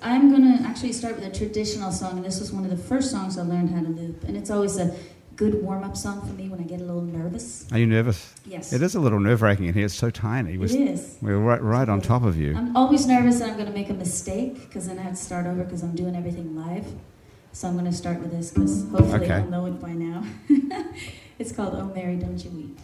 I'm 0.01 0.29
going 0.29 0.57
to 0.57 0.63
actually 0.63 0.91
start 0.91 1.15
with 1.15 1.23
a 1.25 1.29
traditional 1.35 1.91
song, 1.91 2.17
and 2.17 2.25
this 2.25 2.39
was 2.41 2.51
one 2.51 2.63
of 2.65 2.69
the 2.69 2.77
first 2.77 3.09
songs 3.09 3.37
I 3.37 3.43
learned 3.43 3.69
how 3.69 3.81
to 3.81 3.87
loop. 3.87 4.23
And 4.25 4.35
it's 4.35 4.49
always 4.51 4.77
a 4.77 4.93
good 5.35 5.61
warm 5.61 5.83
up 5.83 5.97
song 5.97 6.21
for 6.21 6.33
me 6.33 6.47
when 6.49 6.59
I 6.59 6.63
get 6.63 6.79
a 6.79 6.83
little 6.83 7.01
nervous. 7.01 7.65
Are 7.71 7.77
you 7.77 7.85
nervous? 7.85 8.33
Yes. 8.45 8.71
It 8.71 8.81
is 8.81 8.95
a 8.95 8.99
little 8.99 9.19
nerve 9.19 9.41
wracking 9.41 9.65
in 9.65 9.73
here. 9.73 9.85
It's 9.85 9.93
so 9.95 10.09
tiny. 10.09 10.53
It 10.53 10.59
We're, 10.59 10.65
is. 10.65 11.17
we're 11.21 11.37
right, 11.37 11.61
right 11.61 11.89
on 11.89 12.01
top 12.01 12.23
of 12.23 12.37
you. 12.37 12.55
I'm 12.55 12.75
always 12.75 13.05
nervous 13.05 13.39
that 13.39 13.49
I'm 13.49 13.55
going 13.55 13.67
to 13.67 13.73
make 13.73 13.89
a 13.89 13.93
mistake 13.93 14.55
because 14.61 14.87
then 14.87 14.97
I 14.97 15.03
have 15.03 15.13
to 15.13 15.21
start 15.21 15.45
over 15.45 15.63
because 15.63 15.83
I'm 15.83 15.95
doing 15.95 16.15
everything 16.15 16.55
live. 16.55 16.85
So 17.51 17.67
I'm 17.67 17.73
going 17.73 17.85
to 17.85 17.93
start 17.93 18.19
with 18.19 18.31
this 18.31 18.51
because 18.51 18.83
hopefully 18.89 19.23
Okay. 19.25 19.39
you'll 19.39 19.49
know 19.49 19.65
it 19.65 19.81
by 19.81 19.91
now. 19.93 20.23
it's 21.39 21.51
called 21.51 21.75
Oh 21.75 21.91
Mary, 21.93 22.15
Don't 22.15 22.43
You 22.43 22.51
Weep. 22.51 22.79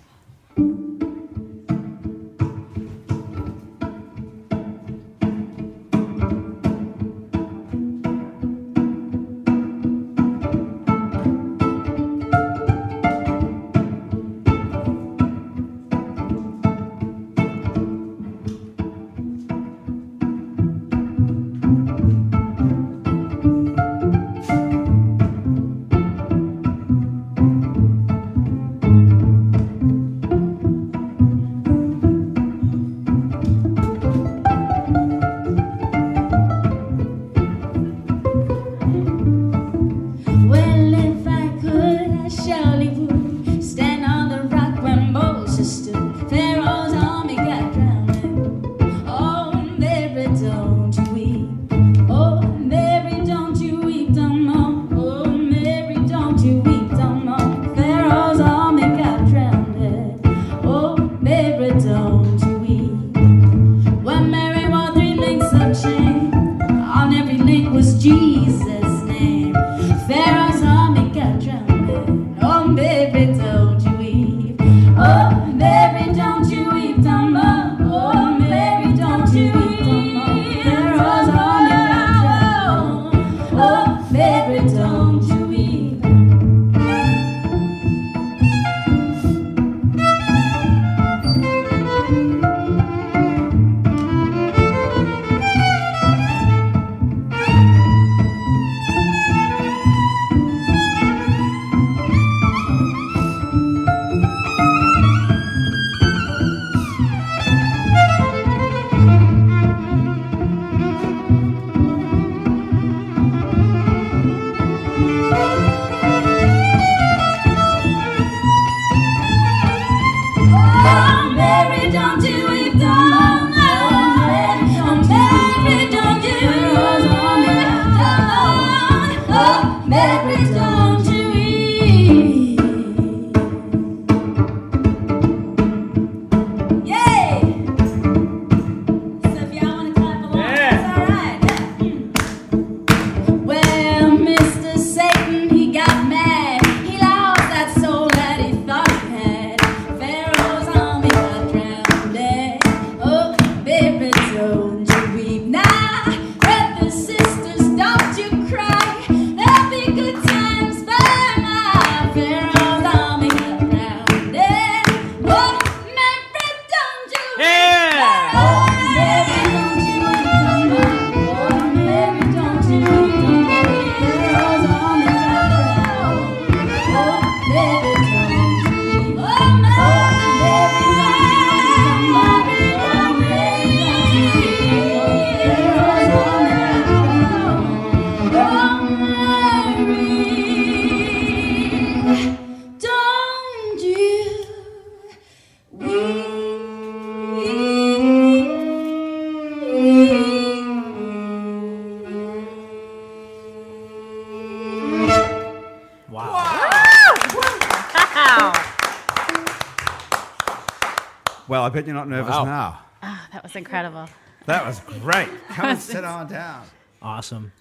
Bet 211.82 211.88
you're 211.88 211.96
not 211.96 212.08
nervous 212.08 212.32
Wow. 212.32 212.46
now. 212.46 212.80
Oh, 213.04 213.28
that 213.34 213.44
was 213.44 213.56
incredible. 213.56 214.08
That 214.46 214.66
was 214.66 214.80
great. 215.02 215.30
Come 215.50 215.66
and 215.70 215.80
sit 215.80 216.04
on 216.04 216.28
down. 216.28 216.66
Awesome. 217.02 217.52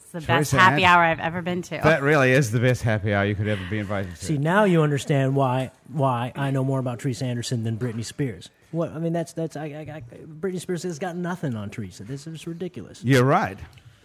It's 0.00 0.10
the 0.12 0.18
best 0.20 0.50
Teresa 0.52 0.58
happy 0.58 0.82
Hanson. 0.82 0.96
hour 0.98 1.04
I've 1.04 1.20
ever 1.20 1.42
been 1.42 1.62
to. 1.62 1.80
That 1.82 2.02
really 2.02 2.30
is 2.32 2.50
the 2.50 2.60
best 2.60 2.82
happy 2.82 3.12
hour 3.12 3.24
you 3.24 3.34
could 3.34 3.48
ever 3.48 3.62
be 3.68 3.78
invited 3.78 4.14
to. 4.16 4.24
See, 4.24 4.38
now 4.38 4.64
you 4.64 4.82
understand 4.82 5.34
why 5.36 5.70
why 5.88 6.32
I 6.36 6.50
know 6.50 6.64
more 6.64 6.78
about 6.78 6.98
Teresa 7.00 7.24
Andersson 7.26 7.64
than 7.64 7.76
Britney 7.78 8.04
Spears. 8.04 8.48
What 8.70 8.92
I 8.92 8.98
mean, 8.98 9.12
that's 9.12 9.32
that's 9.32 9.56
I, 9.56 9.64
I, 9.64 9.92
I, 9.96 10.02
Britney 10.24 10.60
Spears 10.60 10.82
has 10.84 10.98
got 10.98 11.16
nothing 11.16 11.54
on 11.54 11.70
Teresa. 11.70 12.04
This 12.04 12.26
is 12.26 12.46
ridiculous. 12.46 13.02
You're 13.04 13.24
right. 13.24 13.58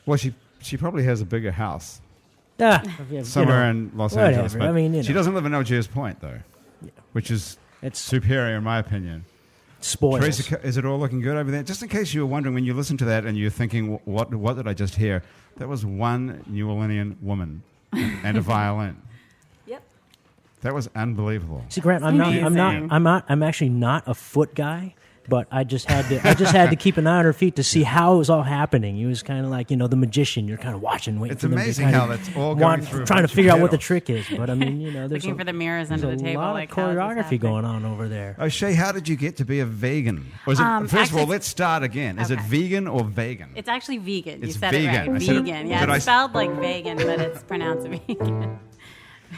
Well, 0.05 0.17
she 0.17 0.33
she 0.61 0.75
probably 0.77 1.03
has 1.03 1.21
a 1.21 1.25
bigger 1.25 1.51
house 1.51 2.01
Ah, 2.59 2.81
you 3.11 3.23
somewhere 3.23 3.63
know, 3.65 3.69
in 3.79 3.91
Los 3.95 4.11
whatever. 4.13 4.31
Angeles. 4.33 4.53
But 4.55 4.67
I 4.67 4.71
mean, 4.71 4.93
you 4.93 5.03
she 5.03 5.09
know. 5.09 5.15
doesn't 5.15 5.33
live 5.33 5.45
in 5.45 5.53
Algiers 5.53 5.87
Point 5.87 6.19
though, 6.19 6.39
which 7.13 7.31
is 7.31 7.57
It's 7.81 7.99
superior 7.99 8.57
in 8.57 8.63
my 8.63 8.77
opinion. 8.79 9.25
Spoils. 9.83 10.19
Teresa, 10.19 10.65
is 10.65 10.77
it 10.77 10.85
all 10.85 10.99
looking 10.99 11.21
good 11.21 11.37
over 11.37 11.51
there? 11.51 11.63
Just 11.63 11.81
in 11.81 11.89
case 11.89 12.13
you 12.13 12.21
were 12.21 12.27
wondering, 12.27 12.55
when 12.55 12.63
you 12.63 12.73
listen 12.73 12.97
to 12.97 13.05
that 13.05 13.25
and 13.25 13.37
you're 13.37 13.49
thinking, 13.49 13.99
what 14.05 14.33
what 14.33 14.55
did 14.57 14.67
I 14.67 14.73
just 14.73 14.95
hear? 14.95 15.23
That 15.57 15.67
was 15.67 15.85
one 15.85 16.43
New 16.47 16.67
Orleanian 16.67 17.21
woman 17.21 17.63
and 17.91 18.37
a 18.37 18.41
violin. 18.41 19.01
Yep. 19.65 19.83
That 20.61 20.73
was 20.73 20.89
unbelievable. 20.95 21.65
See, 21.69 21.81
Grant, 21.81 22.03
I'm 22.03 22.17
not, 22.17 22.33
I'm 22.33 22.53
not, 22.53 22.91
I'm 22.91 23.03
not, 23.03 23.25
I'm 23.29 23.43
actually 23.43 23.69
not 23.69 24.03
a 24.07 24.13
foot 24.13 24.55
guy, 24.55 24.95
but 25.29 25.47
I 25.51 25.63
just 25.63 25.89
had 25.89 26.05
to, 26.09 26.27
I 26.27 26.33
just 26.33 26.51
had 26.51 26.69
to 26.71 26.75
keep 26.75 26.97
an 26.97 27.05
eye 27.07 27.19
on 27.19 27.25
her 27.25 27.33
feet 27.33 27.55
to 27.57 27.63
see 27.63 27.83
how 27.83 28.15
it 28.15 28.17
was 28.17 28.29
all 28.29 28.41
happening. 28.43 28.97
It 28.99 29.05
was 29.05 29.21
kind 29.23 29.45
of 29.45 29.51
like, 29.51 29.69
you 29.71 29.77
know, 29.77 29.87
the 29.87 29.95
magician. 29.95 30.47
You're 30.47 30.57
kind 30.57 30.73
of 30.75 30.81
watching, 30.81 31.19
waiting 31.19 31.33
It's 31.33 31.41
for 31.43 31.47
them 31.49 31.57
to 31.57 31.63
amazing 31.63 31.85
kind 31.85 31.95
how 31.95 32.07
that's 32.07 32.27
all 32.35 32.55
going 32.55 32.59
want- 32.59 32.87
through 32.87 33.05
trying 33.05 33.21
to 33.21 33.27
figure 33.27 33.51
out 33.51 33.59
what 33.59 33.71
the 33.71 33.77
trick 33.77 34.09
is. 34.09 34.25
But 34.35 34.49
I 34.49 34.55
mean, 34.55 34.81
you 34.81 34.91
know, 34.91 35.07
there's 35.07 35.23
Looking 35.23 35.35
a, 35.35 35.37
for 35.37 35.43
the 35.43 35.53
mirrors 35.53 35.91
under 35.91 36.07
the 36.15 36.17
table. 36.21 36.41
lot 36.41 36.53
like, 36.53 36.69
of 36.71 36.75
how 36.75 36.89
is 36.89 36.95
this 36.95 37.25
choreography 37.37 37.39
going 37.39 37.65
on 37.65 37.85
over 37.85 38.07
there. 38.07 38.35
Oh, 38.39 38.49
Shay, 38.49 38.73
how 38.73 38.91
did 38.91 39.07
you 39.07 39.15
get 39.15 39.37
to 39.37 39.45
be 39.45 39.59
a 39.59 39.65
vegan? 39.65 40.31
Or 40.47 40.53
it, 40.53 40.59
Um, 40.59 40.87
first 40.87 41.11
of 41.11 41.17
all, 41.17 41.25
let's 41.27 41.47
start 41.47 41.83
again. 41.83 42.17
Is 42.19 42.31
it 42.31 42.41
vegan 42.41 42.87
or 42.87 43.03
vegan? 43.03 43.51
It's 43.55 43.69
actually 43.69 43.99
vegan. 43.99 44.43
It's 44.43 44.55
you 44.55 44.59
said 44.59 44.71
vegan. 44.71 44.89
it 44.95 44.97
I 44.97 45.07
right. 45.11 45.21
said 45.21 45.35
it- 45.35 45.43
vegan. 45.43 45.67
yeah, 45.67 45.83
it's 45.83 45.93
s- 45.93 46.01
spelled 46.03 46.33
like 46.33 46.51
vegan, 46.59 46.97
but 46.97 47.19
it's 47.21 47.43
pronounced 47.43 47.87
vegan. 48.07 48.59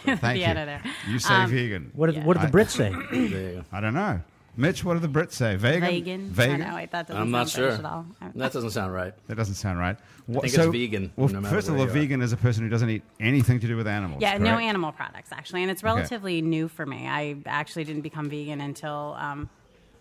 Thank 0.05 0.21
the 0.21 0.37
you. 0.39 0.43
editor. 0.45 0.81
You 1.07 1.19
say 1.19 1.33
Um, 1.33 1.49
vegan. 1.51 1.91
What 1.93 2.07
did, 2.07 2.15
Yeah. 2.15 2.23
what 2.25 2.39
did 2.39 2.51
the 2.51 2.57
Brits 2.57 2.71
say? 2.71 2.89
There 3.11 3.15
you 3.21 3.29
go. 3.29 3.63
I 3.71 3.79
don't 3.79 3.93
know. 3.93 4.21
Mitch, 4.55 4.83
what 4.83 4.93
do 4.93 4.99
the 4.99 5.07
Brits 5.07 5.33
say? 5.33 5.55
Vegan? 5.55 5.81
Vegan. 5.81 6.29
Vegan? 6.29 6.61
I 6.61 6.69
know, 6.69 6.75
wait, 6.75 6.91
that 6.91 7.07
doesn't 7.07 7.21
I'm 7.21 7.31
not 7.31 7.49
sound 7.49 7.63
British 7.63 7.79
sure. 7.79 7.87
at 7.87 7.91
all. 7.91 8.05
That 8.35 8.53
doesn't 8.53 8.69
sound 8.69 8.93
right. 8.93 9.13
That 9.27 9.35
doesn't 9.35 9.55
sound 9.55 9.79
right. 9.79 9.97
What, 10.27 10.43
think 10.43 10.53
it's 10.53 10.65
vegan, 10.67 11.11
Well, 11.15 11.27
no 11.29 11.41
first 11.49 11.67
of 11.67 11.75
all, 11.75 11.81
a 11.81 11.87
vegan 11.87 12.21
is 12.21 12.31
a 12.33 12.37
person 12.37 12.63
who 12.63 12.69
doesn't 12.69 12.89
eat 12.89 13.03
anything 13.19 13.59
to 13.59 13.67
do 13.67 13.75
with 13.75 13.87
animals. 13.87 14.21
Yeah, 14.21 14.37
no 14.37 14.57
animal 14.57 14.91
products 14.91 15.31
actually, 15.31 15.63
and 15.63 15.71
it's 15.71 15.83
relatively 15.83 16.41
new 16.41 16.67
for 16.67 16.85
me. 16.85 17.07
I 17.07 17.37
actually 17.45 17.83
didn't 17.83 18.03
become 18.03 18.29
vegan 18.29 18.61
until 18.61 19.15
um, 19.17 19.49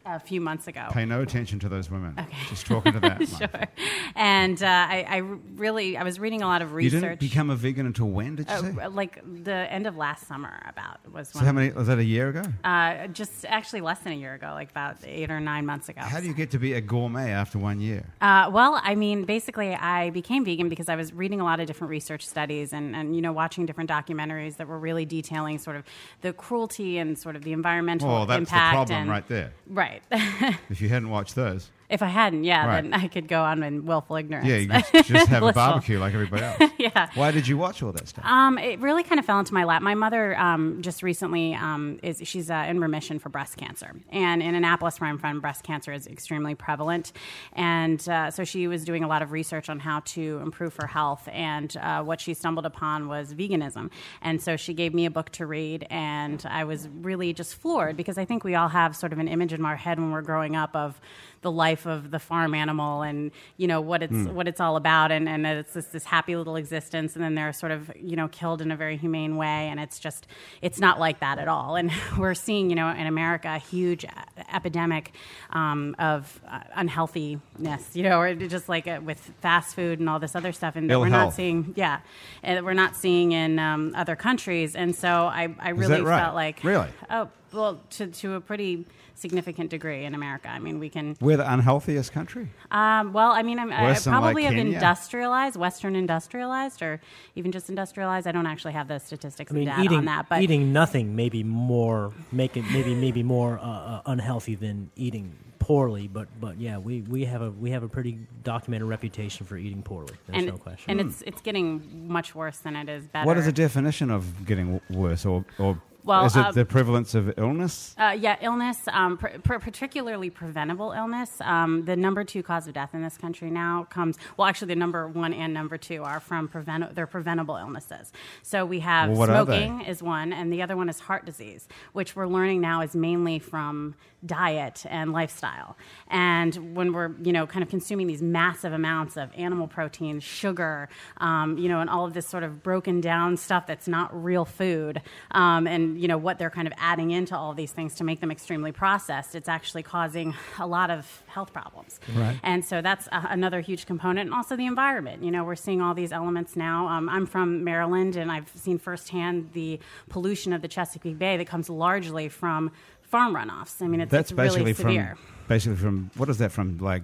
a 0.04 0.18
few 0.20 0.40
months 0.40 0.66
ago. 0.66 0.88
Pay 0.90 1.04
no 1.04 1.22
attention 1.22 1.58
to 1.60 1.68
those 1.68 1.90
women. 1.90 2.16
Just 2.48 2.66
talking 2.66 2.92
to 2.92 3.00
that 3.00 3.28
sure. 3.38 3.68
And 4.14 4.62
uh, 4.62 4.66
I, 4.66 5.06
I 5.08 5.16
really, 5.56 5.96
I 5.96 6.02
was 6.02 6.18
reading 6.18 6.42
a 6.42 6.46
lot 6.46 6.62
of 6.62 6.72
research. 6.74 6.94
You 6.94 7.00
didn't 7.00 7.20
become 7.20 7.50
a 7.50 7.56
vegan 7.56 7.86
until 7.86 8.08
when, 8.08 8.36
did 8.36 8.50
you 8.50 8.56
say? 8.56 8.72
uh, 8.80 8.90
like 8.90 9.20
the 9.44 9.52
end 9.52 9.86
of 9.86 9.96
last 9.96 10.26
summer, 10.26 10.60
about 10.66 11.00
was 11.12 11.28
so 11.28 11.40
how 11.40 11.52
many, 11.52 11.72
was 11.72 11.86
that 11.86 11.98
a 11.98 12.04
year 12.04 12.28
ago? 12.28 12.42
Uh, 12.64 13.06
just 13.08 13.44
actually 13.46 13.80
less 13.80 14.00
than 14.00 14.12
a 14.12 14.16
year 14.16 14.34
ago, 14.34 14.50
like 14.52 14.70
about 14.70 14.96
eight 15.04 15.30
or 15.30 15.40
nine 15.40 15.66
months 15.66 15.88
ago. 15.88 16.00
How 16.00 16.20
do 16.20 16.26
you 16.26 16.34
get 16.34 16.50
to 16.52 16.58
be 16.58 16.74
a 16.74 16.80
gourmet 16.80 17.30
after 17.30 17.58
one 17.58 17.80
year? 17.80 18.04
Uh, 18.20 18.50
well, 18.52 18.80
I 18.82 18.94
mean, 18.94 19.24
basically, 19.24 19.74
I 19.74 20.10
became 20.10 20.44
vegan 20.44 20.68
because 20.68 20.88
I 20.88 20.96
was 20.96 21.12
reading 21.12 21.40
a 21.40 21.44
lot 21.44 21.60
of 21.60 21.66
different 21.66 21.90
research 21.90 22.26
studies 22.26 22.72
and, 22.72 22.94
and 22.96 23.14
you 23.14 23.22
know, 23.22 23.32
watching 23.32 23.66
different 23.66 23.90
documentaries 23.90 24.56
that 24.56 24.66
were 24.66 24.78
really 24.78 25.04
detailing 25.04 25.58
sort 25.58 25.76
of 25.76 25.84
the 26.22 26.32
cruelty 26.32 26.98
and 26.98 27.18
sort 27.18 27.36
of 27.36 27.42
the 27.42 27.52
environmental 27.52 28.08
impact. 28.08 28.30
Oh, 28.30 28.38
that's 28.38 28.50
the 28.50 28.56
problem 28.56 29.00
and, 29.02 29.10
right 29.10 29.28
there. 29.28 29.52
Right. 29.66 29.91
If 30.70 30.80
you 30.80 30.88
hadn't 30.88 31.10
watched 31.10 31.34
those. 31.34 31.70
If 31.92 32.02
I 32.02 32.06
hadn't, 32.08 32.44
yeah, 32.44 32.66
Right. 32.66 32.82
then 32.82 32.94
I 32.94 33.06
could 33.08 33.28
go 33.28 33.42
on 33.42 33.62
in 33.62 33.86
willful 33.86 34.16
ignorance. 34.16 34.48
Yeah, 34.48 34.56
you 34.56 34.68
just, 34.92 35.08
just 35.08 35.28
have 35.28 35.42
a 35.42 35.52
barbecue 35.52 35.98
like 35.98 36.14
everybody 36.14 36.42
else. 36.42 36.72
yeah. 36.78 37.08
Why 37.14 37.30
did 37.30 37.46
you 37.46 37.56
watch 37.58 37.82
all 37.82 37.92
that 37.92 38.08
stuff? 38.08 38.24
Um, 38.24 38.58
it 38.58 38.80
really 38.80 39.02
kind 39.02 39.18
of 39.18 39.24
fell 39.26 39.38
into 39.38 39.54
my 39.54 39.64
lap. 39.64 39.82
My 39.82 39.94
mother 39.94 40.38
um, 40.38 40.82
just 40.82 41.02
recently 41.02 41.54
um, 41.54 41.98
is 42.02 42.20
she's 42.24 42.50
uh, 42.50 42.64
in 42.68 42.80
remission 42.80 43.18
for 43.18 43.28
breast 43.28 43.56
cancer, 43.56 43.94
and 44.10 44.42
in 44.42 44.54
Annapolis, 44.54 45.00
where 45.00 45.10
I'm 45.10 45.18
from, 45.18 45.40
breast 45.40 45.62
cancer 45.64 45.92
is 45.92 46.06
extremely 46.06 46.54
prevalent, 46.54 47.12
and 47.52 48.06
uh, 48.08 48.30
so 48.30 48.44
she 48.44 48.66
was 48.68 48.84
doing 48.84 49.04
a 49.04 49.08
lot 49.08 49.22
of 49.22 49.32
research 49.32 49.68
on 49.68 49.78
how 49.78 50.00
to 50.00 50.40
improve 50.42 50.74
her 50.76 50.86
health, 50.86 51.28
and 51.32 51.76
uh, 51.76 52.02
what 52.02 52.20
she 52.20 52.34
stumbled 52.34 52.66
upon 52.66 53.08
was 53.08 53.34
veganism, 53.34 53.90
and 54.22 54.40
so 54.40 54.56
she 54.56 54.72
gave 54.74 54.94
me 54.94 55.04
a 55.06 55.10
book 55.10 55.30
to 55.30 55.46
read, 55.46 55.86
and 55.90 56.44
I 56.48 56.64
was 56.64 56.88
really 56.88 57.32
just 57.32 57.54
floored 57.56 57.96
because 57.96 58.16
I 58.18 58.24
think 58.24 58.44
we 58.44 58.54
all 58.54 58.68
have 58.68 58.96
sort 58.96 59.12
of 59.12 59.18
an 59.18 59.28
image 59.28 59.52
in 59.52 59.64
our 59.64 59.76
head 59.76 59.98
when 60.00 60.10
we're 60.12 60.22
growing 60.22 60.56
up 60.56 60.74
of 60.74 61.00
the 61.42 61.50
life 61.50 61.86
of 61.86 62.10
the 62.10 62.18
farm 62.18 62.54
animal 62.54 63.02
and 63.02 63.30
you 63.56 63.66
know 63.66 63.80
what 63.80 64.02
it's 64.02 64.28
what 64.28 64.48
it's 64.48 64.60
all 64.60 64.76
about. 64.76 65.12
And, 65.12 65.28
and 65.28 65.46
it's 65.46 65.74
this, 65.74 65.86
this 65.86 66.04
happy 66.04 66.34
little 66.36 66.56
existence. 66.56 67.14
And 67.14 67.24
then 67.24 67.34
they're 67.34 67.52
sort 67.52 67.72
of 67.72 67.90
you 68.00 68.16
know 68.16 68.28
killed 68.28 68.62
in 68.62 68.70
a 68.70 68.76
very 68.76 68.96
humane 68.96 69.36
way. 69.36 69.68
And 69.68 69.78
it's 69.80 69.98
just 69.98 70.26
it's 70.62 70.78
not 70.80 70.98
like 70.98 71.20
that 71.20 71.38
at 71.38 71.48
all. 71.48 71.76
And 71.76 71.90
we're 72.18 72.34
seeing 72.34 72.70
you 72.70 72.76
know 72.76 72.88
in 72.88 73.06
America 73.06 73.48
a 73.54 73.58
huge 73.58 74.04
epidemic 74.52 75.12
um, 75.50 75.94
of 75.98 76.40
uh, 76.48 76.60
unhealthiness 76.74 77.94
you 77.94 78.02
know 78.04 78.18
or 78.20 78.34
just 78.34 78.68
like 78.68 78.86
uh, 78.86 79.00
with 79.04 79.18
fast 79.40 79.74
food 79.74 80.00
and 80.00 80.08
all 80.08 80.18
this 80.18 80.34
other 80.34 80.52
stuff. 80.52 80.76
And 80.76 80.90
Ill 80.90 81.00
we're 81.00 81.08
health. 81.08 81.24
not 81.28 81.34
seeing 81.34 81.72
yeah. 81.76 82.00
And 82.42 82.64
we're 82.64 82.72
not 82.74 82.96
seeing 82.96 83.32
in 83.32 83.58
um, 83.58 83.92
other 83.96 84.16
countries. 84.16 84.74
And 84.74 84.94
so 84.94 85.08
I, 85.08 85.54
I 85.58 85.70
really 85.70 85.96
that 85.96 86.04
right? 86.04 86.20
felt 86.20 86.34
like 86.34 86.62
Really? 86.64 86.88
oh 87.10 87.28
well 87.52 87.80
to, 87.90 88.06
to 88.06 88.34
a 88.34 88.40
pretty 88.40 88.86
significant 89.14 89.70
degree 89.70 90.04
in 90.04 90.14
America 90.14 90.48
I 90.48 90.58
mean 90.58 90.78
we 90.78 90.88
can 90.88 91.16
We're 91.20 91.36
the 91.36 91.50
unhealthiest 91.52 92.12
country. 92.12 92.48
um, 92.70 93.12
well, 93.12 93.32
I 93.32 93.42
mean, 93.42 93.58
I'm, 93.58 93.70
I 93.72 93.82
Worse 93.84 94.04
than, 94.04 94.14
like, 94.14 94.22
probably 94.22 94.44
have 94.44 94.54
Kenya? 94.54 94.74
industrialized, 94.74 95.56
Western 95.56 95.94
industrialized, 95.96 96.82
or 96.82 97.00
even 97.34 97.52
just 97.52 97.68
industrialized. 97.68 98.26
I 98.26 98.32
don't 98.32 98.46
actually 98.46 98.72
have 98.72 98.88
the 98.88 98.98
statistics 98.98 99.52
I 99.52 99.54
mean, 99.54 99.68
and 99.68 99.76
data 99.76 99.84
eating 99.84 99.98
on 99.98 100.04
that, 100.06 100.28
but 100.28 100.40
eating 100.42 100.72
nothing 100.72 101.14
may 101.14 101.28
be 101.28 101.42
more 101.44 102.12
make 102.32 102.56
it 102.56 102.64
maybe 102.72 102.94
maybe 102.94 103.22
more 103.22 103.58
uh, 103.58 103.62
uh, 103.64 104.02
unhealthy 104.06 104.54
than 104.54 104.90
eating 104.96 105.36
poorly. 105.58 106.08
But 106.08 106.28
but 106.40 106.58
yeah, 106.58 106.78
we, 106.78 107.02
we 107.02 107.24
have 107.26 107.42
a 107.42 107.50
we 107.50 107.70
have 107.70 107.82
a 107.82 107.88
pretty 107.88 108.18
documented 108.42 108.88
reputation 108.88 109.46
for 109.46 109.56
eating 109.56 109.82
poorly. 109.82 110.14
There's 110.26 110.38
and 110.38 110.46
no 110.46 110.56
question. 110.56 110.90
and 110.90 111.00
it's 111.00 111.22
it's 111.22 111.40
getting 111.42 112.08
much 112.08 112.34
worse 112.34 112.58
than 112.58 112.74
it 112.76 112.88
is 112.88 113.06
better. 113.06 113.26
What 113.26 113.36
is 113.36 113.44
the 113.44 113.52
definition 113.52 114.10
of 114.10 114.46
getting 114.46 114.78
w- 114.78 115.00
worse, 115.02 115.24
or, 115.26 115.44
or 115.58 115.80
Well, 116.04 116.24
is 116.26 116.34
it 116.36 116.44
uh, 116.46 116.52
the 116.52 116.64
prevalence 116.64 117.14
of 117.14 117.32
illness? 117.38 117.94
Uh, 117.98 118.16
yeah, 118.18 118.36
illness, 118.40 118.78
um, 118.88 119.18
pr- 119.18 119.38
pr- 119.42 119.58
particularly 119.58 120.30
preventable 120.30 120.92
illness. 120.92 121.40
Um, 121.40 121.84
the 121.84 121.94
number 121.96 122.24
two 122.24 122.42
cause 122.42 122.66
of 122.66 122.74
death 122.74 122.90
in 122.94 123.02
this 123.02 123.16
country 123.16 123.50
now 123.50 123.86
comes. 123.90 124.16
Well, 124.36 124.48
actually, 124.48 124.68
the 124.68 124.76
number 124.76 125.06
one 125.06 125.32
and 125.32 125.54
number 125.54 125.78
two 125.78 126.02
are 126.02 126.18
from 126.20 126.48
prevent. 126.48 126.94
They're 126.94 127.06
preventable 127.06 127.56
illnesses. 127.56 128.12
So 128.42 128.64
we 128.66 128.80
have 128.80 129.10
Well, 129.10 129.18
what 129.18 129.30
are 129.30 129.44
they? 129.44 129.64
smoking 129.66 129.80
is 129.86 130.02
one, 130.02 130.32
and 130.32 130.52
the 130.52 130.62
other 130.62 130.76
one 130.76 130.88
is 130.88 131.00
heart 131.00 131.24
disease, 131.24 131.68
which 131.92 132.16
we're 132.16 132.26
learning 132.26 132.60
now 132.60 132.80
is 132.82 132.96
mainly 132.96 133.38
from 133.38 133.94
diet 134.24 134.84
and 134.88 135.12
lifestyle. 135.12 135.76
And 136.08 136.76
when 136.76 136.92
we're 136.92 137.12
you 137.22 137.32
know 137.32 137.46
kind 137.46 137.62
of 137.62 137.68
consuming 137.68 138.06
these 138.06 138.22
massive 138.22 138.72
amounts 138.72 139.16
of 139.16 139.30
animal 139.36 139.68
protein, 139.68 140.20
sugar, 140.20 140.88
um, 141.18 141.58
you 141.58 141.68
know, 141.68 141.80
and 141.80 141.88
all 141.90 142.04
of 142.04 142.14
this 142.14 142.26
sort 142.26 142.42
of 142.42 142.62
broken 142.62 143.00
down 143.00 143.36
stuff 143.36 143.66
that's 143.66 143.86
not 143.88 144.10
real 144.24 144.44
food, 144.44 145.00
um, 145.32 145.66
and 145.92 146.00
you 146.00 146.08
know 146.08 146.18
what 146.18 146.38
they're 146.38 146.50
kind 146.50 146.66
of 146.66 146.74
adding 146.78 147.10
into 147.10 147.36
all 147.36 147.54
these 147.54 147.72
things 147.72 147.94
to 147.96 148.04
make 148.04 148.20
them 148.20 148.30
extremely 148.30 148.72
processed, 148.72 149.34
it's 149.34 149.48
actually 149.48 149.82
causing 149.82 150.34
a 150.58 150.66
lot 150.66 150.90
of 150.90 151.22
health 151.26 151.52
problems. 151.52 152.00
Right. 152.14 152.38
And 152.42 152.64
so 152.64 152.82
that's 152.82 153.06
a, 153.08 153.26
another 153.30 153.60
huge 153.60 153.86
component, 153.86 154.28
and 154.28 154.34
also 154.34 154.56
the 154.56 154.66
environment. 154.66 155.22
You 155.22 155.30
know, 155.30 155.44
we're 155.44 155.54
seeing 155.56 155.80
all 155.80 155.94
these 155.94 156.12
elements 156.12 156.56
now. 156.56 156.88
Um, 156.88 157.08
I'm 157.08 157.26
from 157.26 157.64
Maryland, 157.64 158.16
and 158.16 158.30
I've 158.30 158.50
seen 158.54 158.78
firsthand 158.78 159.50
the 159.52 159.78
pollution 160.08 160.52
of 160.52 160.62
the 160.62 160.68
Chesapeake 160.68 161.18
Bay 161.18 161.36
that 161.36 161.46
comes 161.46 161.68
largely 161.68 162.28
from 162.28 162.70
farm 163.02 163.34
runoffs. 163.34 163.82
I 163.82 163.88
mean, 163.88 164.00
it's, 164.00 164.10
That's 164.10 164.30
it's 164.30 164.38
really 164.38 164.48
basically 164.48 164.74
severe. 164.74 165.16
from 165.16 165.46
basically 165.48 165.76
from 165.76 166.10
what 166.16 166.28
is 166.28 166.38
that 166.38 166.52
from? 166.52 166.78
Like 166.78 167.02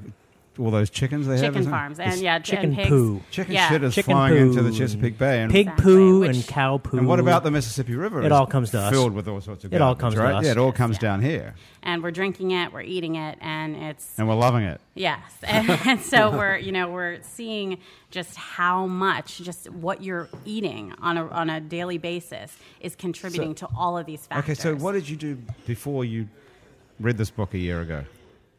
all 0.59 0.71
those 0.71 0.91
chickens 0.91 1.27
they 1.27 1.35
have. 1.35 1.41
Chicken 1.41 1.61
isn't 1.61 1.73
it? 1.73 1.77
farms 1.77 2.01
and 2.01 2.21
yeah, 2.21 2.39
chicken 2.39 2.71
and 2.71 2.77
pigs. 2.77 2.89
poo. 2.89 3.21
Chicken 3.31 3.55
yeah. 3.55 3.69
shit 3.69 3.83
is 3.85 3.95
Chicken 3.95 4.13
flying 4.13 4.37
into 4.37 4.63
the 4.63 4.73
Chesapeake 4.73 5.17
Bay. 5.19 5.43
And, 5.43 5.53
Pig 5.53 5.67
Exactly, 5.69 5.85
poo 5.85 6.21
which- 6.21 6.37
and 6.37 6.47
cow 6.47 6.79
poo. 6.79 6.99
and 6.99 7.07
what 7.07 7.21
about 7.21 7.45
the 7.45 7.51
Mississippi 7.51 7.95
River? 7.95 8.23
It 8.23 8.27
Is 8.27 8.33
all 8.33 8.47
comes 8.47 8.71
to 8.73 8.81
us. 8.81 8.93
Filled 8.93 9.13
with 9.13 9.29
all 9.29 9.41
sorts 9.41 9.65
of 9.65 9.73
It 9.73 9.81
all 9.81 9.95
garbage, 9.95 10.01
comes 10.01 10.15
to 10.15 10.21
right? 10.21 10.35
us. 10.35 10.45
Yeah, 10.45 10.51
it 10.53 10.59
all 10.59 10.73
comes 10.73 10.97
yeah. 10.97 11.01
down 11.01 11.23
here, 11.23 11.55
and 11.83 12.03
we're 12.03 12.11
drinking 12.11 12.51
it, 12.51 12.73
we're 12.73 12.83
eating 12.83 13.15
it, 13.17 13.39
and 13.41 13.77
it's 13.77 14.19
and 14.19 14.29
we're 14.29 14.35
loving 14.35 14.65
it. 14.65 14.81
Yes, 14.95 15.21
and, 15.43 15.71
and 15.87 16.01
so 16.01 16.31
we're 16.37 16.57
you 16.59 16.73
know 16.73 16.89
we're 16.89 17.19
seeing 17.23 17.79
just 18.11 18.35
how 18.37 18.87
much 18.87 19.39
just 19.39 19.71
what 19.71 20.03
you're 20.03 20.29
eating 20.45 20.95
on 21.01 21.17
a 21.19 21.29
on 21.29 21.51
a 21.51 21.61
daily 21.61 21.99
basis 21.99 22.57
is 22.81 22.97
contributing 22.97 23.55
to 23.57 23.69
all 23.77 23.97
of 23.99 24.07
these 24.07 24.27
factors. 24.27 24.45
Okay, 24.45 24.55
factors. 24.55 24.79
so 24.81 24.85
what 24.85 24.93
did 24.93 25.09
you 25.09 25.17
do 25.17 25.39
before 25.67 26.05
you 26.05 26.29
read 26.99 27.17
this 27.17 27.31
book 27.31 27.55
a 27.55 27.59
year 27.59 27.81
ago? 27.81 28.05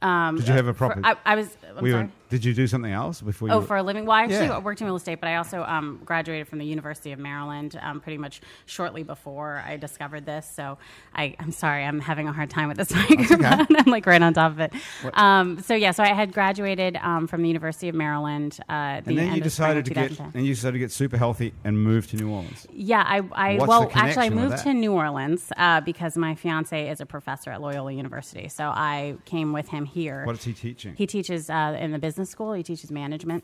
Um, 0.01 0.37
Did 0.37 0.47
you 0.47 0.53
have 0.53 0.67
a 0.67 0.73
for- 0.73 0.87
proper? 0.93 1.01
I, 1.03 1.17
I 1.25 1.35
was. 1.35 1.57
I'm 1.77 1.83
we 1.83 1.91
sorry. 1.91 2.03
were- 2.05 2.11
did 2.29 2.45
you 2.45 2.53
do 2.53 2.67
something 2.67 2.91
else 2.91 3.21
before 3.21 3.47
you? 3.47 3.53
Oh, 3.55 3.61
for 3.61 3.77
a 3.77 3.83
living? 3.83 4.05
Well, 4.05 4.15
I 4.15 4.23
actually 4.23 4.47
Yeah. 4.47 4.59
worked 4.59 4.81
in 4.81 4.85
real 4.87 4.95
estate, 4.95 5.19
but 5.19 5.27
I 5.27 5.35
also 5.35 5.63
um, 5.63 5.99
graduated 6.05 6.47
from 6.47 6.59
the 6.59 6.65
University 6.65 7.11
of 7.11 7.19
Maryland 7.19 7.77
um, 7.81 7.99
pretty 7.99 8.17
much 8.17 8.41
shortly 8.65 9.03
before 9.03 9.63
I 9.65 9.77
discovered 9.77 10.25
this. 10.25 10.47
So 10.49 10.77
I, 11.15 11.35
I'm 11.39 11.51
sorry, 11.51 11.83
I'm 11.83 11.99
having 11.99 12.27
a 12.27 12.31
hard 12.31 12.49
time 12.49 12.67
with 12.67 12.77
this 12.77 12.91
microphone. 13.09 13.67
I'm 13.75 13.85
like 13.91 14.05
right 14.05 14.21
on 14.21 14.33
top 14.33 14.51
of 14.51 14.59
it. 14.59 14.73
Um, 15.15 15.59
so 15.61 15.73
yeah, 15.73 15.91
so 15.91 16.03
I 16.03 16.13
had 16.13 16.31
graduated 16.33 16.97
um, 16.97 17.27
from 17.27 17.41
the 17.41 17.47
University 17.47 17.89
of 17.89 17.95
Maryland. 17.95 18.59
Uh, 18.69 18.97
at 18.99 19.05
the 19.05 19.09
and 19.11 19.17
then 19.17 19.27
end 19.29 19.37
you 19.37 19.43
of 19.45 19.51
spring 19.51 19.69
decided 19.75 19.77
of 19.79 19.83
to 19.85 19.93
get 19.93 20.09
2010. 20.09 20.39
and 20.39 20.47
you 20.47 20.53
decided 20.53 20.73
to 20.73 20.79
get 20.79 20.91
super 20.91 21.17
healthy 21.17 21.53
and 21.63 21.81
move 21.83 22.07
to 22.09 22.15
New 22.17 22.29
Orleans. 22.29 22.67
Yeah, 22.71 23.03
I, 23.05 23.21
I 23.31 23.55
What's 23.57 23.67
well, 23.67 23.87
the 23.87 23.97
actually, 23.97 24.01
I 24.01 24.13
connection 24.29 24.35
with 24.35 24.43
moved 24.43 24.57
that? 24.57 24.63
to 24.63 24.73
New 24.73 24.93
Orleans 24.93 25.51
uh, 25.57 25.81
because 25.81 26.15
my 26.17 26.35
fiance 26.35 26.89
is 26.89 27.01
a 27.01 27.05
professor 27.05 27.49
at 27.49 27.61
Loyola 27.61 27.91
University. 27.91 28.47
So 28.49 28.65
I 28.65 29.15
came 29.25 29.53
with 29.53 29.69
him 29.69 29.85
here. 29.85 30.25
What 30.25 30.35
is 30.37 30.43
he 30.43 30.53
teaching? 30.53 30.93
He 30.95 31.07
teaches 31.07 31.49
uh, 31.49 31.75
in 31.79 31.91
the 31.91 31.97
business 31.99 32.18
school. 32.25 32.53
He 32.53 32.63
teaches 32.63 32.91
management. 32.91 33.43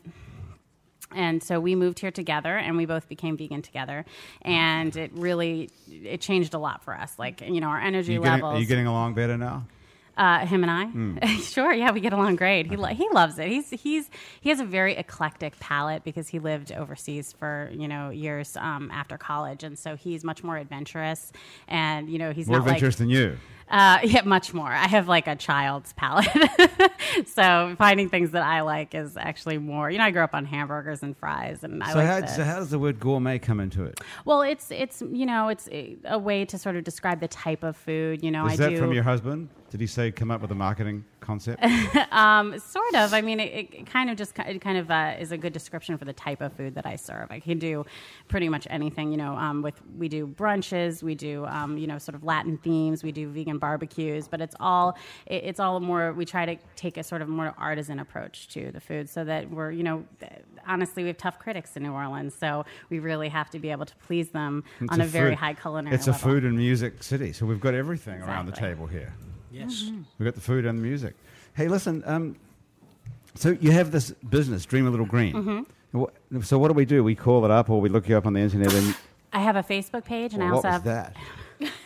And 1.14 1.42
so 1.42 1.60
we 1.60 1.76
moved 1.76 2.00
here 2.00 2.10
together, 2.10 2.56
and 2.56 2.76
we 2.76 2.84
both 2.84 3.08
became 3.08 3.36
vegan 3.36 3.62
together, 3.62 4.04
and 4.42 4.94
it 4.96 5.12
really 5.14 5.70
it 5.88 6.20
changed 6.20 6.52
a 6.52 6.58
lot 6.58 6.82
for 6.82 6.94
us. 6.94 7.16
Like 7.16 7.42
you 7.42 7.60
know, 7.60 7.68
our 7.68 7.80
energy 7.80 8.14
you 8.14 8.20
getting, 8.20 8.42
levels. 8.42 8.58
are 8.58 8.60
you 8.60 8.66
getting 8.66 8.86
along 8.88 9.14
better 9.14 9.38
now? 9.38 9.66
Uh, 10.16 10.46
him 10.46 10.64
and 10.64 10.70
I, 10.70 10.86
Hmm. 10.86 11.18
sure, 11.42 11.72
yeah, 11.72 11.92
we 11.92 12.00
get 12.00 12.12
along 12.12 12.36
great. 12.36 12.66
He 12.66 12.74
lo- 12.76 12.88
he 12.88 13.06
loves 13.12 13.38
it. 13.38 13.48
He's 13.48 13.70
he's 13.70 14.10
he 14.40 14.48
has 14.48 14.58
a 14.58 14.64
very 14.64 14.96
eclectic 14.96 15.58
palate 15.60 16.02
because 16.02 16.26
he 16.26 16.38
lived 16.40 16.72
overseas 16.72 17.32
for 17.32 17.70
you 17.72 17.86
know 17.86 18.10
years 18.10 18.56
um, 18.56 18.90
after 18.90 19.16
college, 19.16 19.62
and 19.62 19.78
so 19.78 19.94
he's 19.94 20.24
much 20.24 20.42
more 20.42 20.56
adventurous. 20.56 21.32
And 21.68 22.10
you 22.10 22.18
know, 22.18 22.32
he's 22.32 22.48
More 22.48 22.58
not 22.58 22.66
like 22.66 22.76
adventurous 22.76 22.96
than 22.96 23.10
you. 23.10 23.36
Uh, 23.68 23.98
yeah, 24.04 24.22
much 24.22 24.54
more. 24.54 24.68
I 24.68 24.86
have 24.86 25.08
like 25.08 25.26
a 25.26 25.36
child's 25.36 25.92
palate, 25.94 26.26
so 27.26 27.74
finding 27.78 28.08
things 28.08 28.30
that 28.32 28.42
I 28.42 28.60
like 28.62 28.94
is 28.94 29.16
actually 29.16 29.58
more. 29.58 29.90
You 29.90 29.98
know, 29.98 30.04
I 30.04 30.10
grew 30.10 30.22
up 30.22 30.34
on 30.34 30.44
hamburgers 30.44 31.02
and 31.02 31.16
fries, 31.16 31.64
and 31.64 31.82
I 31.82 31.92
So 31.92 31.98
like 31.98 32.06
how, 32.06 32.20
this. 32.20 32.36
so 32.36 32.44
how 32.44 32.56
does 32.58 32.70
the 32.70 32.78
word 32.78 33.00
gourmet 33.00 33.38
come 33.38 33.60
into 33.60 33.84
it? 33.84 34.00
well, 34.24 34.42
it's 34.42 34.70
it's 34.70 35.02
you 35.10 35.26
know 35.26 35.48
it's 35.48 35.68
a, 35.70 35.96
a 36.04 36.18
way 36.18 36.44
to 36.44 36.58
sort 36.58 36.76
of 36.76 36.84
describe 36.84 37.20
the 37.20 37.28
type 37.28 37.62
of 37.62 37.76
food. 37.76 38.22
You 38.22 38.30
know, 38.30 38.46
Is 38.46 38.54
I 38.60 38.64
that 38.64 38.70
do 38.70 38.78
from 38.78 38.92
your 38.92 39.02
husband? 39.04 39.48
Did 39.70 39.80
he 39.80 39.86
say 39.86 40.12
come 40.12 40.30
up 40.30 40.40
with 40.40 40.50
a 40.52 40.54
marketing 40.54 41.04
concept? 41.20 41.62
Um, 42.12 42.58
sort 42.58 42.94
of. 42.94 43.12
I 43.12 43.20
mean, 43.20 43.40
it, 43.40 43.68
it 43.72 43.86
kind 43.86 44.08
of 44.08 44.16
just 44.16 44.38
it 44.38 44.60
kind 44.60 44.78
of 44.78 44.90
uh, 44.90 45.16
is 45.18 45.32
a 45.32 45.36
good 45.36 45.52
description 45.52 45.98
for 45.98 46.04
the 46.04 46.12
type 46.12 46.40
of 46.40 46.52
food 46.52 46.74
that 46.76 46.86
I 46.86 46.96
serve. 46.96 47.30
I 47.30 47.40
can 47.40 47.58
do 47.58 47.84
pretty 48.28 48.48
much 48.48 48.66
anything. 48.70 49.10
You 49.10 49.18
know, 49.18 49.36
um, 49.36 49.60
with 49.60 49.74
we 49.98 50.08
do 50.08 50.26
brunches, 50.26 51.02
we 51.02 51.14
do 51.14 51.44
um, 51.46 51.76
you 51.76 51.86
know 51.86 51.98
sort 51.98 52.14
of 52.14 52.24
Latin 52.24 52.56
themes, 52.58 53.02
we 53.02 53.12
do 53.12 53.28
vegan 53.28 53.58
barbecues, 53.58 54.28
but 54.28 54.40
it's 54.40 54.54
all 54.60 54.96
it, 55.26 55.44
it's 55.44 55.60
all 55.60 55.80
more. 55.80 56.12
We 56.12 56.24
try 56.24 56.46
to 56.46 56.56
take 56.74 56.96
a 56.96 57.02
sort 57.02 57.22
of 57.22 57.28
more 57.28 57.54
artisan 57.58 57.98
approach 57.98 58.48
to 58.48 58.70
the 58.70 58.80
food, 58.80 59.08
so 59.08 59.24
that 59.24 59.50
we're 59.50 59.72
you 59.72 59.82
know 59.82 60.04
honestly 60.66 61.02
we 61.02 61.08
have 61.08 61.18
tough 61.18 61.38
critics 61.38 61.76
in 61.76 61.82
New 61.82 61.92
Orleans, 61.92 62.34
so 62.34 62.64
we 62.88 62.98
really 62.98 63.28
have 63.28 63.50
to 63.50 63.58
be 63.58 63.70
able 63.70 63.86
to 63.86 63.96
please 63.96 64.30
them 64.30 64.64
It's 64.80 64.92
on 64.92 65.00
a, 65.00 65.06
very 65.06 65.34
high 65.34 65.54
culinary. 65.54 65.94
It's 65.94 66.06
a 66.06 66.14
food 66.14 66.44
and 66.44 66.56
music 66.56 67.02
city, 67.02 67.32
so 67.32 67.44
we've 67.46 67.60
got 67.60 67.74
everything 67.74 68.22
around 68.22 68.46
the 68.46 68.52
table 68.52 68.86
here. 68.86 69.12
Yes. 69.56 69.90
We've 70.18 70.26
got 70.26 70.34
the 70.34 70.40
food 70.40 70.66
and 70.66 70.78
the 70.78 70.82
music. 70.82 71.14
Hey, 71.54 71.68
listen. 71.68 72.02
Um, 72.06 72.36
so 73.34 73.56
you 73.60 73.70
have 73.72 73.90
this 73.90 74.10
business, 74.28 74.64
Dream 74.64 74.86
a 74.86 74.90
Little 74.90 75.06
Green. 75.06 75.34
Mm-hmm. 75.34 76.40
So 76.42 76.58
what 76.58 76.68
do 76.68 76.74
we 76.74 76.84
do? 76.84 77.02
We 77.04 77.14
call 77.14 77.44
it 77.44 77.50
up, 77.50 77.70
or 77.70 77.80
we 77.80 77.88
look 77.88 78.08
you 78.08 78.16
up 78.16 78.26
on 78.26 78.32
the 78.34 78.40
internet, 78.40 78.72
and 78.74 78.94
I 79.32 79.40
have 79.40 79.56
a 79.56 79.62
Facebook 79.62 80.04
page, 80.04 80.34
and 80.34 80.42
I 80.42 80.46
what 80.46 80.56
also 80.56 80.68
was 80.68 80.74
have. 80.74 80.84
that? 80.84 81.16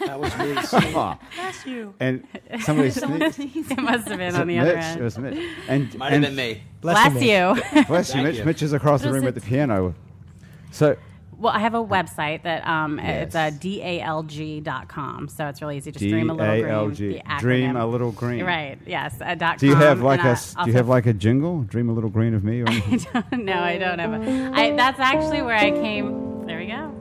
That 0.01 0.19
was 0.19 0.37
me. 0.37 0.55
Bless 1.37 1.65
you. 1.65 1.95
And 2.01 2.27
somebody 2.63 2.91
sneezed. 2.91 3.71
it 3.71 3.79
must 3.79 4.09
have 4.09 4.19
been 4.19 4.35
on 4.35 4.49
the 4.49 4.59
other 4.59 4.77
end. 4.77 5.01
It 5.01 5.05
was 5.05 5.17
Mitch. 5.17 5.49
And, 5.69 5.95
Might 5.97 6.13
have 6.13 6.15
and 6.15 6.25
been 6.25 6.35
me. 6.35 6.63
Bless, 6.81 7.15
Mitch. 7.15 7.23
you. 7.23 7.85
Bless 7.87 8.13
you, 8.13 8.23
Mitch. 8.23 8.39
you. 8.39 8.45
Mitch 8.45 8.63
is 8.63 8.73
across 8.73 9.03
the 9.03 9.13
room 9.13 9.29
at 9.29 9.37
the 9.37 9.41
piano. 9.41 9.95
So 10.73 10.97
Well, 11.41 11.53
I 11.55 11.59
have 11.61 11.75
a 11.75 11.83
website 11.83 12.43
that 12.43 12.67
um, 12.67 12.99
it's 13.01 13.35
uh, 13.35 13.51
Yes. 13.63 14.05
dalg.com, 14.05 15.29
so 15.29 15.47
it's 15.47 15.63
really 15.63 15.79
easy. 15.79 15.91
Just 15.91 16.03
D 16.03 16.11
dream 16.11 16.29
a 16.31 16.35
little 16.35 16.55
green. 16.93 17.13
The 17.13 17.21
acronym. 17.27 17.39
Dream 17.41 17.77
a 17.77 17.87
little 17.87 18.13
green. 18.13 18.45
Right. 18.45 18.79
Yes. 18.87 19.17
Uh, 19.21 19.35
dot 19.35 19.59
Do 19.59 19.67
you 19.67 19.73
com, 19.73 19.83
have 19.83 20.03
like 20.03 20.21
and, 20.21 20.29
a 20.29 20.33
uh, 20.61 20.65
do 20.65 20.71
you 20.71 20.77
have 20.77 20.89
like 20.89 21.07
a 21.07 21.13
jingle? 21.15 21.63
Dream 21.63 21.89
a 21.89 21.93
little 21.93 22.11
green 22.11 22.35
of 22.35 22.45
me 22.45 22.61
or 22.61 22.69
anything? 22.71 23.45
no, 23.45 23.55
I 23.55 23.79
don't 23.79 23.99
have. 23.99 24.13
A, 24.13 24.51
I, 24.55 24.77
that's 24.77 25.01
actually 25.01 25.43
where 25.43 25.57
I 25.57 25.71
came. 25.71 26.47
There 26.47 26.59
we 26.59 26.67
go. 26.67 26.97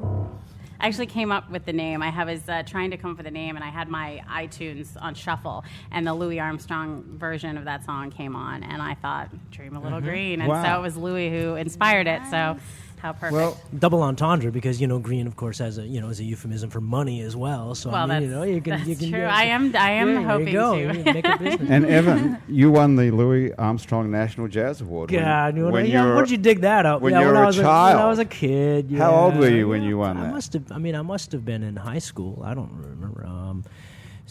I 0.81 0.87
actually 0.87 1.07
came 1.07 1.29
up 1.33 1.51
with 1.51 1.65
the 1.65 1.73
name. 1.73 2.01
I 2.01 2.23
was 2.23 2.47
uh, 2.47 2.63
trying 2.65 2.91
to 2.91 2.97
come 2.97 3.11
up 3.11 3.17
with 3.17 3.25
a 3.27 3.31
name, 3.31 3.57
and 3.57 3.65
I 3.65 3.69
had 3.69 3.89
my 3.89 4.23
iTunes 4.31 4.87
on 5.01 5.13
shuffle, 5.13 5.65
and 5.91 6.07
the 6.07 6.13
Louis 6.13 6.39
Armstrong 6.39 7.03
version 7.17 7.57
of 7.57 7.65
that 7.65 7.83
song 7.83 8.11
came 8.11 8.33
on, 8.33 8.63
and 8.63 8.81
I 8.81 8.93
thought 8.93 9.27
"Dream 9.51 9.75
a 9.75 9.81
Little 9.81 9.99
Green," 9.99 10.39
and 10.39 10.47
Wow. 10.47 10.63
so 10.63 10.79
it 10.79 10.81
was 10.81 10.95
Louis 10.95 11.29
who 11.29 11.55
inspired 11.55 12.07
it. 12.07 12.21
So 12.31 12.55
How 12.99 13.13
perfect. 13.13 13.33
Well, 13.33 13.57
double 13.77 14.03
entendre 14.03 14.51
because 14.51 14.81
you 14.81 14.87
know 14.87 14.99
green 14.99 15.25
of 15.25 15.35
course 15.35 15.59
has 15.59 15.77
a 15.77 15.87
you 15.87 16.01
know 16.01 16.09
is 16.09 16.19
a 16.19 16.23
euphemism 16.25 16.69
for 16.69 16.81
money 16.81 17.21
as 17.21 17.35
well 17.35 17.73
so 17.75 17.89
well, 17.91 18.03
I 18.03 18.05
mean, 18.05 18.09
that's, 18.09 18.23
you 18.23 18.29
know 18.29 18.43
you 18.43 18.61
can 18.61 18.71
that's 18.77 18.87
you 18.89 18.95
can 18.97 19.09
true. 19.11 19.23
I 19.23 19.43
am. 19.43 19.73
I 19.75 19.91
am 19.91 20.09
yeah, 20.09 20.21
hoping 20.23 20.47
you 20.47 20.53
go. 20.53 20.75
to. 20.75 21.13
Make 21.13 21.25
a 21.27 21.37
business. 21.37 21.69
and 21.69 21.85
Evan, 21.85 22.37
you 22.49 22.71
won 22.71 22.95
the 22.97 23.09
Louis 23.11 23.53
Armstrong 23.53 24.11
National 24.11 24.47
Jazz 24.49 24.81
Award. 24.81 25.11
God, 25.11 25.55
you 25.55 25.63
know, 25.63 25.71
when 25.71 25.85
yeah, 25.85 26.01
you 26.03 26.07
were- 26.09 26.15
where'd 26.15 26.29
you 26.29 26.37
dig 26.37 26.61
that 26.61 26.85
up? 26.85 27.01
when 27.01 27.13
yeah, 27.13 27.21
you 27.21 27.25
when 27.27 27.35
were 27.35 27.41
I 27.41 27.43
a 27.43 27.47
was 27.47 27.57
when 27.57 27.65
child. 27.65 28.01
I 28.01 28.07
was 28.09 28.19
a 28.19 28.25
kid. 28.25 28.91
How 28.91 29.11
old 29.15 29.37
were 29.37 29.49
you 29.49 29.67
when 29.69 29.83
you 29.83 29.97
won 29.97 30.17
I 30.17 30.21
that? 30.23 30.33
must 30.33 30.53
have. 30.53 30.71
I 30.71 30.77
mean, 30.77 30.95
I 30.95 31.01
must 31.01 31.31
have 31.31 31.45
been 31.45 31.63
in 31.63 31.75
high 31.77 31.99
school. 31.99 32.41
I 32.45 32.53
don't 32.53 32.71
remember. 32.73 33.25
Um, 33.25 33.63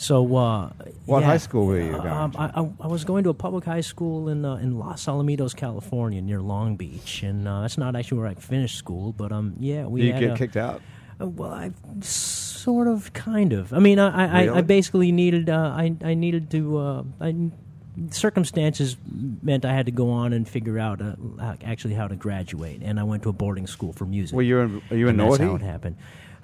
so, 0.00 0.36
uh, 0.36 0.70
What 1.06 1.20
yeah. 1.20 1.26
high 1.26 1.36
school 1.38 1.66
were 1.66 1.80
you 1.80 1.92
going 1.92 2.06
um, 2.06 2.30
to? 2.30 2.38
I, 2.40 2.44
I, 2.54 2.70
I 2.82 2.86
was 2.86 3.04
going 3.04 3.24
to 3.24 3.30
a 3.30 3.34
public 3.34 3.64
high 3.64 3.80
school 3.80 4.28
in 4.28 4.44
uh, 4.44 4.54
in 4.56 4.78
Los 4.78 5.06
Alamitos, 5.06 5.56
California, 5.56 6.22
near 6.22 6.40
Long 6.40 6.76
Beach, 6.76 7.24
and 7.24 7.48
uh, 7.48 7.62
that's 7.62 7.76
not 7.78 7.96
actually 7.96 8.18
where 8.18 8.28
I 8.28 8.34
finished 8.34 8.76
school. 8.78 9.12
But 9.12 9.32
um, 9.32 9.54
yeah, 9.58 9.86
we 9.86 10.02
Did 10.02 10.14
you 10.14 10.20
get 10.20 10.30
a- 10.30 10.36
kicked 10.36 10.56
out? 10.56 10.80
uh, 11.20 11.26
well, 11.26 11.52
I 11.52 11.72
sort 12.00 12.86
of, 12.86 13.12
kind 13.12 13.52
of. 13.52 13.72
I 13.72 13.80
mean, 13.80 13.98
I, 13.98 14.08
I, 14.08 14.46
I, 14.46 14.56
I 14.58 14.60
basically 14.60 15.10
needed, 15.10 15.50
uh, 15.50 15.72
I, 15.74 15.96
I 16.04 16.14
needed 16.14 16.50
to, 16.52 16.78
uh, 16.78 17.02
I, 17.20 17.50
circumstances 18.10 18.96
meant 19.42 19.64
I 19.64 19.72
had 19.72 19.86
to 19.86 19.92
go 19.92 20.10
on 20.10 20.32
and 20.32 20.48
figure 20.48 20.78
out 20.78 21.00
uh, 21.02 21.16
actually 21.64 21.94
how 21.94 22.06
to 22.06 22.14
graduate, 22.14 22.82
and 22.84 23.00
I 23.00 23.02
went 23.02 23.22
to 23.24 23.30
a 23.30 23.32
boarding 23.32 23.66
school 23.66 23.92
for 23.92 24.06
music. 24.06 24.36
Were 24.36 24.42
you? 24.42 24.60
a- 24.60 24.94
Are 24.94 24.96
you 24.96 25.06
a 25.06 25.10
and 25.10 25.18
that's 25.18 25.38
how 25.38 25.56
it 25.56 25.62
happened. 25.62 25.96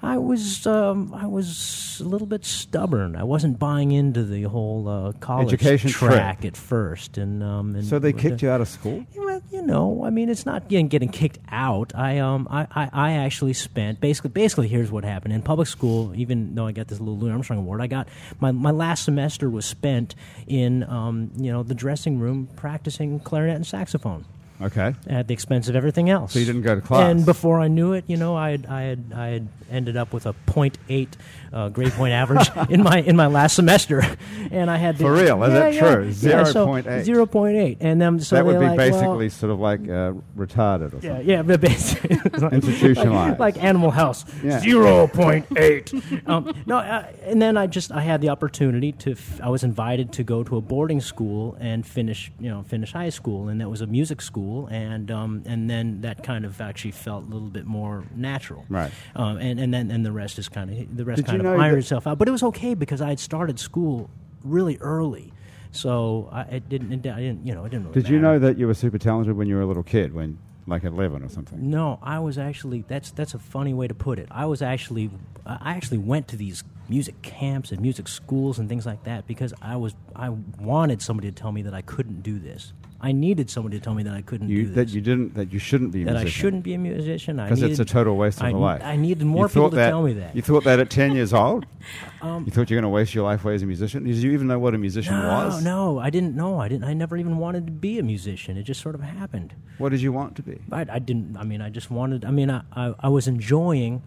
I 0.05 0.17
was, 0.17 0.67
um, 0.67 1.13
I 1.13 1.25
was 1.25 1.99
a 1.99 2.03
little 2.03 2.27
bit 2.27 2.45
stubborn. 2.45 3.15
I 3.15 3.23
wasn't 3.23 3.57
buying 3.57 3.91
into 3.91 4.23
the 4.23 4.43
whole 4.43 4.87
uh, 4.87 5.11
college 5.13 5.47
Education 5.47 5.89
track 5.89 6.41
trip. 6.41 6.53
at 6.53 6.57
first, 6.57 7.17
and 7.17 7.41
um, 7.41 7.75
and 7.75 7.83
So 7.83 7.97
they 7.97 8.13
kicked 8.13 8.43
uh, 8.43 8.45
you 8.45 8.49
out 8.51 8.61
of 8.61 8.67
school? 8.67 9.05
well, 9.15 9.41
you 9.51 9.61
know, 9.61 10.03
I 10.05 10.11
mean, 10.11 10.29
it's 10.29 10.45
not 10.45 10.67
getting, 10.67 10.87
getting 10.87 11.09
kicked 11.09 11.39
out. 11.49 11.93
I 11.95 12.19
um, 12.19 12.47
I, 12.51 12.67
I, 12.71 12.89
I 12.93 13.11
actually 13.13 13.53
spent 13.53 13.99
basically 13.99 14.29
basically 14.29 14.67
here's 14.67 14.91
what 14.91 15.03
happened 15.03 15.33
in 15.33 15.41
public 15.41 15.67
school. 15.67 16.13
Even 16.15 16.53
though 16.55 16.67
I 16.67 16.71
got 16.71 16.87
this 16.87 16.99
little 16.99 17.17
Louis 17.17 17.31
Armstrong 17.31 17.59
award, 17.59 17.81
I 17.81 17.87
got 17.87 18.07
my, 18.39 18.51
my 18.51 18.71
last 18.71 19.05
semester 19.05 19.49
was 19.49 19.65
spent 19.65 20.13
in 20.47 20.83
um, 20.83 21.31
you 21.35 21.51
know, 21.51 21.63
the 21.63 21.75
dressing 21.75 22.19
room 22.19 22.47
practicing 22.55 23.19
clarinet 23.19 23.55
and 23.55 23.65
saxophone 23.65 24.25
Okay. 24.61 24.95
at 25.07 25.27
the 25.27 25.33
expense 25.33 25.67
of 25.67 25.75
everything 25.75 26.09
else. 26.09 26.33
So 26.33 26.39
you 26.39 26.45
didn't 26.45 26.61
go 26.61 26.75
to 26.75 26.81
class? 26.81 27.11
And 27.11 27.25
before 27.25 27.59
I 27.59 27.67
knew 27.67 27.93
it, 27.93 28.05
you 28.07 28.17
know, 28.17 28.35
I 28.35 28.51
had 28.51 28.65
I 28.67 28.81
had 28.83 29.03
I 29.15 29.27
had 29.27 29.47
ended 29.69 29.97
up 29.97 30.13
with 30.13 30.25
a 30.25 30.33
.8 30.47 31.09
uh, 31.53 31.69
grade 31.69 31.91
point 31.93 32.13
average 32.13 32.49
in 32.69 32.83
my 32.83 32.99
in 33.01 33.15
my 33.15 33.27
last 33.27 33.55
semester, 33.55 34.03
and 34.51 34.69
I 34.69 34.77
had 34.77 34.97
to, 34.97 35.03
For 35.03 35.13
real? 35.13 35.43
Is 35.43 35.53
Yeah, 35.53 35.59
that 35.59 35.73
yeah. 35.73 35.79
true? 35.79 36.03
Yeah, 36.05 36.43
so 36.45 36.67
0.8. 36.67 37.05
0.8, 37.05 37.77
and 37.81 38.01
then 38.01 38.19
so 38.19 38.35
that 38.35 38.45
would 38.45 38.59
be 38.59 38.65
like, 38.67 38.77
basically 38.77 39.17
well, 39.17 39.29
sort 39.29 39.51
of 39.51 39.59
like 39.59 39.81
uh, 39.81 40.13
retarded 40.37 40.93
or 40.93 40.97
yeah, 40.97 41.09
something. 41.13 41.29
yeah, 41.29 41.41
but 41.41 41.61
basically, 41.61 42.15
Institutionalized. 42.51 43.39
like, 43.39 43.55
like 43.55 43.63
Animal 43.63 43.91
House, 43.91 44.25
zero 44.41 45.07
point 45.07 45.45
eight. 45.57 45.93
um, 46.27 46.53
no, 46.65 46.77
uh, 46.77 47.05
and 47.23 47.41
then 47.41 47.57
I 47.57 47.67
just 47.67 47.91
I 47.91 48.01
had 48.01 48.21
the 48.21 48.29
opportunity 48.29 48.91
to. 48.93 49.11
F- 49.11 49.39
I 49.41 49.49
was 49.49 49.63
invited 49.63 50.11
to 50.13 50.23
go 50.23 50.43
to 50.43 50.57
a 50.57 50.61
boarding 50.61 51.01
school 51.01 51.57
and 51.59 51.85
finish, 51.85 52.31
you 52.39 52.49
know, 52.49 52.63
finish 52.63 52.91
high 52.93 53.09
school, 53.09 53.49
and 53.49 53.61
that 53.61 53.69
was 53.69 53.81
a 53.81 53.87
music 53.87 54.21
school, 54.21 54.67
and 54.67 55.11
um, 55.11 55.43
and 55.45 55.69
then 55.69 56.01
that 56.01 56.23
kind 56.23 56.45
of 56.45 56.59
actually 56.61 56.91
felt 56.91 57.23
a 57.25 57.27
little 57.27 57.49
bit 57.49 57.65
more 57.65 58.03
natural, 58.15 58.65
Right. 58.69 58.91
Um, 59.15 59.37
and 59.37 59.59
and 59.59 59.73
then 59.73 59.91
and 59.91 60.05
the 60.05 60.11
rest 60.11 60.39
is 60.39 60.49
kind 60.49 60.69
of 60.69 60.97
the 60.97 61.05
rest 61.05 61.17
Did 61.17 61.25
kind 61.43 61.71
of 61.73 61.77
itself 61.77 62.07
out, 62.07 62.17
but 62.17 62.27
it 62.27 62.31
was 62.31 62.43
okay 62.43 62.73
because 62.73 63.01
I 63.01 63.09
had 63.09 63.19
started 63.19 63.59
school 63.59 64.09
really 64.43 64.77
early. 64.79 65.33
So 65.71 66.29
I 66.31 66.41
it 66.43 66.69
didn't, 66.69 67.05
it, 67.05 67.11
I 67.11 67.19
didn't, 67.19 67.45
you 67.45 67.53
know, 67.53 67.65
it 67.65 67.69
didn't. 67.69 67.87
Really 67.87 68.01
Did 68.01 68.09
you 68.09 68.19
matter. 68.19 68.33
know 68.33 68.39
that 68.47 68.57
you 68.57 68.67
were 68.67 68.73
super 68.73 68.97
talented 68.97 69.35
when 69.35 69.47
you 69.47 69.55
were 69.55 69.61
a 69.61 69.65
little 69.65 69.83
kid, 69.83 70.13
when 70.13 70.37
like 70.67 70.83
11 70.83 71.21
or 71.21 71.29
something? 71.29 71.69
No, 71.69 71.99
I 72.01 72.19
was 72.19 72.37
actually 72.37 72.85
that's 72.87 73.11
that's 73.11 73.33
a 73.33 73.39
funny 73.39 73.73
way 73.73 73.87
to 73.87 73.93
put 73.93 74.17
it. 74.17 74.27
I 74.31 74.45
was 74.45 74.61
actually 74.61 75.11
I 75.45 75.73
actually 75.75 75.97
went 75.97 76.27
to 76.29 76.37
these 76.37 76.63
music 76.87 77.21
camps 77.21 77.71
and 77.71 77.81
music 77.81 78.07
schools 78.07 78.59
and 78.59 78.69
things 78.69 78.85
like 78.85 79.03
that 79.03 79.27
because 79.27 79.53
I 79.61 79.75
was 79.75 79.95
I 80.15 80.29
wanted 80.29 81.01
somebody 81.01 81.29
to 81.29 81.35
tell 81.35 81.51
me 81.51 81.63
that 81.63 81.73
I 81.73 81.81
couldn't 81.81 82.21
do 82.23 82.39
this. 82.39 82.73
I 83.05 83.11
needed 83.11 83.51
somebody 83.51 83.77
to 83.77 83.83
tell 83.83 83.93
me 83.93 84.01
that 84.01 84.15
I 84.15 84.23
couldn't 84.23 84.49
You, 84.49 84.63
do 84.63 84.69
that 84.69 84.85
this. 84.85 84.95
you 84.95 85.01
didn't, 85.01 85.35
that 85.35 85.53
you 85.53 85.59
shouldn't 85.59 85.91
be 85.91 86.01
a 86.01 86.05
that 86.05 86.17
I 86.17 86.25
shouldn't 86.25 86.63
be 86.63 86.73
a 86.73 86.79
musician. 86.79 87.37
Because 87.37 87.61
it's 87.61 87.77
a 87.77 87.85
total 87.85 88.17
waste 88.17 88.39
of 88.39 88.45
I, 88.45 88.49
a 88.49 88.55
life. 88.55 88.81
I 88.83 88.95
needed 88.95 89.23
more 89.23 89.47
people 89.47 89.69
to 89.69 89.75
that- 89.75 89.89
tell 89.91 90.01
me 90.01 90.13
that. 90.13 90.35
You 90.35 90.41
thought 90.41 90.63
that 90.63 90.79
at 90.79 90.89
10 90.89 91.13
years 91.15 91.31
old? 91.31 91.67
Um, 92.23 92.45
you 92.45 92.51
thought 92.51 92.71
you 92.71 92.75
were 92.75 92.81
going 92.81 92.89
to 92.91 92.95
waste 92.95 93.13
your 93.13 93.23
life 93.23 93.45
away 93.45 93.53
as 93.53 93.61
a 93.61 93.67
musician? 93.67 94.03
Did 94.05 94.15
you 94.15 94.31
even 94.31 94.47
know 94.47 94.57
what 94.57 94.73
a 94.73 94.79
musician 94.79 95.13
no, 95.13 95.27
was? 95.27 95.63
no, 95.63 95.99
I 95.99 96.09
didn't 96.09 96.35
know. 96.35 96.59
I 96.59 96.67
didn't. 96.67 96.85
I 96.85 96.93
never 96.95 97.15
even 97.17 97.37
wanted 97.37 97.67
to 97.67 97.71
be 97.71 97.99
a 97.99 98.03
musician. 98.03 98.57
It 98.57 98.63
just 98.63 98.81
sort 98.81 98.95
of 98.95 99.01
happened. 99.01 99.53
What 99.77 99.89
did 99.89 100.01
you 100.01 100.11
want 100.11 100.35
to 100.37 100.41
be? 100.41 100.57
I, 100.71 100.87
I 100.89 100.97
didn't. 100.97 101.37
I 101.37 101.43
mean, 101.43 101.61
I 101.61 101.69
just 101.69 101.91
wanted. 101.91 102.25
I 102.25 102.31
mean, 102.31 102.49
I, 102.49 102.63
I, 102.75 102.95
I 103.01 103.09
was 103.09 103.27
enjoying. 103.27 104.01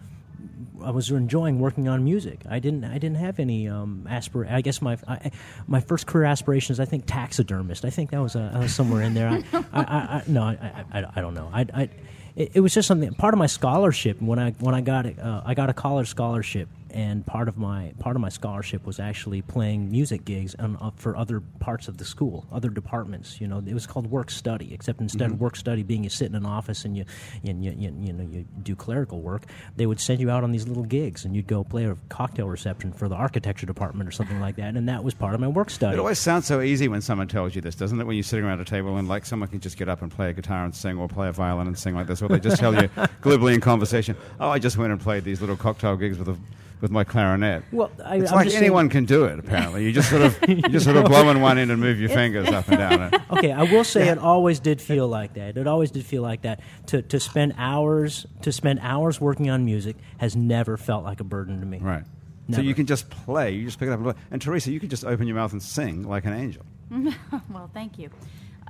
I 0.83 0.91
was 0.91 1.09
enjoying 1.11 1.59
working 1.59 1.87
on 1.87 2.03
music. 2.03 2.41
I 2.49 2.59
didn't. 2.59 2.85
I 2.85 2.97
didn't 2.97 3.17
have 3.17 3.39
any 3.39 3.67
um, 3.67 4.07
aspir. 4.09 4.49
I 4.49 4.61
guess 4.61 4.81
my 4.81 4.97
I, 5.07 5.31
my 5.67 5.81
first 5.81 6.07
career 6.07 6.25
aspiration 6.25 6.73
is 6.73 6.79
I 6.79 6.85
think 6.85 7.05
taxidermist. 7.05 7.85
I 7.85 7.89
think 7.89 8.11
that 8.11 8.21
was, 8.21 8.35
uh, 8.35 8.57
was 8.59 8.73
somewhere 8.73 9.01
in 9.01 9.13
there. 9.13 9.29
I, 9.29 9.43
I, 9.53 9.63
I, 9.73 9.83
I 9.83 10.23
no, 10.27 10.43
I, 10.43 10.85
I, 10.93 11.05
I 11.15 11.21
don't 11.21 11.33
know. 11.33 11.49
I, 11.53 11.65
I 11.73 11.89
it, 12.35 12.51
it 12.55 12.59
was 12.61 12.73
just 12.73 12.87
something. 12.87 13.13
Part 13.13 13.33
of 13.33 13.37
my 13.37 13.47
scholarship 13.47 14.21
when 14.21 14.39
I 14.39 14.51
when 14.51 14.73
I 14.73 14.81
got 14.81 15.05
it, 15.05 15.19
uh, 15.19 15.41
I 15.45 15.53
got 15.53 15.69
a 15.69 15.73
college 15.73 16.07
scholarship, 16.07 16.69
and 16.91 17.25
part 17.25 17.47
of 17.47 17.57
my 17.57 17.93
part 17.99 18.15
of 18.15 18.21
my 18.21 18.29
scholarship 18.29 18.85
was 18.85 18.99
actually 18.99 19.41
playing 19.41 19.91
music 19.91 20.25
gigs 20.25 20.55
on, 20.55 20.77
uh, 20.81 20.91
for 20.95 21.15
other 21.15 21.41
parts 21.59 21.87
of 21.87 21.97
the 21.97 22.05
school, 22.05 22.45
other 22.51 22.69
departments. 22.69 23.39
You 23.39 23.47
know, 23.47 23.63
it 23.65 23.73
was 23.73 23.87
called 23.87 24.07
work 24.07 24.31
study, 24.31 24.73
except 24.73 25.01
instead 25.01 25.31
of 25.31 25.39
work 25.39 25.55
study 25.55 25.83
being 25.83 26.03
you 26.03 26.09
sit 26.09 26.29
in 26.29 26.35
an 26.35 26.45
office 26.45 26.85
and 26.85 26.95
you 26.97 27.05
and 27.43 27.63
you, 27.63 27.71
you, 27.77 27.95
you 27.99 28.13
know 28.13 28.23
you 28.23 28.45
do 28.63 28.75
clerical 28.75 29.21
work, 29.21 29.43
they 29.75 29.85
would 29.85 29.99
send 29.99 30.19
you 30.19 30.29
out 30.29 30.43
on 30.43 30.51
these 30.51 30.67
little 30.67 30.83
gigs, 30.83 31.25
and 31.25 31.35
you'd 31.35 31.47
go 31.47 31.63
play 31.63 31.85
a 31.85 31.95
cocktail 32.09 32.47
reception 32.47 32.91
for 32.91 33.07
the 33.07 33.15
architecture 33.15 33.65
department 33.65 34.07
or 34.07 34.11
something 34.11 34.39
like 34.39 34.55
that, 34.55 34.75
and 34.75 34.87
that 34.89 35.03
was 35.03 35.13
part 35.13 35.33
of 35.33 35.39
my 35.39 35.47
work 35.47 35.69
study. 35.69 35.95
It 35.95 35.99
always 35.99 36.19
sounds 36.19 36.45
so 36.45 36.61
easy 36.61 36.87
when 36.87 37.01
someone 37.01 37.27
tells 37.27 37.55
you 37.55 37.61
this, 37.61 37.75
doesn't 37.75 37.99
it? 37.99 38.05
When 38.05 38.15
you're 38.15 38.23
sitting 38.23 38.45
around 38.45 38.59
a 38.59 38.65
table 38.65 38.97
and 38.97 39.07
like 39.07 39.25
someone 39.25 39.49
can 39.49 39.59
just 39.59 39.77
get 39.77 39.89
up 39.89 40.01
and 40.01 40.11
play 40.11 40.29
a 40.29 40.33
guitar 40.33 40.63
and 40.65 40.73
sing, 40.75 40.97
or 40.97 41.07
play 41.07 41.27
a 41.27 41.31
violin 41.31 41.67
and 41.67 41.77
sing 41.77 41.95
like 41.95 42.07
this, 42.07 42.21
or 42.21 42.29
they 42.29 42.39
just 42.39 42.59
tell 42.59 42.73
you 42.73 42.89
glibly 43.21 43.53
in 43.53 43.61
conversation, 43.61 44.15
"Oh, 44.39 44.49
I 44.49 44.59
just 44.59 44.77
went 44.77 44.91
and 44.91 45.01
played 45.01 45.23
these 45.23 45.41
little 45.41 45.57
cocktail 45.57 45.95
gigs 45.95 46.17
with 46.17 46.29
a, 46.29 46.37
with 46.81 46.91
my 46.91 47.03
clarinet." 47.03 47.63
Well, 47.71 47.91
I- 48.03 48.17
it's 48.17 48.31
I'm 48.31 48.37
like 48.37 48.45
just 48.45 48.55
saying- 48.55 48.63
anyone 48.65 48.89
can 48.89 49.05
do 49.05 49.25
it. 49.25 49.39
Apparently, 49.39 49.83
you 49.85 49.91
just 49.91 50.09
sort 50.09 50.21
of 50.21 50.37
you 50.47 50.61
just 50.63 50.85
sort 50.85 50.97
of 50.97 51.05
blow 51.05 51.29
in 51.29 51.41
one 51.41 51.57
end 51.57 51.71
and 51.71 51.79
move 51.81 51.99
your 51.99 52.09
fingers 52.09 52.47
up 52.49 52.67
and 52.69 52.77
down. 52.77 53.01
And, 53.01 53.21
okay, 53.31 53.51
I 53.51 53.63
will 53.63 53.83
say 53.83 54.09
it 54.09 54.17
always 54.17 54.59
did 54.59 54.81
feel 54.81 55.07
like 55.07 55.33
that. 55.33 55.57
It 55.57 55.67
always 55.67 55.91
did 55.91 56.05
feel 56.05 56.21
like 56.21 56.41
that. 56.43 56.61
To 56.87 57.01
to 57.01 57.19
spend 57.19 57.53
hours 57.57 58.25
to 58.41 58.51
spend 58.51 58.79
hours 58.81 59.19
working 59.21 59.49
on 59.49 59.65
music 59.65 59.95
has 60.17 60.35
never 60.35 60.77
felt 60.77 61.03
like 61.03 61.19
a 61.19 61.23
burden 61.23 61.59
to 61.59 61.65
me. 61.65 61.79
right. 61.79 62.03
So 62.51 62.61
you 62.61 62.73
can 62.73 62.87
just 62.87 63.11
play. 63.11 63.51
You 63.51 63.65
just 63.65 63.77
pick 63.77 63.87
it 63.89 63.91
up 63.91 63.99
and 63.99 64.05
play. 64.11 64.23
And 64.31 64.41
Teresa, 64.41 64.71
you 64.71 64.79
can 64.79 64.89
just 64.89 65.05
open 65.05 65.27
your 65.27 65.35
mouth 65.35 65.51
and 65.51 65.61
sing 65.61 66.01
like 66.01 66.25
an 66.25 66.33
angel. 66.33 66.65
Well, 67.51 67.69
thank 67.75 67.99
you. 67.99 68.09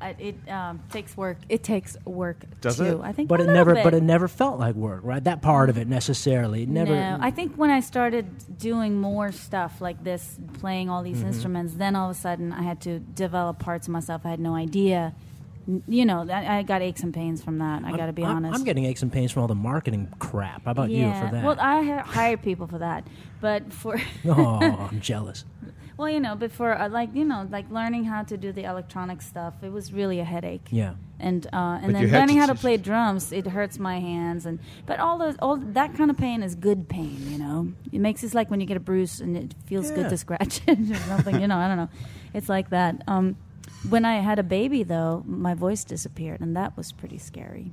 I, 0.02 0.10
it 0.18 0.50
um, 0.50 0.80
takes 0.92 1.16
work. 1.18 1.38
It 1.50 1.64
takes 1.64 1.98
work 2.06 2.38
Does 2.62 2.78
too. 2.78 2.84
it? 2.84 3.00
I 3.02 3.12
think, 3.12 3.28
But 3.30 3.42
a 3.42 3.44
it 3.44 3.48
never 3.48 3.74
bit. 3.76 3.84
but 3.84 3.94
it 3.94 4.04
never 4.04 4.28
felt 4.28 4.60
like 4.60 4.76
work, 4.76 5.02
right? 5.04 5.24
That 5.24 5.42
part 5.42 5.70
of 5.70 5.78
it 5.78 5.88
necessarily. 5.88 6.64
It 6.64 6.70
never 6.70 6.96
No, 6.96 7.18
I 7.20 7.32
think 7.32 7.56
when 7.56 7.70
I 7.70 7.80
started 7.82 8.58
doing 8.58 9.00
more 9.00 9.32
stuff 9.32 9.82
like 9.82 10.04
this, 10.04 10.38
playing 10.60 10.90
all 10.90 11.04
these 11.04 11.18
Mm-hmm. 11.18 11.28
instruments, 11.28 11.74
then 11.76 11.96
all 11.96 12.10
of 12.10 12.16
a 12.16 12.20
sudden 12.20 12.54
I 12.54 12.64
had 12.64 12.80
to 12.82 13.00
develop 13.00 13.60
parts 13.60 13.88
of 13.88 13.92
myself. 13.94 14.22
I 14.26 14.30
had 14.30 14.40
no 14.40 14.56
idea. 14.56 15.14
You 15.88 16.04
know, 16.06 16.26
I, 16.32 16.60
I 16.60 16.64
got 16.64 16.82
aches 16.82 17.04
and 17.04 17.14
pains 17.14 17.44
from 17.44 17.60
that. 17.60 17.84
I 17.84 17.92
got 17.96 18.08
to 18.08 18.14
be 18.14 18.24
I'm, 18.26 18.38
honest. 18.38 18.56
I'm 18.58 18.64
getting 18.64 18.86
aches 18.86 19.04
and 19.04 19.12
pains 19.12 19.32
from 19.32 19.42
all 19.44 19.48
the 19.48 19.54
marketing 19.54 20.08
crap. 20.18 20.66
How 20.66 20.72
about 20.72 20.90
yeah. 20.90 21.22
you 21.22 21.28
for 21.28 21.32
that? 21.36 21.44
Well, 21.44 21.58
I 21.60 21.84
ha- 21.84 22.04
hired 22.04 22.42
people 22.42 22.66
for 22.66 22.80
that, 22.80 23.06
but 23.40 23.72
for 23.72 24.00
oh, 24.26 24.60
I'm 24.92 25.00
jealous. 25.00 25.46
Well, 26.00 26.10
you 26.10 26.22
know, 26.22 26.36
before 26.36 26.74
uh, 26.80 26.88
like 26.90 27.10
you 27.14 27.26
know, 27.26 27.46
like 27.52 27.68
learning 27.70 28.06
how 28.06 28.24
to 28.24 28.36
do 28.38 28.50
the 28.54 28.64
electronic 28.64 29.22
stuff, 29.22 29.54
it 29.62 29.72
was 29.78 29.92
really 30.00 30.20
a 30.20 30.24
headache. 30.36 30.68
Yeah. 30.72 30.94
and 31.20 31.46
uh, 31.52 31.84
and 31.84 31.92
But 31.92 31.94
then 32.00 32.12
learning 32.18 32.38
to 32.38 32.42
how 32.42 32.48
to 32.48 32.56
play 32.56 32.78
drums 32.78 33.24
it 33.40 33.46
hurts 33.58 33.78
my 33.78 33.98
hands 34.00 34.46
and 34.48 34.56
but 34.90 34.98
all 35.04 35.18
those 35.24 35.36
all 35.44 35.58
that 35.80 35.90
kind 36.00 36.10
of 36.14 36.18
pain 36.18 36.40
is 36.48 36.56
good 36.56 36.82
pain 36.88 37.20
you 37.32 37.38
know 37.44 37.58
it 37.92 38.00
makes 38.08 38.24
it 38.24 38.34
like 38.40 38.48
when 38.52 38.60
you 38.62 38.68
get 38.72 38.78
a 38.78 38.86
bruise 38.90 39.20
and 39.24 39.36
it 39.36 39.50
feels 39.70 39.88
Yeah. 39.90 39.98
good 39.98 40.10
to 40.16 40.18
scratch 40.26 40.56
it 40.72 40.80
or 40.96 41.02
something 41.12 41.36
you 41.44 41.48
know 41.52 41.58
i 41.64 41.68
don't 41.70 41.76
know 41.84 41.90
it's 42.38 42.48
like 42.56 42.68
that 42.78 42.94
um, 43.14 43.36
when 43.94 44.04
i 44.06 44.16
had 44.30 44.38
a 44.40 44.48
baby 44.60 44.82
though 44.94 45.14
my 45.46 45.54
voice 45.66 45.84
disappeared 45.84 46.40
and 46.40 46.56
that 46.56 46.72
was 46.80 46.88
pretty 47.02 47.18
scary 47.30 47.68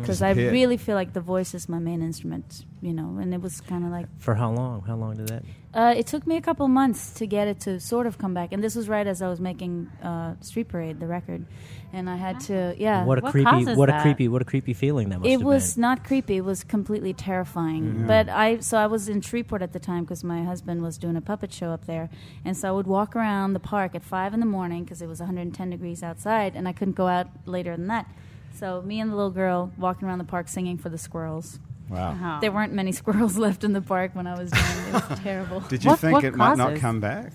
because 0.00 0.22
i 0.22 0.28
Disappeared. 0.32 0.52
really 0.52 0.76
feel 0.76 0.94
like 0.94 1.12
the 1.12 1.20
voice 1.20 1.54
is 1.54 1.68
my 1.68 1.78
main 1.78 2.00
instrument 2.02 2.64
you 2.80 2.92
know 2.92 3.18
and 3.20 3.32
it 3.34 3.40
was 3.40 3.60
kind 3.60 3.84
of 3.84 3.90
like 3.90 4.06
For 4.18 4.34
how 4.34 4.50
long? 4.52 4.82
How 4.86 4.96
long 4.96 5.16
did 5.16 5.28
that? 5.28 5.42
uh, 5.74 5.94
it 5.96 6.06
took 6.06 6.26
me 6.26 6.36
a 6.36 6.40
couple 6.40 6.66
months 6.68 7.12
to 7.14 7.26
get 7.26 7.48
it 7.48 7.60
to 7.60 7.78
sort 7.80 8.06
of 8.06 8.16
come 8.16 8.32
back, 8.32 8.50
and 8.52 8.64
this 8.64 8.74
was 8.74 8.88
right 8.88 9.06
as 9.06 9.20
I 9.20 9.28
was 9.28 9.40
making 9.40 9.88
uh, 10.02 10.34
Street 10.40 10.68
Parade, 10.68 11.00
the 11.00 11.06
record, 11.06 11.44
and 11.92 12.08
I 12.08 12.16
had 12.16 12.40
to, 12.48 12.74
yeah. 12.78 13.04
What 13.04 13.18
a 13.18 13.20
What 13.20 13.32
creepy 13.32 13.50
causes 13.50 13.76
what 13.76 13.90
a 13.90 13.92
that? 13.92 14.00
creepy 14.02 14.26
what 14.28 14.40
a 14.40 14.46
creepy 14.46 14.72
feeling 14.72 15.10
that 15.10 15.18
must 15.18 15.28
it 15.28 15.32
have 15.32 15.42
was 15.42 15.74
been. 15.74 15.82
not 15.82 16.02
creepy; 16.04 16.36
it 16.38 16.44
was 16.46 16.64
completely 16.64 17.12
terrifying. 17.12 17.84
Mm-hmm. 17.84 18.06
But 18.06 18.30
I, 18.30 18.60
so 18.60 18.78
I 18.78 18.86
was 18.86 19.10
in 19.10 19.20
Shreveport 19.20 19.60
at 19.60 19.72
the 19.74 19.78
time 19.80 20.04
because 20.04 20.24
my 20.24 20.44
husband 20.44 20.80
was 20.80 20.96
doing 20.96 21.16
a 21.16 21.20
puppet 21.20 21.52
show 21.52 21.70
up 21.76 21.84
there, 21.84 22.08
and 22.42 22.56
so 22.56 22.68
I 22.68 22.72
would 22.72 22.86
walk 22.86 23.14
around 23.14 23.52
the 23.52 23.60
park 23.60 23.94
at 23.94 24.02
five 24.02 24.32
in 24.32 24.40
the 24.40 24.46
morning 24.46 24.84
because 24.84 25.02
it 25.02 25.08
was 25.08 25.20
110 25.20 25.68
degrees 25.70 26.02
outside, 26.02 26.56
and 26.56 26.66
I 26.66 26.72
couldn't 26.72 26.96
go 26.96 27.06
out 27.08 27.28
later 27.44 27.76
than 27.76 27.88
that. 27.88 28.06
So 28.58 28.82
me 28.82 29.00
and 29.00 29.10
the 29.10 29.16
little 29.16 29.30
girl 29.30 29.70
walking 29.76 30.08
around 30.08 30.18
the 30.18 30.24
park 30.24 30.48
singing 30.48 30.78
for 30.78 30.88
the 30.88 30.98
squirrels. 30.98 31.58
Wow. 31.88 32.16
Oh. 32.20 32.40
There 32.40 32.50
weren't 32.50 32.72
many 32.72 32.90
squirrels 32.90 33.38
left 33.46 33.62
in 33.62 33.72
the 33.72 33.80
park 33.80 34.10
when 34.14 34.26
I 34.26 34.36
was 34.36 34.50
doing 34.50 34.64
it. 34.64 34.88
It 34.88 35.08
was 35.10 35.18
terrible. 35.22 35.60
Did 35.60 35.84
you 35.84 35.90
What- 35.90 36.00
think 36.00 36.12
what 36.14 36.24
it 36.24 36.34
might 36.34 36.56
not 36.58 36.76
come 36.76 36.98
back? 37.00 37.32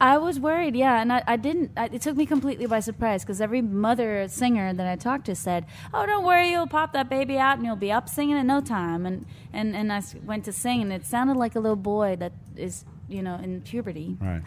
I 0.00 0.16
was 0.16 0.38
worried, 0.40 0.74
yeah, 0.74 1.00
and 1.02 1.12
I, 1.12 1.22
I 1.26 1.36
didn't. 1.36 1.72
I, 1.76 1.86
it 1.92 2.00
took 2.02 2.16
me 2.16 2.24
completely 2.26 2.66
by 2.66 2.80
surprise 2.80 3.22
because 3.22 3.40
every 3.40 3.60
mother 3.62 4.26
singer 4.28 4.72
that 4.72 4.86
I 4.86 4.96
talked 4.96 5.26
to 5.26 5.34
said, 5.34 5.66
"Oh, 5.92 6.04
don't 6.06 6.24
worry, 6.24 6.50
you'll 6.50 6.66
pop 6.66 6.92
that 6.94 7.08
baby 7.10 7.36
out 7.38 7.56
and 7.58 7.66
you'll 7.66 7.76
be 7.76 7.90
up 7.92 8.08
singing 8.08 8.36
in 8.38 8.46
no 8.46 8.60
time." 8.60 9.04
And 9.06 9.26
and 9.52 9.74
and 9.76 9.92
I 9.92 10.02
went 10.24 10.44
to 10.46 10.52
sing, 10.52 10.80
and 10.82 10.92
it 10.92 11.04
sounded 11.06 11.36
like 11.36 11.54
a 11.56 11.60
little 11.60 11.76
boy 11.76 12.16
that 12.16 12.32
is, 12.56 12.84
you 13.08 13.22
know, 13.22 13.36
in 13.36 13.60
puberty. 13.62 14.16
Right. 14.20 14.42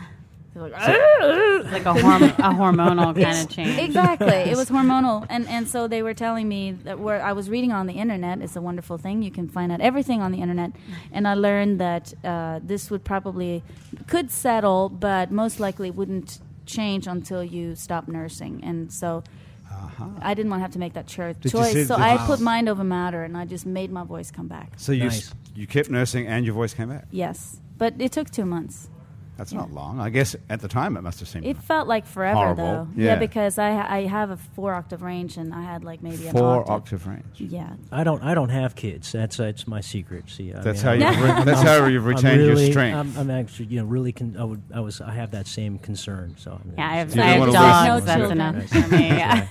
They're 0.54 0.64
like, 0.64 0.74
ah, 0.76 0.96
ah. 1.22 1.62
like 1.72 1.86
a, 1.86 1.94
horm- 1.94 2.30
a 2.38 2.54
hormonal 2.54 3.14
kind 3.24 3.40
of 3.40 3.50
change. 3.50 3.80
exactly. 3.80 4.28
It 4.52 4.56
was 4.56 4.70
hormonal, 4.70 5.26
and 5.30 5.48
and 5.48 5.68
so 5.68 5.88
they 5.88 6.04
were 6.04 6.14
telling 6.14 6.48
me 6.48 6.74
that 6.84 7.00
where 7.00 7.22
I 7.24 7.34
was 7.34 7.50
reading 7.50 7.72
on 7.72 7.88
the 7.88 7.94
internet. 7.94 8.40
It's 8.42 8.56
a 8.56 8.62
wonderful 8.62 8.98
thing. 9.00 9.24
You 9.24 9.32
can 9.32 9.50
find 9.50 9.72
out 9.72 9.82
everything 9.82 10.22
on 10.22 10.32
the 10.32 10.42
internet, 10.42 10.72
mm-hmm. 10.74 10.94
and 11.12 11.28
I 11.28 11.34
learned 11.34 11.80
that 11.80 12.14
uh, 12.24 12.60
this 12.64 12.92
would 12.92 13.04
probably 13.04 13.64
could 14.08 14.30
settle, 14.30 14.90
but 14.90 15.32
most 15.32 15.60
likely 15.60 15.90
wouldn't 15.90 16.40
change 16.68 17.08
until 17.08 17.44
you 17.44 17.76
stop 17.76 18.08
nursing. 18.08 18.64
And 18.64 18.92
so. 18.92 19.24
Uh-huh. 19.72 20.06
I 20.22 20.34
didn't 20.36 20.52
want 20.52 20.60
to 20.60 20.64
have 20.64 20.72
to 20.74 20.80
make 20.80 20.94
that 20.94 21.08
cho- 21.08 21.34
choice, 21.34 21.74
see 21.74 21.84
so 21.86 21.98
the- 21.98 22.04
I 22.04 22.18
put 22.28 22.40
mind 22.40 22.70
over 22.70 22.84
matter, 22.84 23.24
and 23.24 23.36
I 23.36 23.44
just 23.46 23.66
made 23.66 23.92
my 23.92 24.04
voice 24.04 24.30
come 24.30 24.48
back. 24.48 24.74
So 24.78 24.92
you 24.92 25.06
Nice. 25.06 25.30
s- 25.30 25.36
you 25.56 25.66
kept 25.68 25.90
nursing 25.90 26.28
and 26.28 26.46
your 26.46 26.54
voice 26.54 26.74
came 26.76 26.90
back. 26.90 27.06
Yes, 27.12 27.60
but 27.80 27.96
it 28.00 28.12
took 28.12 28.30
two 28.30 28.46
months. 28.46 28.88
That's 29.38 29.52
not 29.54 29.72
long. 29.72 30.00
I 30.00 30.10
guess 30.10 30.36
at 30.50 30.62
the 30.62 30.68
time 30.68 30.96
it 30.96 31.02
must 31.02 31.20
have 31.20 31.28
seemed 31.28 31.46
It 31.46 31.58
felt 31.58 31.88
like 31.88 32.06
forever, 32.06 32.36
Horrible. 32.36 32.64
though. 32.66 32.88
Yeah. 32.96 33.16
because 33.16 33.58
I 33.58 33.72
I 33.98 34.06
have 34.06 34.30
a 34.30 34.38
four 34.38 34.74
octave 34.74 35.02
range, 35.02 35.38
and 35.38 35.54
I 35.54 35.64
had 35.64 35.84
like 35.84 36.04
maybe 36.04 36.28
an 36.28 36.34
four 36.34 36.60
octave. 36.60 36.72
octave 36.74 37.08
range. 37.08 37.26
Yeah, 37.38 37.74
I 37.92 38.04
don't. 38.04 38.22
I 38.24 38.34
don't 38.36 38.50
have 38.50 38.76
kids. 38.76 39.12
That's 39.12 39.38
that's 39.38 39.68
my 39.68 39.82
secret. 39.82 40.30
See, 40.30 40.54
I 40.54 40.62
That's 40.62 40.84
mean, 40.84 41.02
how 41.02 41.12
you. 41.12 41.24
Re- 41.24 41.44
that's 41.46 41.62
how 41.62 41.86
you've 41.88 42.04
I'm 42.04 42.10
retained 42.10 42.40
really, 42.42 42.64
your 42.66 42.72
strength. 42.72 42.96
I'm, 42.96 43.18
I'm 43.18 43.30
actually, 43.32 43.66
you 43.66 43.80
know, 43.80 43.86
really. 43.88 44.12
Con- 44.12 44.36
I 44.40 44.44
would. 44.44 44.62
I 44.74 44.80
was. 44.82 45.02
I 45.02 45.12
have 45.14 45.32
that 45.32 45.48
same 45.48 45.80
concern. 45.80 46.36
So 46.38 46.52
I'm- 46.52 46.74
Yeah, 46.78 46.90
I 46.90 46.94
have, 46.98 47.16
You 47.16 47.22
I 47.22 47.26
have 47.26 47.52
dogs. 47.54 47.90
lose 47.96 48.06
That's 48.06 48.32
enough 48.32 48.68
for 48.70 48.88
me. 48.96 49.08
Yeah. 49.08 49.48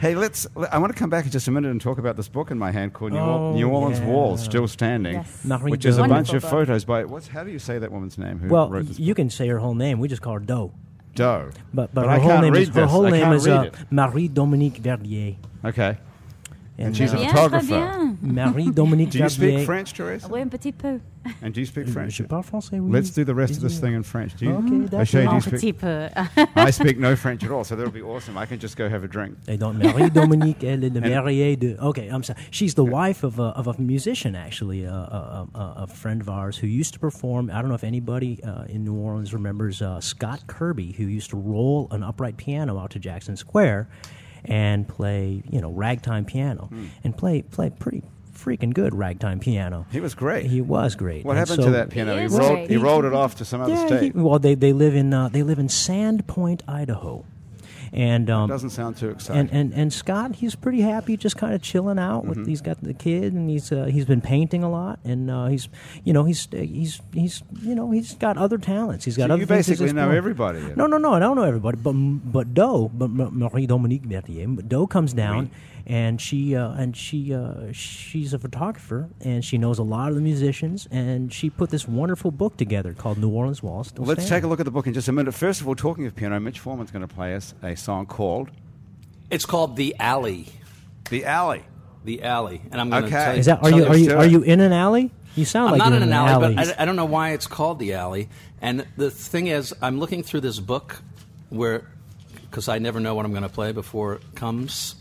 hey, 0.00 0.14
let's. 0.14 0.46
I 0.70 0.78
want 0.78 0.92
to 0.92 0.98
come 0.98 1.08
back 1.10 1.24
in 1.24 1.30
just 1.30 1.48
a 1.48 1.50
minute 1.50 1.70
and 1.70 1.80
talk 1.80 1.98
about 1.98 2.16
this 2.16 2.28
book 2.28 2.50
in 2.50 2.58
my 2.58 2.70
hand 2.72 2.92
called 2.92 3.12
New, 3.12 3.18
Oh, 3.18 3.52
New 3.54 3.68
Orleans 3.70 3.98
yeah. 4.00 4.06
Walls 4.06 4.42
Still 4.44 4.68
Standing, 4.68 5.14
yes. 5.14 5.44
Which 5.62 5.84
is 5.86 5.96
a 5.96 6.00
bunch 6.02 6.28
Wonderful 6.28 6.36
of 6.36 6.42
photos 6.50 6.84
by. 6.84 7.04
What's 7.04 7.28
how 7.28 7.42
do 7.44 7.50
you 7.50 7.58
say 7.58 7.78
that 7.78 7.90
woman's 7.90 8.18
name? 8.18 8.38
Who 8.38 8.48
Well, 8.48 8.68
wrote 8.68 8.86
this 8.86 8.98
you 9.14 9.22
can 9.24 9.30
say 9.30 9.46
her 9.46 9.58
whole 9.58 9.74
name. 9.74 10.00
We 10.00 10.08
just 10.08 10.22
call 10.22 10.34
her 10.34 10.40
Doe. 10.40 10.72
Doe. 11.14 11.50
But 11.72 11.94
but, 11.94 12.06
But 12.06 12.10
her 12.10 12.18
whole 12.18 12.40
name 12.40 12.54
is 12.56 12.68
her 12.70 12.86
whole 12.86 13.08
name 13.08 13.32
is 13.32 13.46
read 13.46 13.68
uh. 13.68 13.84
Marie 13.90 14.26
Dominique 14.26 14.78
Verdier. 14.78 15.36
Okay. 15.64 15.98
And 16.76 16.96
she's 16.96 17.12
a 17.12 17.18
uh, 17.18 17.28
photographer. 17.28 18.16
Marie 18.20 18.70
Dominique 18.70 19.10
Do 19.10 19.18
you 19.18 19.28
speak 19.28 19.64
French, 19.64 19.92
Teresa? 19.92 20.28
Oui, 20.28 20.40
un 20.40 20.48
petit 20.48 20.72
peu. 20.72 21.00
And 21.40 21.54
do 21.54 21.60
you 21.60 21.66
speak 21.66 21.88
French? 21.88 22.12
Je 22.14 22.24
parle 22.24 22.42
français, 22.42 22.80
oui. 22.80 22.90
Let's 22.90 23.10
do 23.10 23.24
the 23.24 23.34
rest 23.34 23.54
of 23.56 23.62
this 23.62 23.78
thing 23.78 23.94
in 23.94 24.02
French. 24.02 24.34
Do 24.36 24.44
you? 24.44 24.54
Okay, 24.56 24.96
Achille, 24.98 25.20
do 25.20 25.28
you 25.28 25.36
Un 25.36 25.40
speak? 25.40 25.60
petit 25.60 25.72
peu. 25.72 26.08
I 26.56 26.70
speak 26.70 26.98
no 26.98 27.14
French 27.16 27.44
at 27.44 27.50
all, 27.50 27.64
so 27.64 27.76
that'll 27.76 27.92
be 27.92 28.02
awesome. 28.02 28.36
I 28.36 28.44
can 28.44 28.58
just 28.58 28.76
go 28.76 28.88
have 28.88 29.04
a 29.04 29.08
drink. 29.08 29.36
Et 29.46 29.56
donc 29.56 29.76
Marie 29.76 30.10
Dominique, 30.10 30.64
elle 30.64 30.84
est 30.84 30.90
de 30.90 31.00
mariée 31.00 31.56
de. 31.56 31.76
Okay, 31.80 32.08
I'm 32.08 32.22
sorry. 32.22 32.38
She's 32.50 32.74
the 32.74 32.84
wife 32.84 33.22
of 33.22 33.38
a, 33.38 33.54
of 33.56 33.68
a 33.68 33.74
musician, 33.80 34.34
actually, 34.34 34.84
uh, 34.84 34.92
a, 34.92 35.48
a, 35.54 35.58
a, 35.58 35.74
a 35.84 35.86
friend 35.86 36.20
of 36.20 36.28
ours 36.28 36.58
who 36.58 36.66
used 36.66 36.92
to 36.94 36.98
perform. 36.98 37.50
I 37.50 37.60
don't 37.60 37.68
know 37.68 37.76
if 37.76 37.84
anybody 37.84 38.42
uh, 38.42 38.64
in 38.68 38.84
New 38.84 38.94
Orleans 38.94 39.32
remembers 39.32 39.80
uh, 39.80 40.00
Scott 40.00 40.46
Kirby, 40.48 40.92
who 40.92 41.04
used 41.04 41.30
to 41.30 41.36
roll 41.36 41.88
an 41.92 42.02
upright 42.02 42.36
piano 42.36 42.78
out 42.78 42.90
to 42.90 42.98
Jackson 42.98 43.36
Square 43.36 43.88
and 44.44 44.86
play, 44.88 45.42
you 45.50 45.60
know, 45.60 45.70
ragtime 45.70 46.24
piano 46.24 46.66
Hmm. 46.72 46.84
and 47.02 47.16
play 47.16 47.42
play 47.42 47.70
pretty 47.70 48.02
freaking 48.36 48.74
good 48.74 48.94
ragtime 48.94 49.38
piano. 49.38 49.86
He 49.92 50.00
was 50.00 50.14
great. 50.14 50.46
He 50.46 50.60
was 50.60 50.96
great. 50.96 51.24
What 51.24 51.32
And 51.32 51.38
happened 51.38 51.60
so- 51.62 51.66
to 51.66 51.70
that 51.76 51.90
piano? 51.90 52.14
He 52.14 52.20
He 52.20 52.24
is 52.26 52.32
rolled, 52.36 52.52
great. 52.52 52.70
he 52.70 52.76
rolled 52.76 53.04
it 53.04 53.12
off 53.14 53.36
to 53.36 53.44
some 53.44 53.60
other 53.60 53.72
Yeah, 53.72 53.86
state. 53.86 54.02
he, 54.02 54.10
well, 54.20 54.38
they, 54.38 54.54
they 54.54 54.72
live 54.72 54.94
in 54.94 55.14
uh, 55.14 55.28
they 55.28 55.42
live 55.42 55.58
in 55.58 55.68
Sandpoint, 55.68 56.60
Idaho, 56.68 57.24
and 57.94 58.28
um, 58.28 58.48
Doesn't 58.48 58.70
sound 58.70 58.96
too 58.96 59.10
exciting. 59.10 59.42
and, 59.42 59.50
and 59.52 59.72
and 59.72 59.92
Scott, 59.92 60.34
he's 60.36 60.56
pretty 60.56 60.80
happy, 60.80 61.16
just 61.16 61.36
kind 61.36 61.54
of 61.54 61.62
chilling 61.62 61.98
out. 61.98 62.22
Mm-hmm. 62.24 62.40
With 62.40 62.46
he's 62.48 62.60
got 62.60 62.82
the 62.82 62.92
kid, 62.92 63.32
and 63.32 63.48
he's 63.48 63.70
uh, 63.70 63.84
he's 63.84 64.04
been 64.04 64.20
painting 64.20 64.64
a 64.64 64.70
lot, 64.70 64.98
and 65.04 65.30
uh, 65.30 65.46
he's 65.46 65.68
you 66.02 66.12
know 66.12 66.24
he's 66.24 66.48
he's 66.50 67.00
he's 67.12 67.42
you 67.62 67.74
know 67.76 67.92
he's 67.92 68.14
got 68.14 68.36
other 68.36 68.58
talents. 68.58 69.04
He's 69.04 69.16
got 69.16 69.28
So 69.28 69.34
other 69.34 69.40
you 69.42 69.46
basically 69.46 69.92
know 69.92 70.10
everybody. 70.10 70.60
No, 70.74 70.86
no, 70.86 70.98
no, 70.98 71.14
I 71.14 71.20
don't 71.20 71.36
know 71.36 71.44
everybody, 71.44 71.78
but 71.78 71.92
but 71.92 72.52
Doe, 72.52 72.90
but 72.92 73.08
Marie 73.08 73.66
Dominique 73.66 74.02
Verdier, 74.02 74.48
but 74.48 74.68
Doe 74.68 74.88
comes 74.88 75.12
down. 75.12 75.50
And 75.86 76.18
she 76.20 76.56
uh, 76.56 76.70
and 76.72 76.96
she 76.96 77.34
uh, 77.34 77.70
she's 77.72 78.32
a 78.32 78.38
photographer 78.38 79.10
and 79.20 79.44
she 79.44 79.58
knows 79.58 79.78
a 79.78 79.82
lot 79.82 80.08
of 80.08 80.14
the 80.14 80.22
musicians 80.22 80.88
and 80.90 81.30
she 81.30 81.50
put 81.50 81.68
this 81.68 81.86
wonderful 81.86 82.30
book 82.30 82.56
together 82.56 82.94
called 82.94 83.18
New 83.18 83.28
Orleans 83.28 83.62
Walls. 83.62 83.92
Well, 83.94 84.06
let's 84.06 84.26
take 84.26 84.44
a 84.44 84.46
look 84.46 84.60
at 84.60 84.64
the 84.64 84.70
book 84.70 84.86
in 84.86 84.94
just 84.94 85.08
a 85.08 85.12
minute. 85.12 85.34
First 85.34 85.60
of 85.60 85.68
all, 85.68 85.74
talking 85.74 86.06
of 86.06 86.16
piano, 86.16 86.40
Mitch 86.40 86.58
Foreman's 86.58 86.90
going 86.90 87.06
to 87.06 87.14
play 87.14 87.34
us 87.34 87.52
a 87.62 87.76
song 87.76 88.06
called 88.06 88.50
It's 89.30 89.44
called 89.44 89.76
The 89.76 89.94
Alley. 90.00 90.46
"The 91.10 91.26
Alley." 91.26 91.64
The 92.04 92.22
Alley. 92.22 92.62
And 92.70 92.80
I'm 92.80 92.88
going 92.90 93.02
to 93.02 93.08
Okay. 93.08 93.24
tell 93.24 93.32
you. 93.34 93.40
Is 93.40 93.46
that 93.46 93.58
are 93.62 93.68
Tell 93.70 93.78
you 93.78 93.84
us 93.84 93.90
are 93.90 93.96
you 93.98 94.16
are 94.16 94.26
you 94.26 94.42
in 94.42 94.60
an 94.60 94.72
alley? 94.72 95.10
You 95.36 95.44
sound 95.44 95.66
I'm 95.66 95.72
like 95.72 95.78
not 95.80 95.88
you're 95.88 95.96
in 95.98 96.02
an 96.04 96.12
alley, 96.14 96.30
alley. 96.32 96.54
but 96.54 96.78
I, 96.78 96.82
I 96.82 96.84
don't 96.86 96.96
know 96.96 97.04
why 97.06 97.32
it's 97.32 97.46
called 97.46 97.78
the 97.78 97.92
alley. 97.94 98.28
And 98.62 98.86
the 98.96 99.10
thing 99.10 99.48
is, 99.48 99.74
I'm 99.82 99.98
looking 100.00 100.22
through 100.22 100.40
this 100.42 100.60
book 100.60 101.02
where, 101.50 101.90
because 102.42 102.68
I 102.68 102.78
never 102.78 103.00
know 103.00 103.14
what 103.14 103.24
I'm 103.26 103.32
going 103.32 103.42
to 103.42 103.48
play 103.48 103.72
before 103.72 104.14
it 104.14 104.22
comes, 104.34 104.94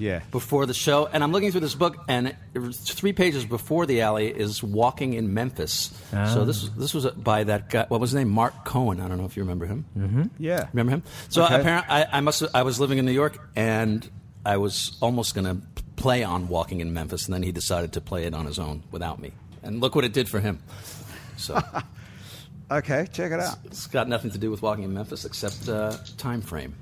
Yeah. 0.00 0.20
before 0.32 0.64
the 0.66 0.74
show, 0.74 1.06
and 1.12 1.22
I'm 1.22 1.30
looking 1.30 1.52
through 1.52 1.60
this 1.60 1.74
book, 1.76 1.96
and 2.08 2.34
three 2.72 3.12
pages 3.12 3.44
before 3.44 3.84
the 3.86 4.00
alley 4.00 4.28
is 4.28 4.62
"Walking 4.62 5.12
in 5.12 5.32
Memphis." 5.34 5.92
Ah. 6.12 6.26
So 6.34 6.44
this 6.44 6.68
this 6.70 6.94
was 6.94 7.06
by 7.12 7.44
that 7.44 7.68
guy. 7.70 7.84
What 7.88 8.00
was 8.00 8.10
his 8.10 8.16
name? 8.16 8.30
Marc 8.30 8.64
Cohn. 8.64 8.98
I 9.00 9.06
don't 9.08 9.18
know 9.18 9.26
if 9.26 9.36
you 9.36 9.42
remember 9.42 9.66
him. 9.66 9.84
Mm-hmm. 9.96 10.22
Yeah. 10.38 10.66
Remember 10.72 10.90
him? 10.92 11.02
So 11.28 11.44
Okay. 11.44 11.60
apparently, 11.60 11.90
I, 11.94 12.18
I 12.18 12.20
must. 12.20 12.42
I 12.54 12.62
was 12.62 12.80
living 12.80 12.98
in 12.98 13.04
New 13.04 13.12
York, 13.12 13.38
and 13.54 14.08
I 14.44 14.56
was 14.56 14.96
almost 15.00 15.34
going 15.34 15.44
to 15.44 15.60
play 15.96 16.24
on 16.24 16.48
"Walking 16.48 16.80
in 16.80 16.92
Memphis," 16.94 17.26
and 17.26 17.34
then 17.34 17.42
he 17.42 17.52
decided 17.52 17.92
to 17.92 18.00
play 18.00 18.24
it 18.24 18.34
on 18.34 18.46
his 18.46 18.58
own 18.58 18.82
without 18.90 19.20
me. 19.20 19.32
And 19.62 19.80
look 19.82 19.94
what 19.94 20.04
it 20.06 20.14
did 20.14 20.28
for 20.28 20.40
him. 20.40 20.58
So 21.36 21.62
Okay, 22.70 23.06
check 23.12 23.32
it 23.32 23.40
out. 23.40 23.56
it's 23.64 23.86
got 23.88 24.08
nothing 24.08 24.30
to 24.30 24.38
do 24.38 24.50
with 24.50 24.62
"Walking 24.62 24.84
in 24.84 24.94
Memphis" 24.94 25.24
except 25.24 25.68
uh, 25.68 25.96
time 26.16 26.40
frame. 26.40 26.74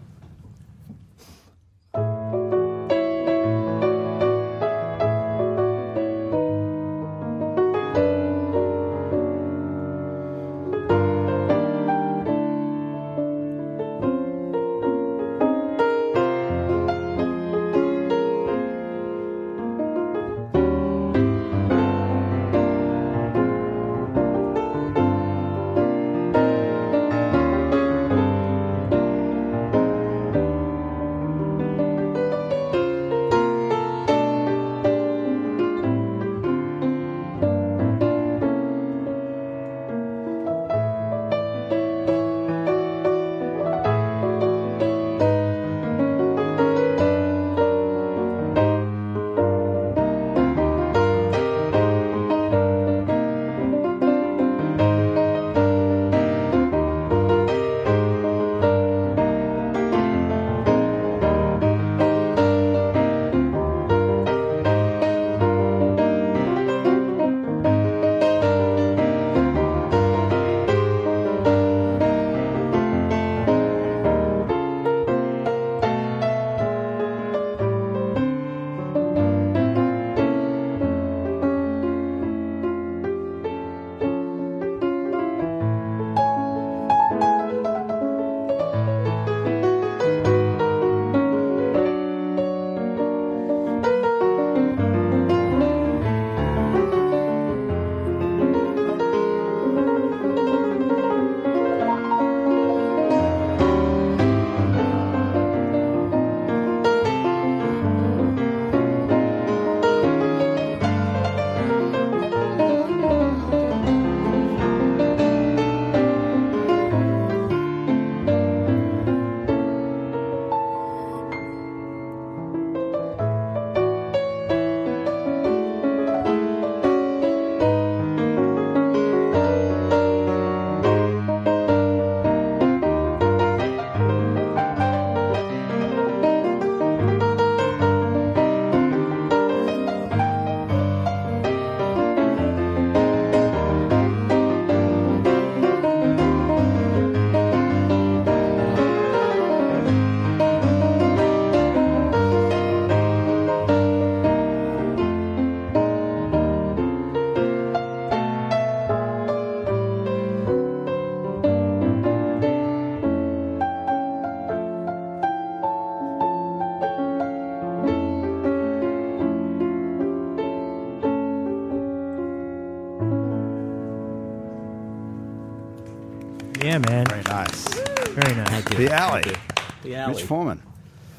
Mitch 180.18 180.26
Foreman. 180.26 180.62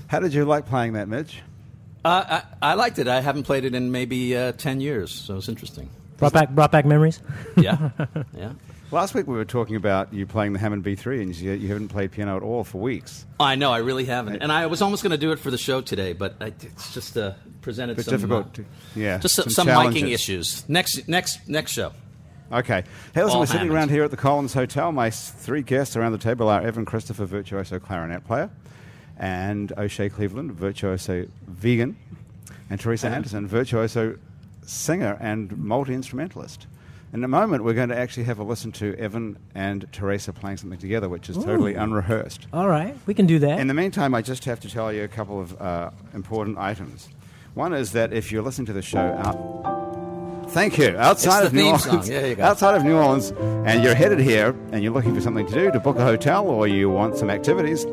How 0.07 0.19
did 0.19 0.33
you 0.33 0.45
like 0.45 0.65
playing 0.67 0.93
that, 0.93 1.07
Mitch? 1.07 1.41
Uh, 2.03 2.41
I, 2.61 2.71
I 2.71 2.73
liked 2.75 2.99
it. 2.99 3.07
I 3.07 3.21
haven't 3.21 3.43
played 3.43 3.65
it 3.65 3.75
in 3.75 3.91
maybe 3.91 4.35
uh, 4.35 4.53
10 4.53 4.81
years, 4.81 5.11
so 5.11 5.37
it's 5.37 5.49
interesting. 5.49 5.89
Brought 6.17 6.33
back, 6.33 6.49
brought 6.49 6.71
back 6.71 6.85
memories. 6.85 7.21
Yeah. 7.57 7.89
yeah. 8.37 8.53
Last 8.91 9.13
week 9.13 9.27
we 9.27 9.35
were 9.35 9.45
talking 9.45 9.75
about 9.75 10.13
you 10.13 10.25
playing 10.25 10.53
the 10.53 10.59
Hammond 10.59 10.83
B3 10.83 11.21
and 11.21 11.35
you, 11.35 11.51
you 11.51 11.67
haven't 11.67 11.89
played 11.89 12.11
piano 12.11 12.35
at 12.35 12.41
all 12.41 12.63
for 12.63 12.79
weeks. 12.79 13.25
I 13.39 13.55
know, 13.55 13.71
I 13.71 13.77
really 13.79 14.05
haven't. 14.05 14.41
And 14.41 14.51
I 14.51 14.65
was 14.65 14.81
almost 14.81 15.03
going 15.03 15.11
to 15.11 15.17
do 15.17 15.31
it 15.31 15.37
for 15.37 15.51
the 15.51 15.59
show 15.59 15.81
today, 15.81 16.13
but 16.13 16.35
I, 16.41 16.47
it's 16.47 16.93
just 16.93 17.15
uh, 17.15 17.33
presented 17.61 18.03
some, 18.03 18.15
difficult. 18.15 18.47
uh, 18.47 18.49
to, 18.53 18.65
yeah. 18.95 19.17
just 19.19 19.35
some, 19.35 19.49
some 19.49 19.67
some 19.67 19.67
miking 19.67 20.11
issues. 20.11 20.67
Next, 20.67 21.07
next, 21.07 21.47
next 21.47 21.71
show. 21.73 21.93
Okay. 22.51 22.83
Hey, 23.13 23.21
listen, 23.21 23.35
All 23.35 23.39
we're 23.41 23.45
sitting 23.45 23.59
Hammonds. 23.59 23.75
around 23.75 23.89
here 23.89 24.03
at 24.03 24.11
the 24.11 24.17
Columns 24.17 24.53
Hotel. 24.53 24.91
My 24.91 25.11
three 25.11 25.61
guests 25.61 25.95
around 25.95 26.13
the 26.13 26.17
table 26.17 26.49
are 26.49 26.61
Evan 26.61 26.85
Christopher, 26.85 27.25
virtuoso 27.25 27.77
clarinet 27.77 28.25
player, 28.25 28.49
and 29.19 29.71
O'Shea 29.77 30.09
Cleveland, 30.09 30.53
virtuoso 30.53 31.27
vegan, 31.47 31.97
and 32.69 32.79
Teresa 32.79 33.07
Uh-huh. 33.07 33.15
Andersson, 33.17 33.47
virtuoso 33.47 34.17
singer 34.65 35.17
and 35.19 35.57
multi 35.57 35.93
instrumentalist. 35.93 36.67
In 37.11 37.23
a 37.23 37.27
moment, 37.27 37.63
we're 37.63 37.73
going 37.73 37.89
to 37.89 37.97
actually 37.97 38.25
have 38.25 38.37
a 38.37 38.43
listen 38.43 38.71
to 38.73 38.95
Evan 38.99 39.37
and 39.55 39.87
Teresa 39.91 40.31
playing 40.31 40.57
something 40.57 40.77
together, 40.77 41.09
which 41.09 41.27
is 41.27 41.37
totally 41.37 41.73
unrehearsed. 41.73 42.45
All 42.53 42.67
right, 42.69 42.95
we 43.07 43.15
can 43.15 43.25
do 43.25 43.39
that. 43.39 43.59
In 43.59 43.65
the 43.67 43.73
meantime, 43.73 44.13
I 44.13 44.21
just 44.21 44.45
have 44.45 44.59
to 44.59 44.69
tell 44.69 44.93
you 44.93 45.03
a 45.03 45.07
couple 45.07 45.41
of 45.41 45.59
uh, 45.59 45.89
important 46.13 46.59
items. 46.59 47.09
One 47.55 47.73
is 47.73 47.93
that 47.93 48.13
if 48.13 48.31
you're 48.31 48.43
listening 48.43 48.67
to 48.67 48.73
the 48.73 48.83
show 48.83 48.99
out, 48.99 50.51
thank 50.51 50.77
you, 50.77 50.95
outside 50.97 51.45
of 51.47 51.51
New 51.53 51.65
Orleans, 51.71 52.07
you 52.07 52.35
outside 52.39 52.75
of 52.75 52.83
New 52.83 52.95
Orleans, 52.95 53.31
and 53.65 53.83
you're 53.83 53.95
headed 53.95 54.19
here, 54.19 54.55
and 54.71 54.83
you're 54.83 54.93
looking 54.93 55.15
for 55.15 55.21
something 55.21 55.47
to 55.47 55.53
do, 55.53 55.71
to 55.71 55.79
book 55.79 55.97
a 55.97 56.03
hotel, 56.03 56.47
or 56.47 56.67
you 56.67 56.91
want 56.91 57.17
some 57.17 57.31
activities 57.31 57.85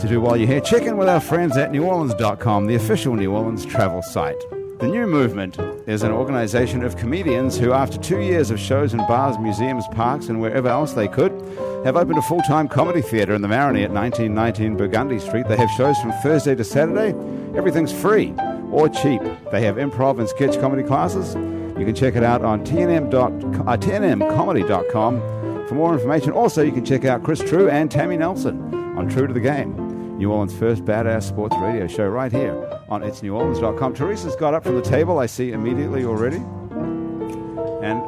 to 0.00 0.08
do 0.08 0.20
while 0.20 0.36
you're 0.36 0.46
here, 0.48 0.60
check 0.60 0.82
in 0.82 0.96
with 0.96 1.08
our 1.08 1.20
friends 1.20 1.56
at 1.56 1.72
NewOrleans.com, 1.72 2.66
the 2.66 2.74
official 2.74 3.14
New 3.14 3.32
Orleans 3.32 3.64
travel 3.64 4.02
site. 4.02 4.40
The 4.80 4.88
New 4.88 5.06
Movement 5.06 5.58
is 5.86 6.02
an 6.02 6.12
organization 6.12 6.82
of 6.82 6.96
comedians 6.96 7.56
who, 7.56 7.72
after 7.72 7.96
two 7.96 8.20
years 8.20 8.50
of 8.50 8.58
shows 8.58 8.92
in 8.92 8.98
bars, 9.06 9.38
museums, 9.38 9.84
parks, 9.92 10.28
and 10.28 10.40
wherever 10.40 10.68
else 10.68 10.92
they 10.92 11.08
could, 11.08 11.32
have 11.84 11.96
opened 11.96 12.18
a 12.18 12.22
full 12.22 12.42
time 12.42 12.68
comedy 12.68 13.00
theatre 13.00 13.34
in 13.34 13.40
the 13.40 13.48
Marigny 13.48 13.84
at 13.84 13.90
1919 13.90 14.76
Burgundy 14.76 15.18
Street. 15.18 15.48
They 15.48 15.56
have 15.56 15.70
shows 15.70 15.98
from 15.98 16.12
Thursday 16.22 16.54
to 16.54 16.64
Saturday. 16.64 17.16
Everything's 17.56 17.92
free 17.92 18.34
or 18.70 18.88
cheap. 18.88 19.22
They 19.52 19.62
have 19.62 19.76
improv 19.76 20.18
and 20.18 20.28
sketch 20.28 20.60
comedy 20.60 20.82
classes. 20.82 21.34
You 21.78 21.84
can 21.86 21.94
check 21.94 22.16
it 22.16 22.22
out 22.22 22.42
on 22.42 22.64
tnm 22.64 23.10
dot, 23.10 23.32
uh, 23.32 23.76
tnmcomedy.com 23.76 25.66
for 25.68 25.74
more 25.74 25.94
information. 25.94 26.32
Also, 26.32 26.62
you 26.62 26.72
can 26.72 26.84
check 26.84 27.04
out 27.04 27.22
Chris 27.22 27.40
True 27.40 27.70
and 27.70 27.90
Tammy 27.90 28.16
Nelson 28.16 28.83
on 28.96 29.08
True 29.08 29.26
to 29.26 29.32
the 29.34 29.40
Game, 29.40 30.16
New 30.18 30.30
Orleans' 30.30 30.56
first 30.56 30.84
badass 30.84 31.24
sports 31.24 31.56
radio 31.58 31.86
show 31.86 32.06
right 32.06 32.30
here 32.30 32.80
on 32.88 33.02
itsneworleans.com. 33.02 33.94
Teresa's 33.94 34.36
got 34.36 34.54
up 34.54 34.62
from 34.62 34.76
the 34.76 34.82
table, 34.82 35.18
I 35.18 35.26
see 35.26 35.52
immediately 35.52 36.04
already. 36.04 36.36
And 37.82 38.02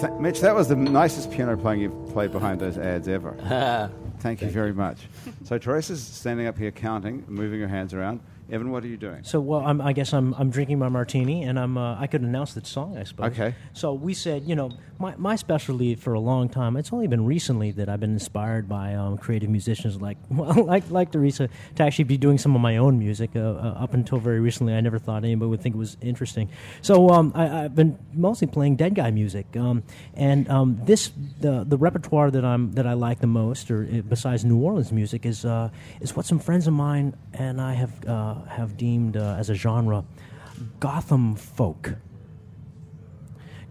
th- 0.00 0.12
Mitch, 0.20 0.40
that 0.40 0.54
was 0.54 0.68
the 0.68 0.76
nicest 0.76 1.30
piano 1.30 1.56
playing 1.56 1.80
you've 1.80 2.08
played 2.12 2.32
behind 2.32 2.60
those 2.60 2.76
ads 2.76 3.06
ever. 3.08 3.90
Thank 4.18 4.42
you 4.42 4.48
very 4.48 4.72
much. 4.72 5.08
So 5.44 5.58
Teresa's 5.58 6.02
standing 6.02 6.46
up 6.46 6.58
here 6.58 6.70
counting, 6.70 7.24
moving 7.28 7.60
her 7.60 7.68
hands 7.68 7.94
around. 7.94 8.20
Evan, 8.50 8.70
what 8.70 8.84
are 8.84 8.88
you 8.88 8.96
doing? 8.96 9.24
So, 9.24 9.40
well, 9.40 9.60
I'm, 9.60 9.80
I 9.80 9.92
guess 9.92 10.12
I'm, 10.12 10.34
I'm 10.34 10.50
drinking 10.50 10.78
my 10.78 10.88
martini, 10.88 11.44
and 11.44 11.58
I'm 11.58 11.78
uh, 11.78 11.98
I 11.98 12.06
could 12.06 12.20
announce 12.20 12.52
the 12.54 12.64
song, 12.64 12.98
I 12.98 13.04
suppose. 13.04 13.32
Okay. 13.32 13.54
So 13.72 13.94
we 13.94 14.12
said, 14.12 14.44
you 14.44 14.54
know, 14.54 14.70
my, 14.98 15.14
my 15.16 15.36
specialty 15.36 15.94
for 15.94 16.12
a 16.12 16.20
long 16.20 16.48
time. 16.48 16.76
It's 16.76 16.92
only 16.92 17.06
been 17.06 17.24
recently 17.24 17.70
that 17.72 17.88
I've 17.88 18.00
been 18.00 18.12
inspired 18.12 18.68
by 18.68 18.94
um, 18.94 19.16
creative 19.16 19.48
musicians 19.48 20.00
like 20.00 20.18
well, 20.28 20.64
like 20.64 20.90
like 20.90 21.10
Teresa 21.10 21.48
to 21.76 21.82
actually 21.82 22.04
be 22.04 22.16
doing 22.16 22.38
some 22.38 22.54
of 22.54 22.60
my 22.60 22.76
own 22.76 22.98
music. 22.98 23.30
Uh, 23.34 23.40
uh, 23.40 23.76
up 23.84 23.94
until 23.94 24.18
very 24.18 24.40
recently, 24.40 24.74
I 24.74 24.80
never 24.80 24.98
thought 24.98 25.24
anybody 25.24 25.48
would 25.48 25.60
think 25.60 25.74
it 25.74 25.78
was 25.78 25.96
interesting. 26.00 26.50
So 26.82 27.08
um, 27.10 27.32
I, 27.34 27.64
I've 27.64 27.74
been 27.74 27.98
mostly 28.12 28.46
playing 28.46 28.76
dead 28.76 28.94
guy 28.94 29.10
music, 29.10 29.46
um, 29.56 29.82
and 30.14 30.48
um, 30.50 30.80
this 30.84 31.10
the 31.40 31.64
the 31.64 31.78
repertoire 31.78 32.30
that 32.30 32.44
I'm 32.44 32.72
that 32.72 32.86
I 32.86 32.92
like 32.92 33.20
the 33.20 33.26
most, 33.26 33.70
or 33.70 33.88
uh, 33.90 34.02
besides 34.02 34.44
New 34.44 34.58
Orleans 34.58 34.92
music, 34.92 35.24
is 35.24 35.44
uh, 35.44 35.70
is 36.00 36.14
what 36.14 36.26
some 36.26 36.38
friends 36.38 36.66
of 36.66 36.74
mine 36.74 37.14
and 37.32 37.60
I 37.60 37.74
have 37.74 38.08
uh, 38.08 38.33
have 38.48 38.76
deemed 38.76 39.16
uh, 39.16 39.36
as 39.38 39.50
a 39.50 39.54
genre, 39.54 40.04
Gotham 40.80 41.34
folk. 41.36 41.94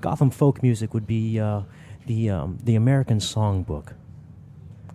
Gotham 0.02 0.30
folk 0.30 0.62
music 0.62 0.94
would 0.94 1.08
be 1.08 1.40
uh, 1.40 1.62
the 2.06 2.30
um, 2.30 2.58
the 2.64 2.76
American 2.76 3.20
Songbook. 3.20 3.94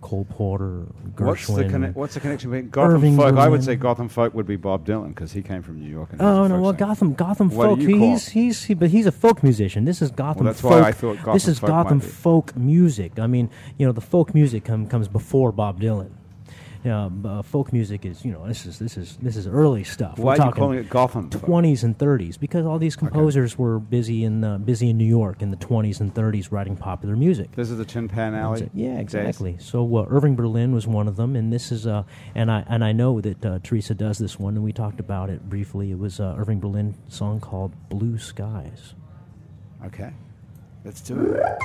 Cole 0.01 0.25
Porter, 0.29 0.85
Gershwin. 1.13 1.25
What's 1.25 1.45
the, 1.47 1.69
conne- 1.69 1.93
what's 1.93 2.13
the 2.13 2.19
connection 2.21 2.49
between 2.51 2.69
Gotham 2.69 2.95
Irving 2.95 3.17
folk? 3.17 3.35
I 3.35 3.49
would 3.49 3.63
say 3.63 3.75
Gotham 3.75 4.07
folk 4.07 4.33
would 4.33 4.47
be 4.47 4.55
Bob 4.55 4.85
Dylan 4.85 5.09
because 5.09 5.33
he 5.33 5.41
came 5.41 5.61
from 5.61 5.79
New 5.79 5.89
York. 5.89 6.13
And 6.13 6.21
Oh 6.21 6.47
no! 6.47 6.61
Well, 6.61 6.71
singer. 6.71 6.87
Gotham, 6.87 7.13
Gotham 7.15 7.49
What 7.49 7.65
folk. 7.65 7.79
he's 7.79 8.29
he's 8.29 8.63
he, 8.63 8.73
but 8.75 8.91
he's 8.91 9.05
a 9.05 9.11
folk 9.11 9.43
musician. 9.43 9.83
This 9.83 10.01
is 10.01 10.09
Gotham. 10.11 10.45
that's 10.45 10.61
folk. 10.61 10.71
why 10.71 10.81
I 10.87 10.91
thought 10.93 11.17
Gotham 11.17 11.33
this 11.33 11.47
is 11.49 11.59
folk 11.59 11.67
Gotham 11.69 11.99
folk 11.99 12.55
music. 12.55 13.19
I 13.19 13.27
mean, 13.27 13.49
you 13.77 13.85
know, 13.85 13.91
the 13.91 13.99
folk 14.01 14.33
music 14.33 14.63
come, 14.63 14.87
comes 14.87 15.09
before 15.09 15.51
Bob 15.51 15.81
Dylan. 15.81 16.11
Yeah, 16.83 17.09
uh, 17.25 17.41
folk 17.41 17.73
music 17.73 18.05
is 18.05 18.23
you 18.23 18.31
know 18.31 18.47
this 18.47 18.65
is 18.65 18.79
this 18.79 18.95
is 18.95 19.17
this 19.21 19.35
is 19.35 19.47
early 19.47 19.83
stuff. 19.83 20.17
Why 20.17 20.23
We're 20.23 20.31
are 20.31 20.33
you 20.33 20.37
talking 20.43 20.61
calling 20.61 20.79
it 20.79 20.89
Gotham? 20.89 21.29
Twenties 21.29 21.83
and 21.83 21.97
thirties, 21.97 22.37
because 22.37 22.65
all 22.65 22.79
these 22.79 22.95
composers 22.95 23.57
were 23.57 23.79
busy 23.79 24.23
in 24.23 24.45
uh, 24.45 24.59
busy 24.59 24.89
in 24.89 24.97
New 24.97 25.05
York 25.05 25.41
in 25.41 25.51
the 25.51 25.57
twenties 25.57 25.99
and 25.99 26.15
thirties, 26.15 26.53
writing 26.53 26.77
popular 26.77 27.17
music. 27.17 27.51
This 27.53 27.69
is 27.69 27.77
the 27.77 27.83
Tin 27.83 28.07
Pan 28.07 28.33
Alley. 28.33 28.69
Yeah, 28.73 28.91
days? 28.91 29.01
exactly. 29.01 29.57
So 29.59 29.97
uh, 29.97 30.05
Irving 30.09 30.37
Berlin 30.37 30.71
was 30.71 30.87
one 30.87 31.09
of 31.09 31.17
them, 31.17 31.35
and 31.35 31.51
this 31.51 31.73
is 31.73 31.85
uh, 31.85 32.03
and 32.33 32.49
I 32.49 32.63
and 32.69 32.81
I 32.81 32.93
know 32.93 33.19
that 33.19 33.45
uh, 33.45 33.59
Teresa 33.61 33.93
does 33.93 34.17
this 34.17 34.39
one, 34.39 34.55
and 34.55 34.63
we 34.63 34.71
talked 34.71 35.01
about 35.01 35.29
it 35.29 35.49
briefly. 35.49 35.91
It 35.91 35.99
was 35.99 36.21
uh, 36.21 36.35
Irving 36.37 36.61
Berlin 36.61 36.95
song 37.09 37.41
called 37.41 37.73
"Blue 37.89 38.17
Skies." 38.17 38.93
Okay, 39.85 40.13
let's 40.85 41.01
do 41.01 41.19
it. 41.33 41.59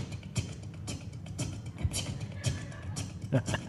Blue 3.30 3.40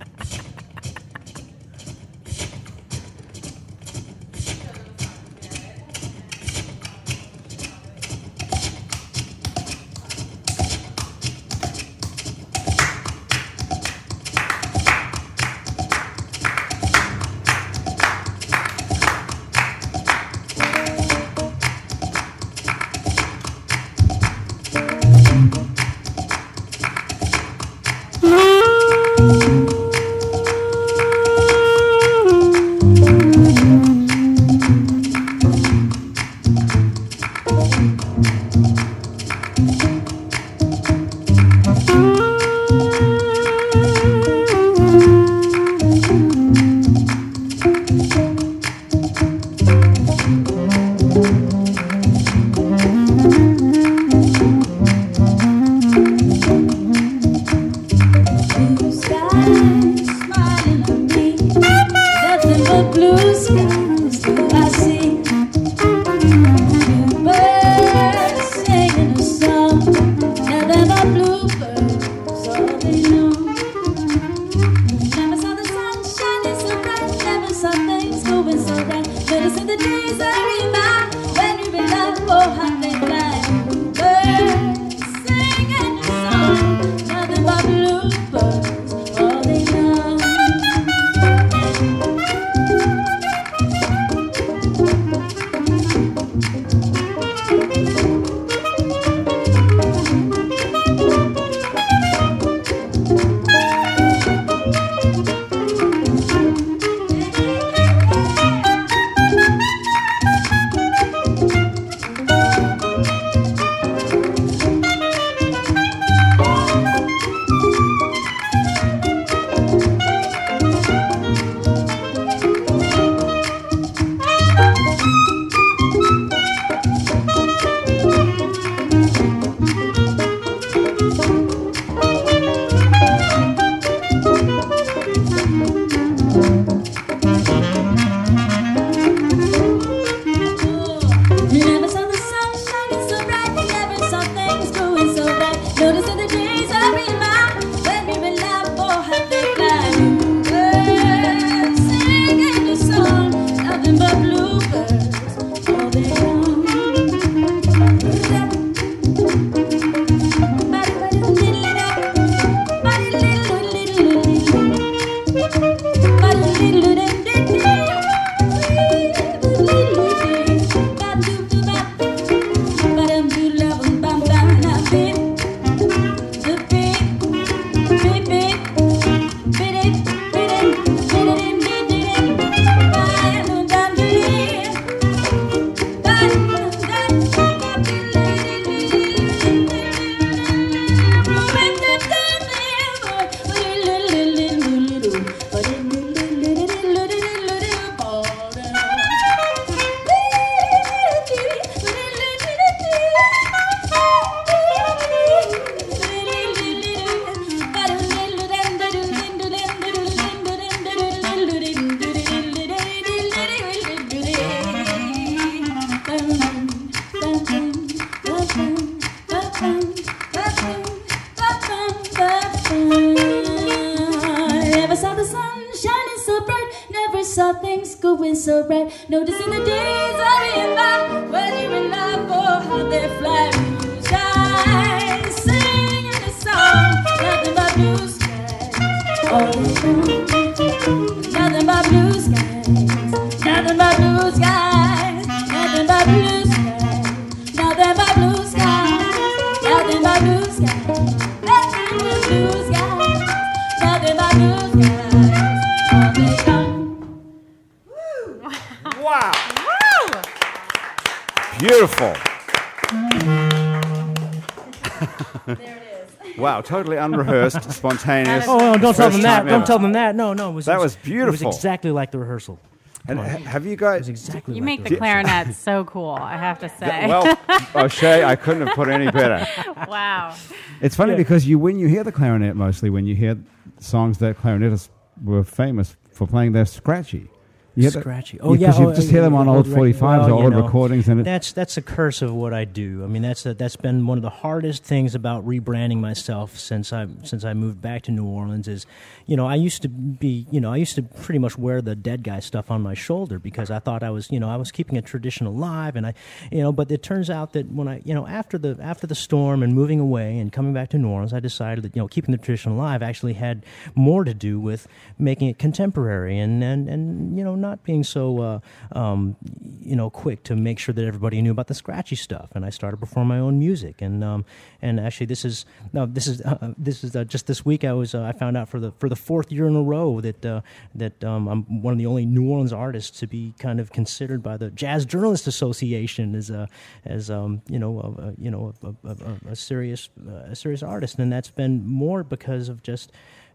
Wow, 266.38 266.62
totally 266.62 266.98
unrehearsed, 266.98 267.72
spontaneous. 267.72 268.46
Oh, 268.48 268.58
no, 268.60 268.78
don't 268.78 268.96
tell 268.96 269.10
them 269.10 269.22
that. 269.24 269.38
time 269.38 269.46
Don't 269.48 269.56
ever. 269.56 269.66
tell 269.66 269.80
them 269.80 269.94
that. 269.94 270.16
No, 270.16 270.34
no. 270.34 270.52
It 270.52 270.54
was, 270.54 270.66
That 270.66 270.76
it 270.78 270.82
was 270.82 270.94
It 270.96 271.02
beautiful. 271.04 271.42
It 271.46 271.48
was 271.48 271.56
exactly 271.56 271.90
like 271.90 272.12
the 272.12 272.20
rehearsal. 272.20 272.60
And 273.08 273.18
ha- 273.18 273.38
have 273.38 273.66
you 273.66 273.76
guys? 273.76 274.08
exactly 274.10 274.54
You 274.54 274.62
like 274.62 274.66
make 274.66 274.84
the 274.84 274.90
the 274.92 274.96
clarinet 274.98 275.56
so 275.56 275.86
cool, 275.86 276.10
I 276.12 276.36
have 276.38 276.60
to 276.60 276.70
say. 276.70 277.08
Well, 277.08 277.40
O'Shea, 277.74 278.24
I 278.24 278.36
couldn't 278.36 278.68
have 278.68 278.76
put 278.76 278.88
it 278.90 278.92
any 278.92 279.10
better. 279.10 279.48
wow. 279.88 280.36
It's 280.82 280.96
funny 280.96 281.12
Yeah. 281.14 281.18
because 281.18 281.48
you, 281.48 281.58
when 281.58 281.80
you 281.80 281.88
hear 281.88 282.04
the 282.04 282.12
clarinet, 282.12 282.56
mostly 282.56 282.90
when 282.92 283.08
you 283.08 283.16
hear 283.16 283.38
songs 283.80 284.20
that 284.20 284.38
clarinetists 284.38 284.90
were 285.24 285.44
famous 285.44 285.96
for 286.12 286.28
playing, 286.28 286.52
they're 286.52 286.66
scratchy. 286.66 287.30
You 287.78 287.92
Scratchy. 287.92 288.40
Oh 288.40 288.56
yeah, 288.56 288.68
because 288.68 288.80
you 288.80 288.90
oh, 288.90 288.94
just 288.96 289.10
uh, 289.10 289.12
hear 289.12 289.22
them 289.22 289.36
on 289.36 289.48
old 289.48 289.68
rec- 289.68 289.94
45s 289.94 290.02
well, 290.02 290.30
or 290.32 290.44
old 290.44 290.54
know, 290.54 290.64
recordings, 290.64 291.08
and 291.08 291.24
That's 291.24 291.52
that's 291.52 291.78
a 291.78 291.82
curse 291.84 292.24
of 292.24 292.34
what 292.34 292.52
I 292.52 292.66
do. 292.66 293.04
I 293.04 293.08
mean, 293.08 293.22
that's 293.22 293.46
a, 293.46 293.54
that's 293.54 293.76
been 293.76 294.08
one 294.08 294.18
of 294.18 294.24
the 294.24 294.32
hardest 294.32 294.84
things 294.84 295.14
about 295.14 295.46
rebranding 295.46 296.00
myself 296.00 296.58
since 296.58 296.92
I 296.92 297.06
since 297.22 297.46
I 297.46 297.54
moved 297.54 297.80
back 297.80 298.02
to 298.04 298.12
New 298.12 298.26
Orleans. 298.26 298.68
Is 298.68 298.88
you 299.28 299.38
know 299.38 299.46
I 299.46 299.54
used 299.54 299.84
to 299.84 299.90
be 299.90 300.48
you 300.50 300.60
know 300.60 300.74
I 300.74 300.78
used 300.78 300.96
to 300.96 301.04
pretty 301.04 301.38
much 301.38 301.56
wear 301.56 301.84
the 301.84 301.96
dead 301.96 302.24
guy 302.24 302.40
stuff 302.40 302.72
on 302.72 302.82
my 302.82 302.96
shoulder 302.96 303.38
because 303.38 303.70
I 303.70 303.78
thought 303.78 304.02
I 304.02 304.10
was 304.10 304.32
you 304.32 304.40
know 304.40 304.50
I 304.50 304.56
was 304.56 304.72
keeping 304.72 304.98
a 304.98 305.02
tradition 305.04 305.46
alive, 305.46 305.96
and 305.96 306.08
I 306.08 306.16
you 306.52 306.64
know 306.64 306.72
but 306.72 306.90
it 306.90 307.04
turns 307.04 307.30
out 307.30 307.54
that 307.54 307.72
when 307.72 307.88
I 307.88 308.02
you 308.04 308.16
know 308.16 308.26
after 308.26 308.58
the 308.58 308.76
after 308.82 309.06
the 309.06 309.14
storm 309.14 309.62
and 309.62 309.76
moving 309.76 310.00
away 310.00 310.40
and 310.40 310.52
coming 310.52 310.74
back 310.74 310.90
to 310.90 310.98
New 310.98 311.10
Orleans, 311.10 311.32
I 311.32 311.42
decided 311.42 311.84
that 311.84 311.96
you 311.96 312.02
know 312.02 312.08
keeping 312.08 312.32
the 312.32 312.40
tradition 312.40 312.72
alive 312.72 313.04
actually 313.04 313.34
had 313.34 313.64
more 313.94 314.24
to 314.24 314.34
do 314.34 314.60
with 314.60 314.88
making 315.20 315.50
it 315.50 315.60
contemporary 315.60 316.40
and 316.40 316.64
and 316.64 316.90
and 316.90 317.38
you 317.38 317.44
know 317.44 317.67
not 317.68 317.84
being 317.84 318.04
so 318.04 318.24
uh, 318.42 318.60
um, 318.98 319.36
you 319.82 319.96
know 319.96 320.10
quick 320.10 320.44
to 320.44 320.56
make 320.56 320.80
sure 320.80 320.94
that 320.94 321.06
everybody 321.06 321.42
knew 321.42 321.52
about 321.52 321.68
the 321.68 321.74
scratchy 321.74 322.16
stuff. 322.16 322.50
And 322.56 322.66
I 322.66 322.70
started 322.70 322.98
performing 322.98 323.38
my 323.38 323.40
own 323.40 323.60
music. 323.60 324.02
And 324.02 324.24
um, 324.24 324.46
and 324.82 325.00
actually, 325.00 325.26
this 325.26 325.44
is 325.44 325.66
no, 325.94 326.06
this 326.06 326.28
is 326.28 326.42
uh, 326.42 326.74
this 326.78 327.04
is 327.04 327.16
uh, 327.16 327.24
just 327.24 327.48
this 327.48 327.66
week. 327.66 327.84
I 327.84 327.94
was 327.94 328.16
uh, 328.16 328.24
I 328.24 328.32
found 328.32 328.58
out 328.58 328.70
for 328.70 328.80
the 328.80 328.92
for 329.00 329.10
the 329.10 329.16
fourth 329.16 329.52
year 329.52 329.68
in 329.68 329.76
a 329.76 329.82
row 329.82 330.22
that 330.22 330.46
uh, 330.46 330.62
that 330.96 331.24
um, 331.24 331.48
I'm 331.48 331.82
one 331.82 331.94
of 331.94 331.98
the 331.98 332.06
only 332.06 332.26
New 332.26 332.50
Orleans 332.50 332.74
artists 332.74 333.20
to 333.20 333.28
be 333.28 333.54
kind 333.60 333.80
of 333.80 333.92
considered 333.92 334.42
by 334.42 334.58
the 334.58 334.70
Jazz 334.72 335.06
Journalist 335.06 335.48
Association 335.48 336.36
as 336.36 336.50
a 336.50 336.68
as 337.06 337.30
um, 337.30 337.62
you 337.68 337.80
know 337.80 338.00
a, 338.00 338.42
you 338.42 338.52
know 338.52 338.74
a, 338.84 339.10
a, 339.10 339.52
a, 339.52 339.56
serious 339.56 340.10
uh, 340.28 340.52
a 340.52 340.56
serious 340.56 340.84
artist. 340.84 341.20
And 341.20 341.32
that's 341.32 341.50
been 341.50 341.86
more 341.86 342.24
because 342.24 342.70
of 342.70 342.84
just 342.84 343.12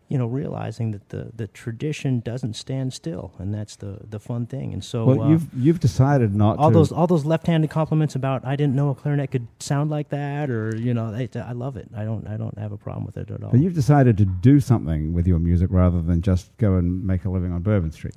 you 0.08 0.18
know, 0.18 0.26
realizing 0.26 0.90
that 0.92 1.08
the, 1.08 1.30
the 1.34 1.46
tradition 1.46 2.20
doesn't 2.20 2.54
stand 2.54 2.92
still, 2.92 3.32
and 3.38 3.52
that's 3.54 3.76
the, 3.76 3.98
the 4.08 4.20
fun 4.20 4.46
thing. 4.46 4.72
And 4.72 4.84
so, 4.84 5.04
well, 5.04 5.22
uh, 5.22 5.28
you've 5.30 5.46
you've 5.54 5.80
decided 5.80 6.34
not 6.34 6.58
all 6.58 6.70
to. 6.70 6.74
those 6.74 6.92
all 6.92 7.06
those 7.06 7.24
left-handed 7.24 7.70
compliments 7.70 8.14
about 8.14 8.44
I 8.44 8.56
didn't 8.56 8.74
know 8.74 8.90
a 8.90 8.94
clarinet 8.94 9.30
could 9.30 9.48
sound 9.58 9.90
like 9.90 10.10
that, 10.10 10.50
or 10.50 10.76
you 10.76 10.92
know, 10.92 11.06
I, 11.06 11.28
I 11.38 11.52
love 11.52 11.76
it. 11.76 11.88
I 11.96 12.04
don't 12.04 12.26
I 12.26 12.36
don't 12.36 12.58
have 12.58 12.72
a 12.72 12.76
problem 12.76 13.06
with 13.06 13.16
it 13.16 13.30
at 13.30 13.42
all. 13.42 13.50
but 13.50 13.60
you've 13.60 13.74
decided 13.74 14.18
to 14.18 14.24
do 14.24 14.60
something 14.60 15.12
with 15.12 15.26
your 15.26 15.38
music 15.38 15.68
rather 15.70 16.02
than 16.02 16.20
just 16.20 16.56
go 16.58 16.74
and 16.74 17.04
make 17.04 17.24
a 17.24 17.30
living 17.30 17.52
on 17.52 17.62
Bourbon 17.62 17.92
Street. 17.92 18.14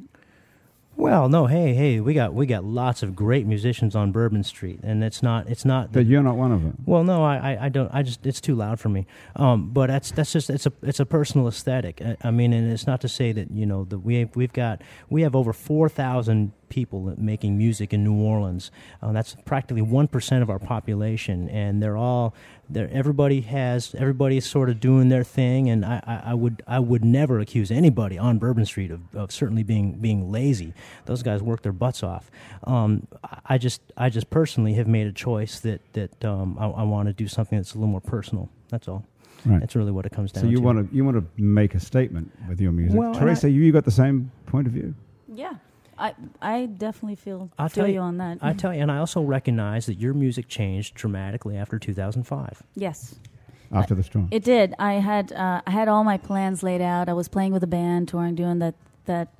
Well, 0.97 1.27
no, 1.27 1.45
hey, 1.45 1.73
hey, 1.73 1.99
we 1.99 2.13
got 2.13 2.33
we 2.33 2.45
got 2.45 2.63
lots 2.63 3.03
of 3.03 3.15
great 3.15 3.45
musicians 3.45 3.95
on 3.95 4.11
Bourbon 4.11 4.43
Street, 4.43 4.79
and 4.81 5.03
it's 5.03 5.21
not 5.21 5.49
it's 5.49 5.65
not 5.65 5.91
But 5.91 6.05
you're 6.05 6.23
not 6.23 6.37
one 6.37 6.51
of 6.53 6.63
them. 6.63 6.77
Well, 6.85 7.03
no, 7.03 7.23
I, 7.23 7.35
I, 7.35 7.65
I 7.65 7.69
don't. 7.69 7.89
I 7.93 8.01
just 8.01 8.25
it's 8.25 8.39
too 8.39 8.55
loud 8.55 8.79
for 8.79 8.89
me. 8.89 9.05
Um, 9.35 9.69
but 9.71 9.87
that's 9.87 10.11
that's 10.11 10.31
just 10.31 10.49
it's 10.49 10.65
a 10.65 10.71
it's 10.81 11.01
a 11.01 11.05
personal 11.05 11.47
aesthetic. 11.47 12.01
I, 12.01 12.15
I 12.23 12.31
mean, 12.31 12.53
and 12.53 12.71
it's 12.71 12.87
not 12.87 13.01
to 13.01 13.09
say 13.09 13.33
that 13.33 13.51
you 13.51 13.65
know 13.65 13.83
that 13.85 13.99
we 13.99 14.25
we've 14.35 14.53
got 14.53 14.81
we 15.09 15.23
have 15.23 15.35
over 15.35 15.51
four 15.51 15.89
thousand 15.89 16.53
people 16.70 17.13
making 17.18 17.57
music 17.57 17.93
in 17.93 18.03
New 18.03 18.16
Orleans. 18.22 18.72
Uh, 19.01 19.11
that's 19.11 19.36
practically 19.45 19.82
one 19.82 20.07
percent 20.07 20.41
of 20.43 20.49
our 20.49 20.59
population, 20.59 21.49
and 21.49 21.82
they're 21.82 21.97
all 21.97 22.34
they're, 22.70 22.89
everybody 22.91 23.41
has 23.41 23.93
everybody 23.97 24.38
is 24.38 24.45
sort 24.45 24.70
of 24.70 24.80
doing 24.80 25.09
their 25.09 25.24
thing. 25.24 25.70
And 25.70 25.86
I, 25.86 26.01
I, 26.05 26.32
I 26.32 26.34
would 26.34 26.63
I 26.68 26.80
would 26.80 27.03
never 27.05 27.39
accuse 27.39 27.72
anybody 27.72 28.18
on 28.18 28.38
Bourbon 28.39 28.66
Street 28.66 28.91
of, 28.91 29.01
of 29.16 29.32
certainly 29.32 29.63
being 29.63 29.93
being 29.93 30.32
lazy. 30.32 30.74
Those 31.05 31.24
guys 31.24 31.41
work 31.41 31.61
their 31.61 31.74
butts 31.74 32.03
off. 32.03 32.30
Um, 32.66 33.07
I- 33.24 33.39
I 33.47 33.57
just 33.59 33.82
I 33.95 34.09
just 34.09 34.30
personally 34.32 34.74
have 34.74 34.88
made 34.88 35.05
a 35.07 35.11
choice 35.13 35.59
that 35.61 35.82
that 35.93 36.26
um, 36.26 36.57
I, 36.59 36.66
I 36.68 36.84
want 36.84 37.07
to 37.07 37.13
do 37.13 37.28
something 37.28 37.57
that's 37.59 37.74
a 37.74 37.78
little 37.78 37.91
more 37.91 38.01
personal. 38.01 38.49
That's 38.70 38.88
all. 38.88 39.05
Right. 39.45 39.59
That's 39.59 39.76
really 39.76 39.91
what 39.91 40.07
it 40.07 40.11
comes 40.11 40.32
down 40.32 40.45
So 40.45 40.49
you 40.49 40.57
to. 40.57 40.61
want 40.63 40.89
to 40.89 40.95
you 40.95 41.05
want 41.05 41.18
to 41.18 41.41
make 41.41 41.76
a 41.76 41.80
statement 41.80 42.32
with 42.49 42.59
your 42.59 42.72
music. 42.72 42.97
Well, 42.97 43.13
Teresa, 43.13 43.45
I- 43.45 43.51
you, 43.51 43.61
you 43.61 43.72
got 43.72 43.86
the 43.86 43.91
same 43.91 44.32
point 44.47 44.66
of 44.66 44.74
view. 44.74 44.95
Yeah, 45.32 45.53
I 45.97 46.13
I 46.41 46.65
definitely 46.65 47.15
feel 47.15 47.49
I'll 47.57 47.69
feel 47.69 47.85
tell 47.85 47.93
you 47.93 47.99
on 47.99 48.17
that. 48.17 48.39
I 48.41 48.53
tell 48.53 48.73
you, 48.73 48.81
and 48.81 48.91
I 48.91 48.97
also 48.97 49.21
recognize 49.21 49.85
that 49.85 49.95
your 49.95 50.13
music 50.13 50.47
changed 50.47 50.95
dramatically 50.95 51.57
after 51.57 51.79
2005. 51.79 52.63
yes, 52.75 53.15
After 53.71 53.95
the 53.95 54.03
storm, 54.03 54.27
it 54.31 54.43
did. 54.43 54.73
I 54.79 54.93
had 54.95 55.31
uh, 55.31 55.61
I 55.65 55.71
had 55.71 55.87
all 55.87 56.03
my 56.03 56.17
plans 56.17 56.63
laid 56.63 56.81
out. 56.81 57.09
I 57.09 57.13
was 57.13 57.27
playing 57.27 57.53
with 57.53 57.63
a 57.63 57.67
band, 57.67 58.07
touring, 58.07 58.35
doing 58.35 58.59
that 58.59 58.75
that 59.05 59.33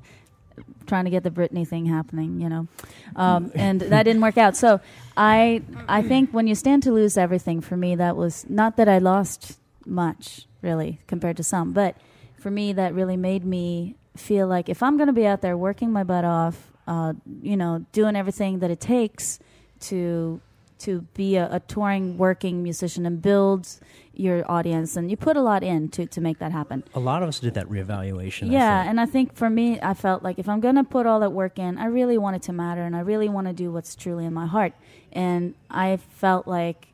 trying 0.88 1.04
to 1.06 1.12
get 1.12 1.24
the 1.24 1.32
Britney 1.32 1.68
thing 1.68 1.86
happening, 1.86 2.40
you 2.40 2.48
know, 2.48 2.68
um, 3.16 3.52
and 3.56 3.82
that 3.82 4.04
didn't 4.04 4.22
work 4.22 4.38
out. 4.38 4.56
So 4.56 4.80
I 5.18 5.62
I 5.88 6.02
think 6.02 6.32
when 6.32 6.48
you 6.48 6.56
stand 6.56 6.84
to 6.84 6.92
lose 6.92 7.18
everything, 7.18 7.62
for 7.62 7.76
me 7.76 7.96
that 7.96 8.16
was 8.16 8.46
not 8.50 8.78
that 8.78 8.88
I 8.88 9.00
lost 9.00 9.60
much 9.86 10.48
really 10.62 11.00
compared 11.08 11.38
to 11.38 11.44
some, 11.44 11.74
but 11.74 11.96
for 12.40 12.50
me 12.50 12.74
that 12.74 12.94
really 12.94 13.18
made 13.18 13.44
me 13.46 13.96
feel 14.16 14.48
like 14.48 14.70
if 14.70 14.82
I'm 14.82 14.98
going 14.98 15.08
to 15.08 15.14
be 15.14 15.26
out 15.26 15.42
there 15.42 15.58
working 15.58 15.92
my 15.92 16.04
butt 16.04 16.26
off, 16.26 16.72
uh, 16.88 17.14
you 17.42 17.58
know, 17.58 17.86
doing 17.92 18.16
everything 18.16 18.60
that 18.60 18.72
it 18.72 18.80
takes 18.80 19.40
to 19.82 20.42
to 20.78 21.02
be 21.14 21.38
a, 21.38 21.48
a 21.56 21.60
touring 21.62 22.18
working 22.18 22.62
musician 22.62 23.06
and 23.06 23.22
build 23.22 23.68
your 24.14 24.50
audience 24.52 24.98
and 24.98 25.10
you 25.10 25.16
put 25.16 25.38
a 25.38 25.42
lot 25.42 25.64
in 25.64 25.88
to, 25.88 26.06
to 26.06 26.20
make 26.20 26.38
that 26.40 26.52
happen 26.52 26.84
A 26.94 27.00
lot 27.00 27.24
of 27.24 27.30
us 27.30 27.40
did 27.40 27.54
that 27.54 27.68
reevaluation. 27.68 28.52
Yeah, 28.52 28.82
think. 28.82 28.90
and 28.90 29.02
I 29.02 29.06
think 29.06 29.36
for 29.36 29.50
me, 29.50 29.80
I 29.82 29.94
felt 29.94 30.22
like 30.22 30.38
if 30.38 30.50
I'm 30.50 30.60
gonna 30.60 30.84
put 30.84 31.06
all 31.06 31.22
that 31.22 31.32
work 31.32 31.60
in, 31.60 31.78
I 31.78 31.86
really 31.86 32.18
want 32.18 32.36
it 32.36 32.42
to 32.44 32.54
matter, 32.54 32.84
and 32.84 32.96
I 32.96 33.00
really 33.00 33.30
want 33.30 33.48
to 33.48 33.54
do 33.54 33.72
what's 33.72 33.96
truly 33.96 34.26
in 34.26 34.34
my 34.34 34.48
heart. 34.48 34.74
And 35.12 35.56
I 35.70 35.98
felt 35.98 36.46
like 36.46 36.88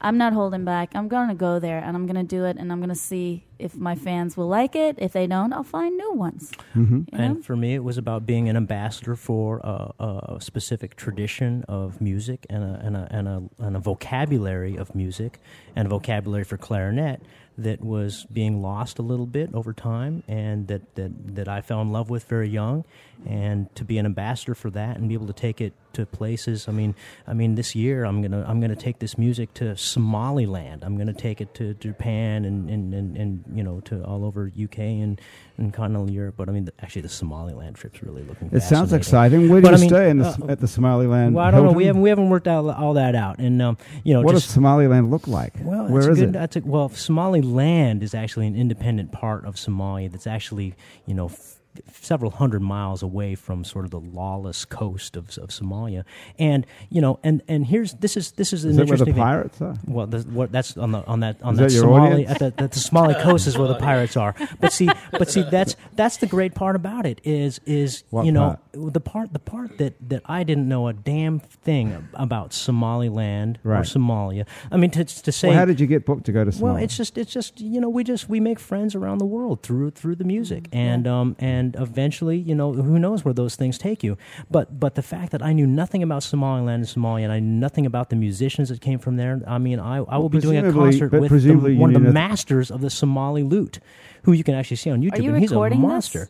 I'm 0.00 0.16
not 0.16 0.32
holding 0.32 0.64
back. 0.64 0.92
I'm 0.94 1.08
gonna 1.08 1.34
go 1.34 1.58
there, 1.58 1.78
and 1.78 1.96
I'm 1.96 2.06
gonna 2.06 2.24
do 2.24 2.44
it, 2.44 2.56
and 2.56 2.72
I'm 2.72 2.80
gonna 2.80 2.94
see 2.94 3.44
if 3.58 3.76
my 3.76 3.94
fans 3.94 4.36
will 4.36 4.48
like 4.48 4.74
it. 4.74 4.96
If 4.98 5.12
they 5.12 5.26
don't, 5.26 5.52
I'll 5.52 5.62
find 5.62 5.96
new 5.96 6.12
ones. 6.12 6.52
hmm 6.72 7.02
You 7.12 7.18
know? 7.18 7.24
And 7.24 7.44
for 7.44 7.56
me, 7.56 7.74
it 7.74 7.84
was 7.84 7.98
about 7.98 8.24
being 8.24 8.48
an 8.48 8.56
ambassador 8.56 9.16
for 9.16 9.58
a, 9.58 9.92
a 10.34 10.38
specific 10.40 10.96
tradition 10.96 11.64
of 11.68 12.00
music 12.00 12.46
and 12.48 12.64
a, 12.64 12.80
and, 12.82 12.96
a, 12.96 13.08
and, 13.10 13.28
a, 13.28 13.42
and 13.58 13.76
a 13.76 13.80
vocabulary 13.80 14.76
of 14.76 14.94
music 14.94 15.38
and 15.76 15.86
a 15.86 15.88
vocabulary 15.90 16.44
for 16.44 16.56
clarinet 16.56 17.20
that 17.58 17.82
was 17.82 18.26
being 18.32 18.62
lost 18.62 18.98
a 18.98 19.02
little 19.02 19.26
bit 19.26 19.50
over 19.52 19.74
time 19.74 20.22
and 20.26 20.68
that, 20.68 20.94
that, 20.94 21.34
that 21.34 21.48
I 21.48 21.60
fell 21.60 21.82
in 21.82 21.92
love 21.92 22.08
with 22.08 22.24
very 22.24 22.48
young. 22.48 22.84
And 23.26 23.74
to 23.76 23.84
be 23.84 23.98
an 23.98 24.06
ambassador 24.06 24.54
for 24.54 24.70
that 24.70 24.96
and 24.96 25.08
be 25.08 25.14
able 25.14 25.26
to 25.26 25.32
take 25.34 25.60
it 25.60 25.74
to 25.92 26.06
places. 26.06 26.68
I 26.68 26.72
mean, 26.72 26.94
I 27.26 27.34
mean, 27.34 27.54
this 27.54 27.74
year 27.74 28.04
I'm 28.04 28.22
gonna 28.22 28.44
I'm 28.48 28.60
gonna 28.60 28.76
take 28.76 28.98
this 28.98 29.18
music 29.18 29.52
to 29.54 29.76
Somaliland. 29.76 30.84
I'm 30.84 30.96
gonna 30.96 31.12
take 31.12 31.40
it 31.40 31.52
to 31.54 31.74
Japan 31.74 32.44
and 32.44 32.70
and, 32.70 32.94
and, 32.94 33.16
and 33.16 33.44
you 33.54 33.62
know 33.62 33.80
to 33.82 34.02
all 34.04 34.24
over 34.24 34.46
UK 34.60 34.78
and, 34.78 35.20
and 35.58 35.72
continental 35.72 36.10
Europe. 36.10 36.36
But 36.38 36.48
I 36.48 36.52
mean, 36.52 36.64
the, 36.64 36.72
actually, 36.80 37.02
the 37.02 37.08
Somaliland 37.08 37.76
trip's 37.76 38.02
really 38.02 38.22
looking. 38.22 38.50
It 38.52 38.62
sounds 38.62 38.92
exciting. 38.92 39.48
Where 39.48 39.60
do 39.60 39.66
But 39.68 39.72
you 39.72 39.76
I 39.76 39.80
mean, 39.80 39.88
stay 39.90 40.10
in 40.10 40.18
the, 40.18 40.28
uh, 40.28 40.46
at 40.48 40.60
the 40.60 40.68
Somaliland? 40.68 41.34
Well, 41.34 41.44
I 41.44 41.50
don't 41.50 41.64
know. 41.66 41.72
We 41.72 41.84
haven't 41.86 42.02
we 42.02 42.08
haven't 42.08 42.30
worked 42.30 42.48
out 42.48 42.66
all 42.68 42.94
that 42.94 43.14
out, 43.14 43.38
and 43.38 43.60
um, 43.60 43.76
you 44.04 44.14
know, 44.14 44.22
What 44.22 44.32
just, 44.32 44.46
does 44.46 44.54
Somaliland 44.54 45.10
look 45.10 45.28
like? 45.28 45.54
well, 45.60 45.88
Where 45.88 46.10
is 46.10 46.18
good, 46.18 46.30
it? 46.30 46.32
That's 46.32 46.56
a, 46.56 46.60
well, 46.60 46.88
Somaliland 46.88 48.02
is 48.02 48.14
actually 48.14 48.46
an 48.46 48.56
independent 48.56 49.12
part 49.12 49.44
of 49.44 49.56
Somalia. 49.56 50.10
That's 50.10 50.26
actually 50.26 50.74
you 51.06 51.14
know 51.14 51.26
f- 51.26 51.59
several 51.92 52.30
hundred 52.32 52.60
miles 52.62 53.02
away 53.02 53.34
from 53.34 53.64
sort 53.64 53.84
of 53.84 53.90
the 53.90 54.00
lawless 54.00 54.64
coast 54.64 55.16
of, 55.16 55.36
of 55.38 55.50
Somalia. 55.50 56.04
And 56.38 56.66
you 56.88 57.00
know, 57.00 57.18
and 57.22 57.42
and 57.48 57.66
here's 57.66 57.94
this 57.94 58.16
is 58.16 58.32
this 58.32 58.52
is 58.52 58.64
an 58.64 58.70
Is 58.70 58.76
that 58.76 58.88
where 58.88 58.96
the 58.98 59.04
interesting 59.04 59.14
thing. 59.14 59.22
pirates 59.22 59.60
are? 59.60 59.76
Well, 59.86 60.06
the, 60.06 60.20
what, 60.22 60.52
that's 60.52 60.76
on 60.76 60.92
the 60.92 61.04
on 61.06 61.20
that 61.20 61.42
on 61.42 61.54
Is 61.54 61.58
that, 61.58 61.64
that 61.64 61.70
Somali 61.80 62.26
at 62.26 62.38
the, 62.38 62.54
at 62.58 62.72
the 62.72 62.80
Somali 62.80 63.14
coast 63.14 63.46
is 63.46 63.56
where 63.56 63.68
the 63.68 63.74
pirates 63.90 64.16
are. 64.16 64.34
But 64.60 64.72
see, 64.72 64.88
but 65.12 65.30
see, 65.30 65.42
that's 65.42 65.76
that's 65.94 66.16
the 66.18 66.26
great 66.26 66.54
part 66.54 66.76
about 66.76 67.06
it 67.06 67.20
is 67.24 67.60
is 67.66 68.04
What 68.10 68.26
you 68.26 68.32
know 68.32 68.58
part? 68.72 68.92
the 68.94 69.00
part 69.00 69.32
the 69.32 69.38
part 69.38 69.78
that 69.78 69.94
that 70.08 70.22
I 70.26 70.42
didn't 70.44 70.68
know 70.68 70.88
a 70.88 70.92
damn 70.92 71.40
thing 71.40 72.08
about 72.14 72.52
Somaliland 72.52 73.58
or 73.64 73.72
Somalia. 73.82 74.46
I 74.70 74.76
mean, 74.76 74.90
to 74.92 75.04
to 75.04 75.32
say 75.32 75.48
Well, 75.48 75.56
how 75.58 75.64
did 75.64 75.80
you 75.80 75.86
get 75.86 76.04
booked 76.04 76.24
to 76.26 76.32
go 76.32 76.44
to 76.44 76.50
Somalia? 76.50 76.60
well, 76.60 76.76
it's 76.76 76.96
just 76.96 77.16
it's 77.18 77.32
just 77.32 77.60
you 77.60 77.80
know 77.80 77.88
we 77.88 78.04
just 78.04 78.28
we 78.28 78.40
make 78.40 78.58
friends 78.58 78.94
around 78.94 79.18
the 79.18 79.26
world 79.26 79.62
through 79.62 79.90
through 79.92 80.16
the 80.16 80.24
music, 80.24 80.68
and 80.72 81.06
um 81.06 81.36
and 81.38 81.59
eventually 81.78 82.36
you 82.38 82.54
know 82.54 82.72
who 82.72 82.98
knows 82.98 83.24
where 83.24 83.34
those 83.34 83.56
things 83.56 83.78
take 83.78 84.02
you. 84.02 84.16
But 84.50 84.78
but 84.78 84.94
the 84.94 85.02
fact 85.02 85.32
that 85.32 85.42
I 85.42 85.52
knew 85.52 85.66
nothing 85.66 86.02
about 86.02 86.22
Somaliland 86.22 86.82
and 86.84 86.84
Somalia, 86.86 87.24
and 87.24 87.32
I 87.32 87.40
knew 87.40 87.58
nothing 87.60 87.86
about 87.86 88.10
the 88.10 88.16
musicians 88.16 88.68
that 88.70 88.80
came 88.80 88.98
from 88.98 89.16
there. 89.16 89.40
I 89.46 89.58
mean, 89.58 89.78
I 89.80 89.98
I 89.98 90.16
will 90.18 90.28
be 90.28 90.40
doing 90.40 90.58
a 90.64 90.72
concert 90.72 91.12
with 91.12 91.30
the, 91.42 91.54
one 91.54 91.90
of 91.90 91.94
the 91.94 91.98
knew 92.00 92.12
nothing- 92.12 92.12
masters 92.14 92.70
of 92.70 92.80
the 92.80 92.90
Somali 92.90 93.42
lute, 93.42 93.80
who 94.24 94.32
you 94.32 94.44
can 94.44 94.54
actually 94.54 94.76
see 94.78 94.90
on 94.90 95.00
YouTube, 95.02 95.22
you 95.22 95.30
and 95.30 95.40
he's 95.40 95.52
a 95.52 95.54
recording 95.54 95.80
this? 95.80 95.88
monster. 95.88 96.28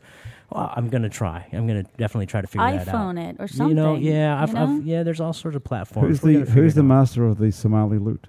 Well, 0.50 0.72
I'm 0.74 0.88
gonna 0.88 1.08
try. 1.08 1.46
I'm 1.52 1.68
gonna 1.68 1.84
definitely 1.96 2.26
try 2.26 2.40
to 2.40 2.46
figure 2.48 2.66
that 2.72 2.88
out. 2.88 2.94
iPhone 2.94 3.30
it 3.30 3.36
or 3.38 3.46
something. 3.46 3.68
You 3.68 3.74
know, 3.74 3.94
something, 3.94 4.02
yeah, 4.12 4.42
I've, 4.42 4.48
you 4.48 4.54
know? 4.56 4.76
I've, 4.78 4.84
yeah. 4.86 5.02
There's 5.04 5.20
all 5.20 5.32
sorts 5.32 5.54
of 5.56 5.62
platforms. 5.62 6.08
who's 6.08 6.20
the 6.22 6.50
who's 6.50 6.74
the 6.74 6.80
out. 6.80 6.86
master 6.86 7.24
of 7.24 7.38
the 7.38 7.52
Somali 7.52 7.98
lute? 7.98 8.26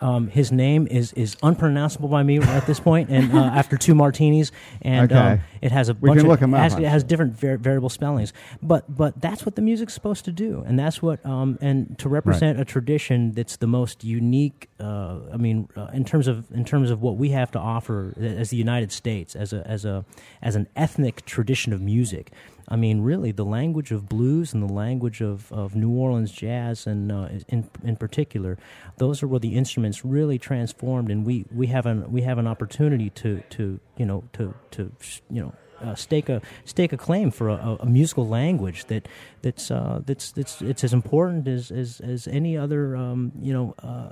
Um, 0.00 0.28
his 0.28 0.52
name 0.52 0.86
is 0.88 1.12
is 1.14 1.36
unpronounceable 1.42 2.08
by 2.08 2.22
me 2.22 2.38
at 2.38 2.66
this 2.66 2.80
point, 2.80 3.10
and 3.10 3.32
uh, 3.32 3.38
after 3.60 3.76
two 3.76 3.94
martinis, 3.94 4.52
and 4.82 5.12
um, 5.12 5.40
it 5.62 5.72
has 5.72 5.88
a 5.88 5.94
We 5.94 6.10
bunch 6.10 6.18
can 6.18 6.26
of 6.26 6.30
look 6.30 6.40
him 6.40 6.54
it 6.54 6.58
up, 6.58 6.62
has, 6.62 6.74
it 6.74 6.84
has 6.84 7.04
different 7.04 7.38
var- 7.38 7.56
variable 7.56 7.88
spellings. 7.88 8.32
But 8.62 8.94
but 8.94 9.20
that's 9.20 9.46
what 9.46 9.54
the 9.56 9.62
music's 9.62 9.94
supposed 9.94 10.24
to 10.26 10.32
do, 10.32 10.62
and 10.66 10.78
that's 10.78 11.00
what 11.02 11.24
um, 11.24 11.58
and 11.60 11.98
to 11.98 12.08
represent 12.08 12.60
a 12.60 12.64
tradition 12.64 13.32
that's 13.32 13.56
the 13.56 13.66
most 13.66 14.04
unique. 14.04 14.68
Uh, 14.78 15.20
I 15.32 15.36
mean, 15.36 15.68
uh, 15.76 15.88
in 15.92 16.04
terms 16.04 16.28
of 16.28 16.50
in 16.52 16.64
terms 16.64 16.90
of 16.90 17.00
what 17.00 17.16
we 17.16 17.30
have 17.30 17.50
to 17.52 17.58
offer 17.58 18.14
as 18.20 18.50
the 18.50 18.56
United 18.56 18.92
States 18.92 19.34
as 19.34 19.52
a 19.52 19.66
as 19.66 19.84
a 19.84 20.04
as 20.42 20.56
an 20.56 20.68
ethnic 20.76 21.24
tradition 21.24 21.72
of 21.72 21.80
music. 21.80 22.30
I 22.68 22.76
mean, 22.76 23.02
really, 23.02 23.32
the 23.32 23.44
language 23.44 23.92
of 23.92 24.08
blues 24.08 24.54
and 24.54 24.62
the 24.62 24.72
language 24.72 25.20
of, 25.20 25.52
of 25.52 25.76
New 25.76 25.90
Orleans 25.90 26.32
jazz, 26.32 26.86
and 26.86 27.12
uh, 27.12 27.28
in 27.48 27.68
in 27.82 27.96
particular, 27.96 28.58
those 28.96 29.22
are 29.22 29.28
where 29.28 29.40
the 29.40 29.54
instruments 29.54 30.04
really 30.04 30.38
transformed, 30.38 31.10
and 31.10 31.26
we, 31.26 31.44
we 31.54 31.66
have 31.68 31.86
an 31.86 32.10
we 32.10 32.22
have 32.22 32.38
an 32.38 32.46
opportunity 32.46 33.10
to, 33.10 33.42
to 33.50 33.80
you 33.96 34.06
know 34.06 34.24
to 34.32 34.54
to 34.72 34.92
you 35.30 35.42
know 35.42 35.52
uh, 35.80 35.94
stake 35.94 36.28
a 36.28 36.40
stake 36.64 36.92
a 36.92 36.96
claim 36.96 37.30
for 37.30 37.48
a, 37.48 37.54
a, 37.54 37.76
a 37.80 37.86
musical 37.86 38.26
language 38.26 38.84
that 38.86 39.08
that's 39.42 39.70
uh, 39.70 40.00
that's 40.06 40.32
that's 40.32 40.62
it's 40.62 40.84
as 40.84 40.92
important 40.92 41.46
as 41.48 41.70
as, 41.70 42.00
as 42.00 42.26
any 42.28 42.56
other 42.56 42.96
um, 42.96 43.32
you 43.40 43.52
know 43.52 43.74
uh, 43.82 44.10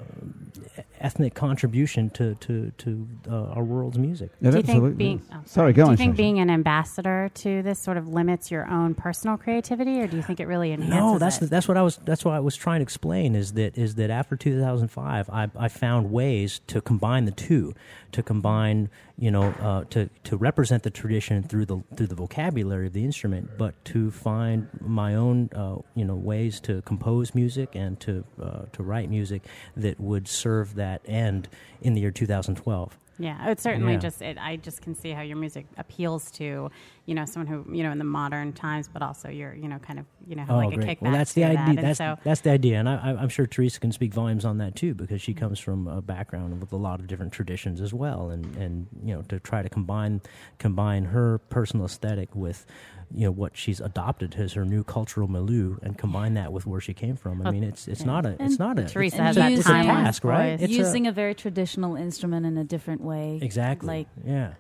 ethnic 1.00 1.34
contribution 1.34 2.10
to 2.10 2.34
to 2.36 2.70
to 2.78 3.08
uh, 3.30 3.54
our 3.54 3.64
world's 3.64 3.98
music. 3.98 4.30
Yeah, 4.40 4.50
Do 4.50 4.56
you 4.58 4.62
absolutely. 4.62 4.88
think 4.90 4.98
being 4.98 5.22
oh, 5.32 5.40
sorry, 5.46 5.72
go 5.72 5.82
Do 5.84 5.86
on. 5.86 5.90
you 5.92 5.96
think 5.96 6.16
being 6.16 6.38
an 6.38 6.50
ambassador 6.50 7.30
to 7.34 7.62
this 7.62 7.78
sort 7.78 7.96
of 7.96 8.08
limits 8.08 8.50
your 8.50 8.68
own 8.68 8.94
personal 8.94 9.36
creativity, 9.36 10.00
or 10.00 10.06
do 10.06 10.16
you 10.16 10.22
think 10.22 10.40
it 10.40 10.46
really 10.46 10.72
enhances 10.72 10.94
No, 10.94 11.18
that's 11.18 11.36
it? 11.38 11.40
the, 11.40 11.46
that's 11.46 11.68
what 11.68 11.76
I 11.76 11.82
was 11.82 11.98
that's 12.04 12.24
what 12.24 12.34
I 12.34 12.40
was 12.40 12.56
trying 12.56 12.80
to 12.80 12.82
explain 12.84 13.34
is 13.34 13.52
that 13.54 13.76
is 13.78 13.94
that 13.96 14.10
after 14.10 14.36
2005 14.36 15.30
I, 15.30 15.50
I 15.56 15.68
found 15.68 16.10
ways 16.10 16.60
to 16.68 16.80
combine 16.80 17.24
the 17.24 17.30
two 17.30 17.74
to 18.12 18.22
combine 18.22 18.90
you 19.18 19.30
know 19.30 19.44
uh, 19.60 19.84
to 19.90 20.10
to 20.24 20.36
represent 20.36 20.82
the 20.82 20.90
tradition 20.90 21.42
through 21.42 21.61
the 21.66 21.82
through 21.96 22.06
the 22.08 22.14
vocabulary 22.14 22.86
of 22.86 22.92
the 22.92 23.04
instrument 23.04 23.50
but 23.58 23.74
to 23.84 24.10
find 24.10 24.68
my 24.80 25.14
own 25.14 25.48
uh, 25.54 25.76
you 25.94 26.04
know 26.04 26.14
ways 26.14 26.60
to 26.60 26.82
compose 26.82 27.34
music 27.34 27.74
and 27.74 27.98
to 28.00 28.24
uh, 28.42 28.62
to 28.72 28.82
write 28.82 29.08
music 29.10 29.42
that 29.76 29.98
would 30.00 30.26
serve 30.28 30.74
that 30.74 31.00
end 31.06 31.48
in 31.80 31.94
the 31.94 32.00
year 32.00 32.10
2012 32.10 32.98
Yeah, 33.18 33.50
it 33.50 33.60
certainly 33.60 33.92
Yeah. 33.92 33.98
just 33.98 34.22
it, 34.22 34.38
I 34.40 34.56
just 34.56 34.80
can 34.82 34.94
see 34.94 35.10
how 35.10 35.22
your 35.22 35.36
music 35.36 35.66
appeals 35.76 36.30
to 36.32 36.70
you 37.06 37.14
know 37.14 37.24
someone 37.26 37.46
who 37.46 37.58
you 37.76 37.82
know 37.84 37.92
in 37.92 37.98
the 37.98 38.04
modern 38.20 38.52
times, 38.52 38.88
but 38.88 39.02
also 39.02 39.28
you're 39.28 39.54
you 39.54 39.68
know 39.68 39.78
kind 39.78 39.98
of 39.98 40.06
you 40.26 40.36
know 40.36 40.42
have 40.42 40.50
oh, 40.50 40.58
like 40.58 40.72
a 40.74 40.80
kickback. 40.80 40.96
Oh, 41.00 41.04
Well, 41.06 41.12
that's 41.12 41.32
the 41.32 41.44
idea. 41.44 41.58
And 41.64 41.78
That's 41.78 41.98
so 41.98 42.18
that's 42.24 42.40
the 42.40 42.50
idea, 42.50 42.78
and 42.78 42.88
I, 42.88 42.94
I- 42.96 43.16
I'm 43.22 43.28
sure 43.28 43.46
Teresa 43.46 43.80
can 43.80 43.92
speak 43.92 44.14
volumes 44.14 44.44
on 44.44 44.58
that 44.58 44.74
too, 44.74 44.94
because 44.94 45.20
she 45.20 45.34
comes 45.34 45.58
from 45.58 45.86
a 45.86 46.00
background 46.00 46.60
with 46.60 46.72
a 46.72 46.76
lot 46.76 47.00
of 47.00 47.06
different 47.06 47.32
traditions 47.32 47.80
as 47.80 47.92
well, 47.92 48.30
and 48.30 48.56
and 48.56 48.86
you 49.04 49.14
know 49.14 49.22
to 49.22 49.40
try 49.40 49.62
to 49.62 49.68
combine 49.68 50.20
combine 50.58 51.06
her 51.06 51.38
personal 51.38 51.86
aesthetic 51.86 52.34
with 52.34 52.66
you 53.14 53.24
know 53.24 53.30
what 53.30 53.56
she's 53.56 53.80
adopted 53.80 54.34
as 54.36 54.54
her 54.54 54.64
new 54.64 54.84
cultural 54.84 55.28
milieu, 55.28 55.76
and 55.82 55.98
combine 55.98 56.34
that 56.34 56.52
with 56.52 56.66
where 56.66 56.80
she 56.80 56.94
came 56.94 57.16
from. 57.16 57.46
I 57.46 57.50
mean, 57.50 57.64
it's 57.64 57.88
it's 57.88 58.04
not 58.04 58.26
a 58.26 58.36
it's 58.40 58.58
not 58.58 58.78
a 58.78 58.84
Teresa 58.84 59.16
it's, 59.16 59.22
has 59.22 59.36
it's 59.36 59.36
a- 59.36 59.40
that 59.40 59.52
it's 59.52 59.68
a 59.68 59.72
task, 59.72 60.24
right? 60.24 60.60
It's 60.60 60.72
using 60.72 61.06
a, 61.06 61.10
a, 61.10 61.12
very 61.12 61.34
traditional 61.34 61.96
instrument 61.96 62.46
in 62.46 62.56
a 62.56 62.64
different 62.64 63.02
way. 63.02 63.38
exactly 63.42 63.86
Like 63.88 64.06
yeah 64.24 64.54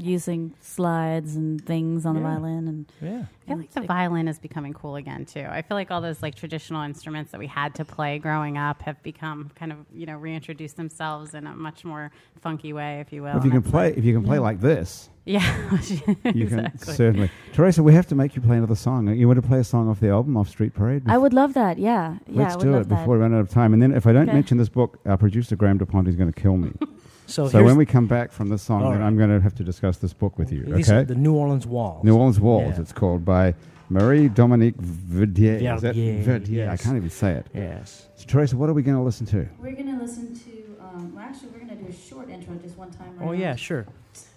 using 0.00 0.54
slides 0.60 1.36
and 1.36 1.64
things 1.64 2.06
on 2.06 2.14
the 2.14 2.20
Yeah. 2.20 2.26
violin 2.34 2.68
and 2.68 2.92
yeah. 3.02 3.24
I 3.44 3.46
feel 3.52 3.58
like 3.58 3.70
the 3.72 3.80
violin 3.82 4.28
is 4.28 4.38
becoming 4.38 4.72
cool 4.72 4.96
again 4.96 5.24
too. 5.24 5.44
I 5.48 5.62
feel 5.62 5.76
like 5.76 5.90
all 5.90 6.00
those 6.00 6.22
like 6.22 6.34
traditional 6.36 6.82
instruments 6.82 7.32
that 7.32 7.38
we 7.38 7.48
had 7.48 7.74
to 7.76 7.84
play 7.84 8.18
growing 8.18 8.56
up 8.56 8.82
have 8.82 9.02
become 9.02 9.50
kind 9.56 9.72
of 9.72 9.78
you 9.92 10.06
know 10.06 10.16
reintroduced 10.16 10.76
themselves 10.76 11.34
in 11.34 11.46
a 11.46 11.54
much 11.54 11.84
more 11.84 12.10
funky 12.40 12.72
way, 12.72 13.00
if 13.00 13.12
you 13.12 13.22
will. 13.22 13.36
if 13.36 13.44
you 13.44 13.50
and 13.50 13.52
can 13.52 13.60
that's 13.62 13.70
play, 13.70 13.92
if 13.96 14.04
you 14.04 14.14
can 14.14 14.24
play 14.24 14.38
like 14.38 14.60
this, 14.60 15.10
Yeah, 15.26 15.78
you 16.24 16.46
can 16.46 16.60
exactly. 16.60 16.94
certainly. 16.94 17.30
Teresa, 17.52 17.82
we 17.82 17.92
have 17.94 18.06
to 18.08 18.14
make 18.14 18.34
you 18.34 18.42
play 18.42 18.56
another 18.56 18.74
song. 18.74 19.06
You 19.08 19.28
want 19.28 19.40
to 19.40 19.46
play 19.46 19.58
a 19.60 19.64
song 19.64 19.88
off 19.88 20.00
the 20.00 20.08
album, 20.08 20.36
off 20.36 20.48
Street 20.48 20.72
Parade? 20.74 21.02
I 21.06 21.18
would 21.18 21.32
love 21.34 21.54
that. 21.54 21.78
Yeah, 21.78 22.16
yeah. 22.26 22.42
Let's 22.42 22.54
I 22.54 22.56
would 22.56 22.62
do 22.64 22.72
love 22.72 22.80
it 22.82 22.88
that. 22.88 22.98
before 23.00 23.14
we 23.16 23.20
run 23.20 23.34
out 23.34 23.40
of 23.40 23.48
time. 23.50 23.72
And 23.74 23.82
then, 23.82 23.92
if 23.92 24.06
I 24.06 24.12
don't 24.12 24.22
Okay. 24.28 24.32
mention 24.32 24.56
this 24.58 24.68
book, 24.70 24.98
our 25.06 25.16
producer 25.18 25.56
Graham 25.56 25.78
DePonte 25.78 26.08
is 26.08 26.16
going 26.16 26.32
to 26.32 26.40
kill 26.40 26.56
me. 26.56 26.72
So, 27.30 27.48
so 27.48 27.62
when 27.62 27.76
we 27.76 27.86
come 27.86 28.06
back 28.06 28.32
from 28.32 28.48
this 28.48 28.62
song, 28.62 28.82
right. 28.82 29.00
I'm 29.00 29.16
going 29.16 29.30
to 29.30 29.40
have 29.40 29.54
to 29.56 29.62
discuss 29.64 29.98
this 29.98 30.12
book 30.12 30.36
with 30.38 30.50
you. 30.52 30.64
these 30.64 30.90
are 30.90 30.96
Okay? 30.98 31.04
the 31.04 31.14
New 31.14 31.34
Orleans 31.34 31.66
Walls. 31.66 32.02
New 32.04 32.16
Orleans 32.16 32.40
Walls. 32.40 32.74
Yeah. 32.74 32.80
It's 32.80 32.92
called 32.92 33.24
by 33.24 33.54
Marie 33.88 34.28
Dominique 34.28 34.76
Verdier. 34.76 35.54
Is 35.74 35.82
that 35.82 35.94
Verdier, 35.94 36.22
Verdier? 36.22 36.70
I 36.70 36.76
can't 36.76 36.96
even 36.96 37.10
say 37.10 37.32
it. 37.34 37.46
Yes. 37.54 38.08
So, 38.16 38.24
Teresa, 38.26 38.56
what 38.56 38.68
are 38.68 38.72
we 38.72 38.82
going 38.82 38.96
to 38.96 39.02
listen 39.02 39.26
to? 39.26 39.48
We're 39.60 39.72
gonna 39.76 40.00
listen 40.00 40.34
to. 40.34 40.50
Um, 40.80 41.14
well, 41.14 41.24
actually, 41.24 41.50
we're 41.50 41.60
gonna 41.60 41.76
do 41.76 41.86
a 41.88 41.92
short 41.92 42.28
intro, 42.30 42.54
just 42.56 42.76
one 42.76 42.90
time. 42.90 43.16
Oh 43.20 43.32
yeah, 43.32 43.54
sure. 43.54 43.86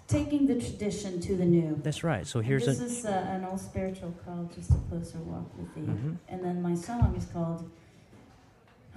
Taking 0.06 0.46
the 0.46 0.54
tradition 0.54 1.20
to 1.20 1.34
the 1.36 1.44
new. 1.44 1.80
That's 1.82 2.04
right. 2.04 2.26
So 2.26 2.38
And 2.38 2.46
here's 2.48 2.66
this 2.66 2.80
a 2.80 2.84
is 2.84 3.04
uh, 3.06 3.26
an 3.28 3.44
old 3.44 3.60
spiritual 3.60 4.14
called 4.24 4.54
"Just 4.54 4.70
a 4.70 4.78
Closer 4.88 5.18
Walk 5.18 5.50
with 5.58 5.74
Thee," 5.74 5.80
Mhm. 5.82 6.16
and 6.28 6.44
then 6.44 6.62
my 6.62 6.74
song 6.74 7.14
is 7.16 7.24
called. 7.26 7.68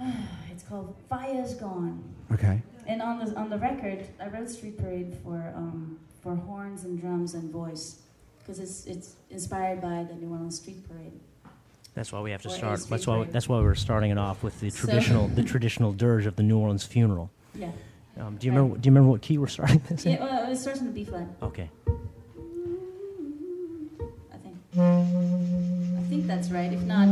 it's 0.52 0.62
called 0.64 0.94
"Fire's 1.08 1.54
Gone." 1.54 2.02
Okay. 2.32 2.62
And 2.88 3.02
on 3.02 3.18
the 3.24 3.36
on 3.36 3.50
the 3.50 3.58
record, 3.58 4.06
I 4.18 4.28
wrote 4.28 4.48
Street 4.50 4.78
Parade 4.78 5.14
for 5.22 5.52
um, 5.54 5.98
for 6.22 6.34
horns 6.34 6.84
and 6.84 6.98
drums 7.00 7.34
and 7.34 7.50
voice 7.52 8.00
because 8.38 8.58
it's 8.58 8.86
it's 8.86 9.16
inspired 9.30 9.80
by 9.82 10.04
the 10.08 10.14
New 10.14 10.30
Orleans 10.30 10.56
Street 10.56 10.88
Parade. 10.88 11.12
That's 11.94 12.12
why 12.12 12.20
we 12.20 12.30
have 12.30 12.40
to 12.42 12.48
Or 12.48 12.52
start. 12.52 12.80
That's 12.88 13.06
why. 13.06 13.16
Parade. 13.18 13.32
That's 13.32 13.48
why 13.48 13.60
we're 13.60 13.74
starting 13.74 14.10
it 14.10 14.18
off 14.18 14.42
with 14.42 14.58
the 14.60 14.70
So- 14.70 14.86
traditional, 14.86 15.28
the 15.28 15.42
traditional 15.42 15.92
dirge 15.92 16.24
of 16.26 16.36
the 16.36 16.42
New 16.42 16.58
Orleans 16.58 16.84
funeral. 16.84 17.30
Yeah. 17.54 17.70
Um, 18.18 18.36
do 18.36 18.46
you 18.46 18.52
remember? 18.52 18.78
Do 18.78 18.86
you 18.88 18.90
remember 18.92 19.10
what 19.10 19.20
key 19.20 19.36
we're 19.38 19.48
starting 19.48 19.82
this 19.88 20.06
in? 20.06 20.12
Yeah. 20.12 20.24
Well, 20.24 20.50
it 20.50 20.56
starts 20.56 20.80
in 20.80 20.86
the 20.86 20.92
B 20.92 21.04
flat. 21.04 21.28
Okay. 21.42 21.68
I 24.32 24.36
think. 24.38 24.56
I 24.78 26.02
think 26.08 26.26
that's 26.26 26.50
right. 26.50 26.72
If 26.72 26.82
not, 26.82 27.06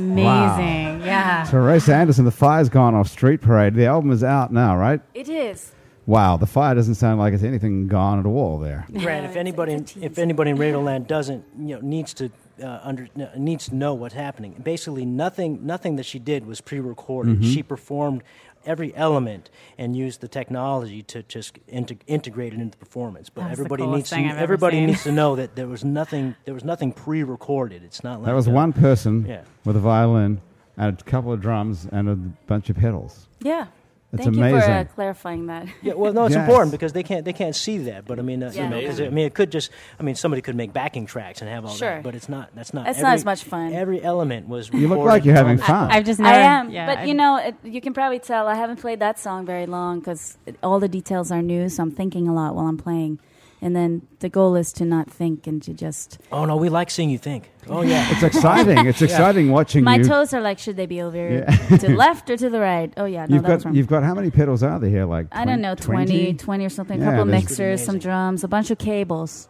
Amazing. 0.00 1.06
Yeah. 1.06 1.46
Teresa 1.48 1.94
Andersson, 1.94 2.24
The 2.24 2.30
Fire's 2.30 2.68
Gone 2.68 2.94
Off 2.94 3.08
Street 3.08 3.40
Parade. 3.40 3.74
The 3.74 3.86
album 3.86 4.10
is 4.10 4.24
out 4.24 4.52
now, 4.52 4.76
right? 4.76 5.00
It 5.14 5.28
is. 5.28 5.72
Wow, 6.06 6.36
the 6.36 6.46
fire 6.46 6.74
doesn't 6.74 6.96
sound 6.96 7.20
like 7.20 7.34
it's 7.34 7.44
anything 7.44 7.86
gone 7.86 8.18
at 8.18 8.26
all 8.26 8.58
there. 8.58 8.86
Grant, 8.92 9.26
if 9.26 9.36
anybody, 9.36 9.74
it's 9.74 9.92
a 9.92 9.94
tease. 9.94 10.02
if 10.02 10.18
anybody 10.18 10.50
in 10.50 10.58
Radioland 10.58 11.06
doesn't, 11.06 11.44
you 11.58 11.76
know, 11.76 11.80
needs 11.82 12.14
to 12.14 12.32
uh, 12.62 12.80
under 12.82 13.08
uh, 13.16 13.26
needs 13.36 13.68
to 13.68 13.74
know 13.74 13.94
what's 13.94 14.14
happening. 14.14 14.54
Basically, 14.62 15.04
nothing, 15.04 15.64
nothing 15.64 15.96
that 15.96 16.06
she 16.06 16.18
did 16.18 16.46
was 16.46 16.60
pre-recorded. 16.60 17.36
Mm-hmm. 17.36 17.52
She 17.52 17.62
performed 17.62 18.22
every 18.66 18.94
element 18.94 19.50
and 19.78 19.96
use 19.96 20.18
the 20.18 20.28
technology 20.28 21.02
to 21.02 21.22
just 21.24 21.54
integ- 21.66 22.00
integrate 22.06 22.52
it 22.52 22.60
into 22.60 22.78
the 22.78 22.84
performance. 22.84 23.30
But 23.30 23.42
That 23.42 23.52
everybody 23.52 23.86
needs 23.86 24.10
to, 24.10 24.16
I've 24.16 24.36
everybody 24.36 24.84
needs 24.84 25.02
to 25.04 25.12
know 25.12 25.36
that 25.36 25.56
there 25.56 25.66
was 25.66 25.84
nothing, 26.00 26.36
there 26.44 26.54
was 26.54 26.64
nothing 26.64 26.92
pre-recorded. 26.92 27.82
It's 27.82 28.04
not 28.04 28.20
like 28.20 28.26
That 28.26 28.34
was 28.34 28.48
one 28.48 28.72
person 28.72 29.26
yeah. 29.26 29.42
with 29.64 29.76
a 29.76 29.80
violin 29.80 30.40
and 30.76 31.00
a 31.00 31.04
couple 31.04 31.32
of 31.32 31.40
drums 31.40 31.86
and 31.90 32.08
a 32.08 32.16
bunch 32.16 32.70
of 32.70 32.76
pedals. 32.76 33.28
Yeah. 33.40 33.66
It's 34.12 34.24
Thank 34.24 34.34
you 34.36 34.42
for 34.42 34.48
uh, 34.48 34.64
amazing. 34.64 34.86
clarifying 34.96 35.46
that. 35.46 35.66
Yeah, 35.82 35.92
well, 35.94 36.12
no, 36.12 36.24
it's 36.24 36.34
Yes. 36.34 36.40
important 36.44 36.72
because 36.72 36.92
they 36.92 37.04
can't 37.04 37.24
they 37.24 37.32
can't 37.32 37.54
see 37.54 37.78
that. 37.78 38.06
But 38.06 38.18
I 38.18 38.22
mean, 38.22 38.42
uh, 38.42 38.50
Yeah. 38.52 38.64
you 38.64 38.68
know, 38.70 38.80
'cause 38.88 38.98
it- 38.98 39.06
I 39.06 39.10
mean, 39.10 39.24
it 39.26 39.34
could 39.34 39.52
just. 39.52 39.70
I 40.00 40.02
mean, 40.02 40.16
somebody 40.16 40.42
could 40.42 40.56
make 40.56 40.72
backing 40.72 41.06
tracks 41.06 41.40
and 41.42 41.48
have 41.50 41.64
all 41.64 41.70
Sure. 41.74 41.94
that, 41.94 42.02
but 42.02 42.16
it's 42.16 42.28
not. 42.28 42.50
That's 42.56 42.74
not. 42.74 42.86
That's 42.86 42.98
every, 42.98 43.08
not 43.08 43.14
as 43.14 43.24
much 43.24 43.44
fun. 43.44 43.72
Every 43.72 44.02
element 44.02 44.48
was. 44.48 44.68
You 44.72 44.88
look 44.88 44.98
like 44.98 45.24
you're 45.24 45.36
having 45.36 45.58
fun. 45.58 45.92
I've 45.92 46.04
just 46.04 46.18
never. 46.18 46.34
I 46.34 46.42
am, 46.42 46.70
yeah, 46.70 46.86
but 46.86 46.98
I've- 46.98 47.08
you 47.08 47.14
know, 47.14 47.36
it, 47.36 47.54
you 47.62 47.80
can 47.80 47.94
probably 47.94 48.18
tell 48.18 48.48
I 48.48 48.54
haven't 48.56 48.80
played 48.80 48.98
that 48.98 49.18
song 49.20 49.46
very 49.46 49.66
long 49.66 50.00
because 50.00 50.36
all 50.62 50.80
the 50.80 50.88
details 50.88 51.30
are 51.30 51.40
new. 51.42 51.68
So 51.68 51.82
I'm 51.84 51.92
thinking 51.92 52.26
a 52.26 52.34
lot 52.34 52.56
while 52.56 52.66
I'm 52.66 52.78
playing, 52.78 53.20
and 53.62 53.76
then 53.76 54.02
the 54.20 54.28
goal 54.28 54.56
is 54.56 54.72
to 54.74 54.84
not 54.84 55.10
think 55.10 55.46
and 55.46 55.62
to 55.62 55.74
just. 55.74 56.18
Oh 56.32 56.44
no, 56.44 56.56
we 56.56 56.68
like 56.68 56.90
seeing 56.90 57.10
you 57.10 57.18
think. 57.18 57.50
Oh 57.68 57.82
yeah. 57.82 58.06
It's 58.10 58.22
exciting. 58.22 58.86
It's 58.86 59.02
exciting 59.08 59.50
watching 59.50 59.84
My 59.84 59.96
you. 59.96 60.04
toes 60.04 60.32
are 60.32 60.40
like, 60.40 60.58
should 60.58 60.76
they 60.76 60.86
be 60.86 61.00
over 61.02 61.16
Yeah. 61.16 61.44
to 61.68 61.76
the 61.78 61.88
left 61.94 62.30
or 62.30 62.36
to 62.36 62.48
the 62.50 62.60
right? 62.60 62.92
Oh 62.96 63.04
yeah, 63.04 63.26
no, 63.26 63.34
you've 63.36 63.44
got 63.44 63.74
you've 63.74 63.86
got 63.86 64.02
how 64.02 64.14
many 64.14 64.30
pedals 64.30 64.62
are 64.62 64.78
there 64.78 64.90
here? 64.90 65.04
Like 65.06 65.26
I 65.32 65.44
don't 65.44 65.60
know, 65.60 65.74
20, 65.74 66.34
20 66.34 66.64
or 66.64 66.68
something. 66.68 67.02
A 67.02 67.04
couple 67.04 67.24
mixers, 67.26 67.84
some 67.84 67.98
drums, 67.98 68.44
a 68.44 68.48
bunch 68.48 68.70
of 68.70 68.78
cables. 68.78 69.48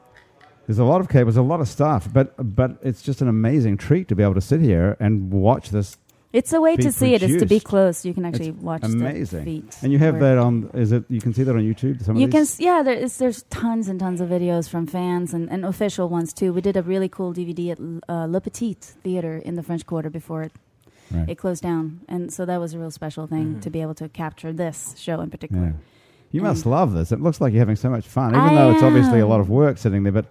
There's 0.67 0.79
a 0.79 0.85
lot 0.85 1.01
of 1.01 1.09
cables, 1.09 1.37
a 1.37 1.43
lot 1.43 1.61
of 1.61 1.69
stuff, 1.69 2.13
but 2.13 2.35
but 2.57 2.79
it's 2.83 3.03
just 3.03 3.21
an 3.23 3.29
amazing 3.29 3.77
treat 3.77 4.07
to 4.09 4.15
be 4.15 4.23
able 4.23 4.35
to 4.35 4.41
sit 4.41 4.61
here 4.61 4.97
and 5.01 5.33
watch 5.33 5.71
this. 5.71 5.97
It's 6.33 6.53
a 6.53 6.61
way 6.61 6.77
to 6.77 6.93
see 6.93 7.15
it, 7.15 7.23
it. 7.25 7.31
Is 7.31 7.37
to 7.43 7.47
be 7.47 7.59
close. 7.59 8.05
You 8.05 8.15
can 8.15 8.25
actually 8.25 8.51
It's 8.51 8.63
watch 8.63 8.85
amazing. 8.85 9.39
the 9.41 9.45
feet. 9.45 9.77
And 9.83 9.91
you 9.93 9.99
have 9.99 10.21
that 10.21 10.39
on. 10.39 10.71
Is 10.75 10.93
it? 10.93 11.05
You 11.09 11.21
can 11.21 11.35
see 11.35 11.43
that 11.43 11.55
on 11.57 11.63
YouTube. 11.63 12.05
Some 12.05 12.17
You 12.17 12.27
of 12.27 12.31
can, 12.31 12.43
s- 12.43 12.61
yeah. 12.61 12.83
There 12.85 12.95
is, 12.95 13.19
there's 13.19 13.43
tons 13.51 13.89
and 13.89 13.99
tons 13.99 14.21
of 14.21 14.29
videos 14.29 14.69
from 14.69 14.87
fans 14.87 15.35
and, 15.35 15.51
and 15.51 15.65
official 15.65 16.09
ones 16.09 16.33
too. 16.33 16.53
We 16.53 16.61
did 16.61 16.77
a 16.77 16.83
really 16.83 17.09
cool 17.09 17.35
DVD 17.35 17.73
at 17.73 17.79
uh, 18.09 18.27
Le 18.27 18.41
Petit 18.41 18.75
Theater 18.81 19.39
in 19.39 19.57
the 19.57 19.63
French 19.65 19.85
Quarter 19.87 20.11
before 20.11 20.43
it, 20.45 20.53
Right. 21.11 21.29
it 21.31 21.35
closed 21.39 21.65
down, 21.65 22.03
and 22.09 22.33
so 22.33 22.47
that 22.47 22.61
was 22.61 22.73
a 22.75 22.79
real 22.79 22.93
special 22.93 23.27
thing 23.27 23.59
to 23.63 23.69
be 23.71 23.83
able 23.83 23.95
to 23.95 24.09
capture 24.09 24.53
this 24.53 24.95
show 24.97 25.21
in 25.21 25.29
particular. 25.31 25.65
Yeah. 25.65 25.73
You 26.31 26.43
must 26.43 26.65
love 26.65 26.93
this. 26.93 27.11
It 27.11 27.21
looks 27.21 27.41
like 27.41 27.53
you're 27.53 27.59
having 27.63 27.75
so 27.75 27.91
much 27.91 28.07
fun, 28.07 28.29
even 28.31 28.41
I 28.41 28.55
though 28.55 28.71
it's 28.71 28.83
obviously 28.85 29.19
a 29.19 29.27
lot 29.27 29.41
of 29.41 29.51
work 29.51 29.79
sitting 29.79 30.05
there. 30.05 30.13
But 30.13 30.27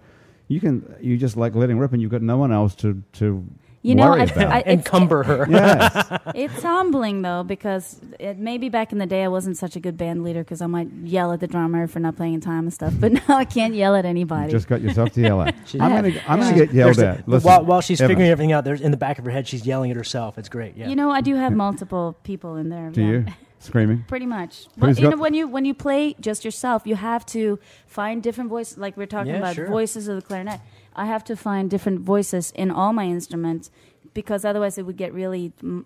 you 0.48 0.58
can 0.58 0.94
you 1.02 1.18
just 1.18 1.36
like 1.36 1.54
letting 1.54 1.78
rip, 1.78 1.92
and 1.92 2.00
you've 2.00 2.10
got 2.10 2.22
no 2.22 2.38
one 2.38 2.50
else 2.50 2.74
to 2.76 3.02
to 3.20 3.44
You 3.82 3.94
know, 3.94 4.10
worry 4.10 4.20
I, 4.20 4.24
about. 4.24 4.52
I, 4.52 4.58
it's, 4.58 4.68
Encumber 4.68 5.22
her. 5.22 5.46
yes. 5.48 6.20
it's 6.34 6.62
humbling 6.62 7.22
though 7.22 7.42
because 7.42 7.98
it, 8.18 8.38
maybe 8.38 8.68
back 8.68 8.92
in 8.92 8.98
the 8.98 9.06
day 9.06 9.24
I 9.24 9.28
wasn't 9.28 9.56
such 9.56 9.74
a 9.74 9.80
good 9.80 9.96
band 9.96 10.22
leader 10.22 10.40
because 10.44 10.60
I 10.60 10.66
might 10.66 10.88
yell 11.04 11.32
at 11.32 11.40
the 11.40 11.46
drummer 11.46 11.86
for 11.86 11.98
not 11.98 12.16
playing 12.16 12.34
in 12.34 12.40
time 12.42 12.64
and 12.64 12.74
stuff. 12.74 12.92
But 12.98 13.12
now 13.28 13.36
I 13.36 13.46
can't 13.46 13.74
yell 13.74 13.96
at 13.96 14.04
You 14.04 14.10
anybody. 14.10 14.50
just 14.50 14.68
got 14.68 14.82
yourself 14.82 15.12
to 15.12 15.22
yell 15.22 15.40
at. 15.40 15.54
She's- 15.66 15.80
I'm 15.80 15.90
gonna 15.92 16.20
I'm 16.28 16.40
gonna 16.40 16.54
get 16.56 16.74
yelled 16.74 16.98
at. 16.98 17.26
Listen, 17.26 17.48
while, 17.48 17.64
while 17.64 17.80
she's 17.80 18.00
Evan, 18.02 18.16
figuring 18.16 18.30
everything 18.30 18.52
out, 18.52 18.64
there's 18.64 18.82
in 18.82 18.90
the 18.90 18.98
back 18.98 19.18
of 19.18 19.24
her 19.24 19.30
head, 19.30 19.48
she's 19.48 19.66
yelling 19.66 19.90
at 19.90 19.96
herself. 19.96 20.36
It's 20.36 20.50
great. 20.50 20.76
Yeah. 20.76 20.88
You 20.88 20.96
know, 20.96 21.10
I 21.10 21.22
do 21.22 21.36
have 21.36 21.52
multiple 21.54 22.18
people 22.22 22.56
in 22.56 22.68
there. 22.68 22.90
Do 22.90 23.00
yeah. 23.00 23.08
you 23.08 23.26
screaming? 23.60 24.04
Pretty 24.08 24.26
much. 24.26 24.64
Who's 24.74 24.76
Well, 24.78 24.94
you 24.94 25.10
know, 25.10 25.16
when 25.16 25.34
you 25.34 25.46
when 25.48 25.64
you 25.64 25.74
play 25.74 26.14
just 26.20 26.44
yourself, 26.44 26.86
you 26.86 26.96
have 26.96 27.24
to 27.26 27.58
find 27.86 28.22
different 28.22 28.50
voices. 28.50 28.76
Like 28.78 28.96
we're 28.96 29.06
talking 29.06 29.32
Yeah, 29.32 29.38
about 29.38 29.54
sure. 29.54 29.68
voices 29.68 30.08
of 30.08 30.16
the 30.16 30.22
clarinet. 30.22 30.60
I 30.96 31.06
have 31.06 31.22
to 31.24 31.36
find 31.36 31.70
different 31.70 32.00
voices 32.00 32.50
in 32.56 32.70
all 32.70 32.92
my 32.92 33.04
instruments 33.04 33.70
because 34.12 34.44
otherwise 34.44 34.76
it 34.76 34.84
would 34.86 34.96
get 34.96 35.14
really, 35.14 35.52
mm, 35.62 35.84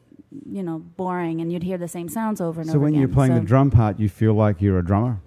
you 0.50 0.62
know, 0.62 0.78
boring, 0.96 1.40
and 1.42 1.52
you'd 1.52 1.62
hear 1.62 1.76
the 1.78 1.88
same 1.88 2.08
sounds 2.08 2.40
over 2.40 2.60
and 2.60 2.68
So 2.70 2.76
over 2.76 2.78
So 2.78 2.82
when 2.84 2.92
again. 2.94 3.00
you're 3.00 3.08
playing 3.08 3.32
So- 3.32 3.40
the 3.40 3.46
drum 3.46 3.70
part, 3.70 4.00
you 4.00 4.08
feel 4.08 4.32
like 4.34 4.62
you're 4.62 4.78
a 4.78 4.84
drummer. 4.84 5.20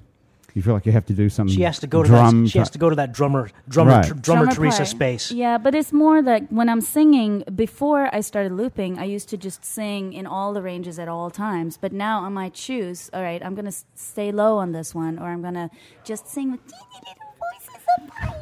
You 0.57 0.63
feel 0.63 0.73
like 0.73 0.87
you 0.87 0.91
have 0.91 1.05
to 1.05 1.13
do 1.13 1.29
some. 1.29 1.47
she 1.47 1.61
has 1.61 1.77
to 1.77 1.85
go 1.85 2.01
to 2.01 2.09
drum. 2.09 2.45
that. 2.45 2.49
She 2.49 2.57
has 2.57 2.71
to 2.71 2.79
go 2.79 2.89
to 2.89 2.95
that 2.95 3.11
drummer, 3.13 3.51
drummer, 3.69 3.91
Right. 3.91 4.05
tr- 4.07 4.15
drummer, 4.15 4.45
drummer 4.45 4.55
Theresa 4.55 4.77
part. 4.79 4.87
space. 4.87 5.31
Yeah, 5.31 5.59
but 5.59 5.75
it's 5.75 5.93
more 5.93 6.19
like 6.23 6.47
when 6.49 6.67
I'm 6.67 6.81
singing. 6.81 7.43
Before 7.55 8.09
I 8.11 8.21
started 8.21 8.53
looping, 8.53 8.97
I 8.97 9.03
used 9.03 9.29
to 9.29 9.37
just 9.37 9.63
sing 9.63 10.13
in 10.13 10.25
all 10.25 10.53
the 10.53 10.63
ranges 10.63 10.97
at 10.97 11.07
all 11.07 11.29
times. 11.29 11.77
But 11.77 11.93
now 11.93 12.23
I 12.23 12.29
might 12.29 12.55
choose. 12.55 13.11
All 13.13 13.21
right, 13.21 13.39
I'm 13.45 13.53
gonna 13.53 13.77
stay 13.93 14.31
low 14.31 14.57
on 14.57 14.71
this 14.71 14.95
one, 14.95 15.19
or 15.19 15.25
I'm 15.27 15.43
gonna 15.43 15.69
just 16.03 16.27
sing 16.27 16.51
with 16.53 16.61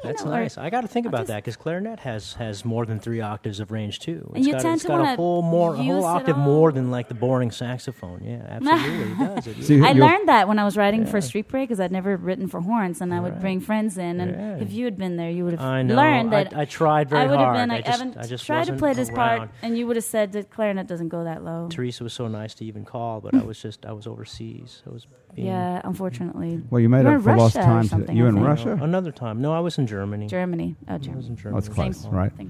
That's 0.03 0.23
know, 0.23 0.31
or- 0.31 0.35
nice. 0.35 0.57
I 0.57 0.69
got 0.69 0.81
to 0.81 0.87
think 0.87 1.05
about 1.07 1.19
just- 1.21 1.27
that 1.29 1.37
because 1.43 1.55
clarinet 1.55 1.99
has 2.01 2.33
has 2.33 2.63
more 2.63 2.85
than 2.85 2.99
three 2.99 3.21
octaves 3.21 3.59
of 3.59 3.71
range 3.71 3.99
too. 3.99 4.23
And 4.29 4.37
It's 4.37 4.47
you 4.47 4.53
got, 4.53 4.61
tend 4.61 4.75
it's 4.75 4.83
to 4.83 4.87
got 4.89 5.13
a 5.13 5.15
whole 5.15 5.41
more 5.41 5.73
a 5.75 5.77
whole 5.83 6.05
octave 6.05 6.37
more 6.37 6.71
than 6.71 6.91
like 6.91 7.07
the 7.07 7.13
boring 7.15 7.51
saxophone. 7.51 8.21
Yeah, 8.23 8.45
absolutely, 8.47 9.11
it 9.11 9.17
does. 9.35 9.47
It 9.47 9.63
So 9.63 9.73
you- 9.73 9.85
I 9.85 9.93
learned 9.93 10.27
that 10.29 10.47
when 10.47 10.59
I 10.59 10.63
was 10.63 10.77
writing 10.77 11.05
for 11.05 11.17
Yeah. 11.17 11.21
Street 11.21 11.47
Parade 11.47 11.67
because 11.69 11.79
I'd 11.79 11.91
never 11.91 12.15
written 12.17 12.47
for 12.47 12.61
horns, 12.61 13.01
and 13.01 13.13
I 13.13 13.19
would 13.19 13.33
Right. 13.33 13.41
bring 13.41 13.59
friends 13.59 13.97
in. 13.97 14.19
And 14.19 14.31
Yeah. 14.31 14.63
if 14.63 14.71
you 14.71 14.85
had 14.85 14.97
been 14.97 15.17
there, 15.17 15.29
you 15.31 15.43
would 15.43 15.53
have 15.53 15.61
I 15.61 15.81
know. 15.81 15.95
learned 15.95 16.31
that 16.31 16.55
I 16.55 16.65
tried 16.65 17.09
very 17.09 17.23
I 17.23 17.25
would 17.27 17.39
have 17.39 17.45
hard. 17.47 17.57
been 17.57 17.71
I 17.71 17.75
like, 17.75 17.85
just- 17.85 18.01
Evan, 18.01 18.17
I 18.19 18.27
just 18.27 18.45
try 18.45 18.55
to 18.57 18.59
wasn't 18.61 18.79
play 18.79 18.93
this 18.93 19.09
part, 19.09 19.49
and 19.63 19.77
you 19.77 19.87
would 19.87 19.95
have 19.95 20.05
said 20.05 20.31
that 20.33 20.51
clarinet 20.51 20.87
doesn't 20.87 21.09
go 21.09 21.23
that 21.23 21.43
low. 21.43 21.67
Theresa 21.69 22.03
was 22.03 22.13
so 22.13 22.27
nice 22.27 22.53
to 22.55 22.65
even 22.65 22.85
call, 22.85 23.21
but 23.21 23.33
I 23.33 23.43
was 23.43 23.59
just 23.61 23.85
I 23.85 23.91
was 23.91 24.05
overseas. 24.07 24.83
I 24.87 24.91
was 24.93 25.07
Yeah, 25.37 25.81
unfortunately. 25.83 26.61
Well, 26.69 26.79
you 26.79 26.87
made 26.87 26.99
You 27.03 27.09
were 27.09 27.15
up 27.17 27.23
for 27.23 27.35
lost 27.35 27.55
time. 27.55 27.83
You 28.13 28.25
I 28.25 28.29
in. 28.29 28.39
Russia? 28.41 28.79
Another 28.81 29.11
time. 29.11 29.41
No, 29.45 29.53
I 29.53 29.59
was 29.59 29.77
in 29.77 29.85
Germany. 29.85 30.25
Germany. 30.25 30.75
Oh, 30.89 30.93
I 30.93 30.97
was 31.15 31.27
in 31.27 31.35
Germany. 31.35 31.53
Oh, 31.53 31.57
it's 31.59 31.69
close, 31.69 32.01
Same 32.01 32.11
right? 32.11 32.31
thing. 32.33 32.49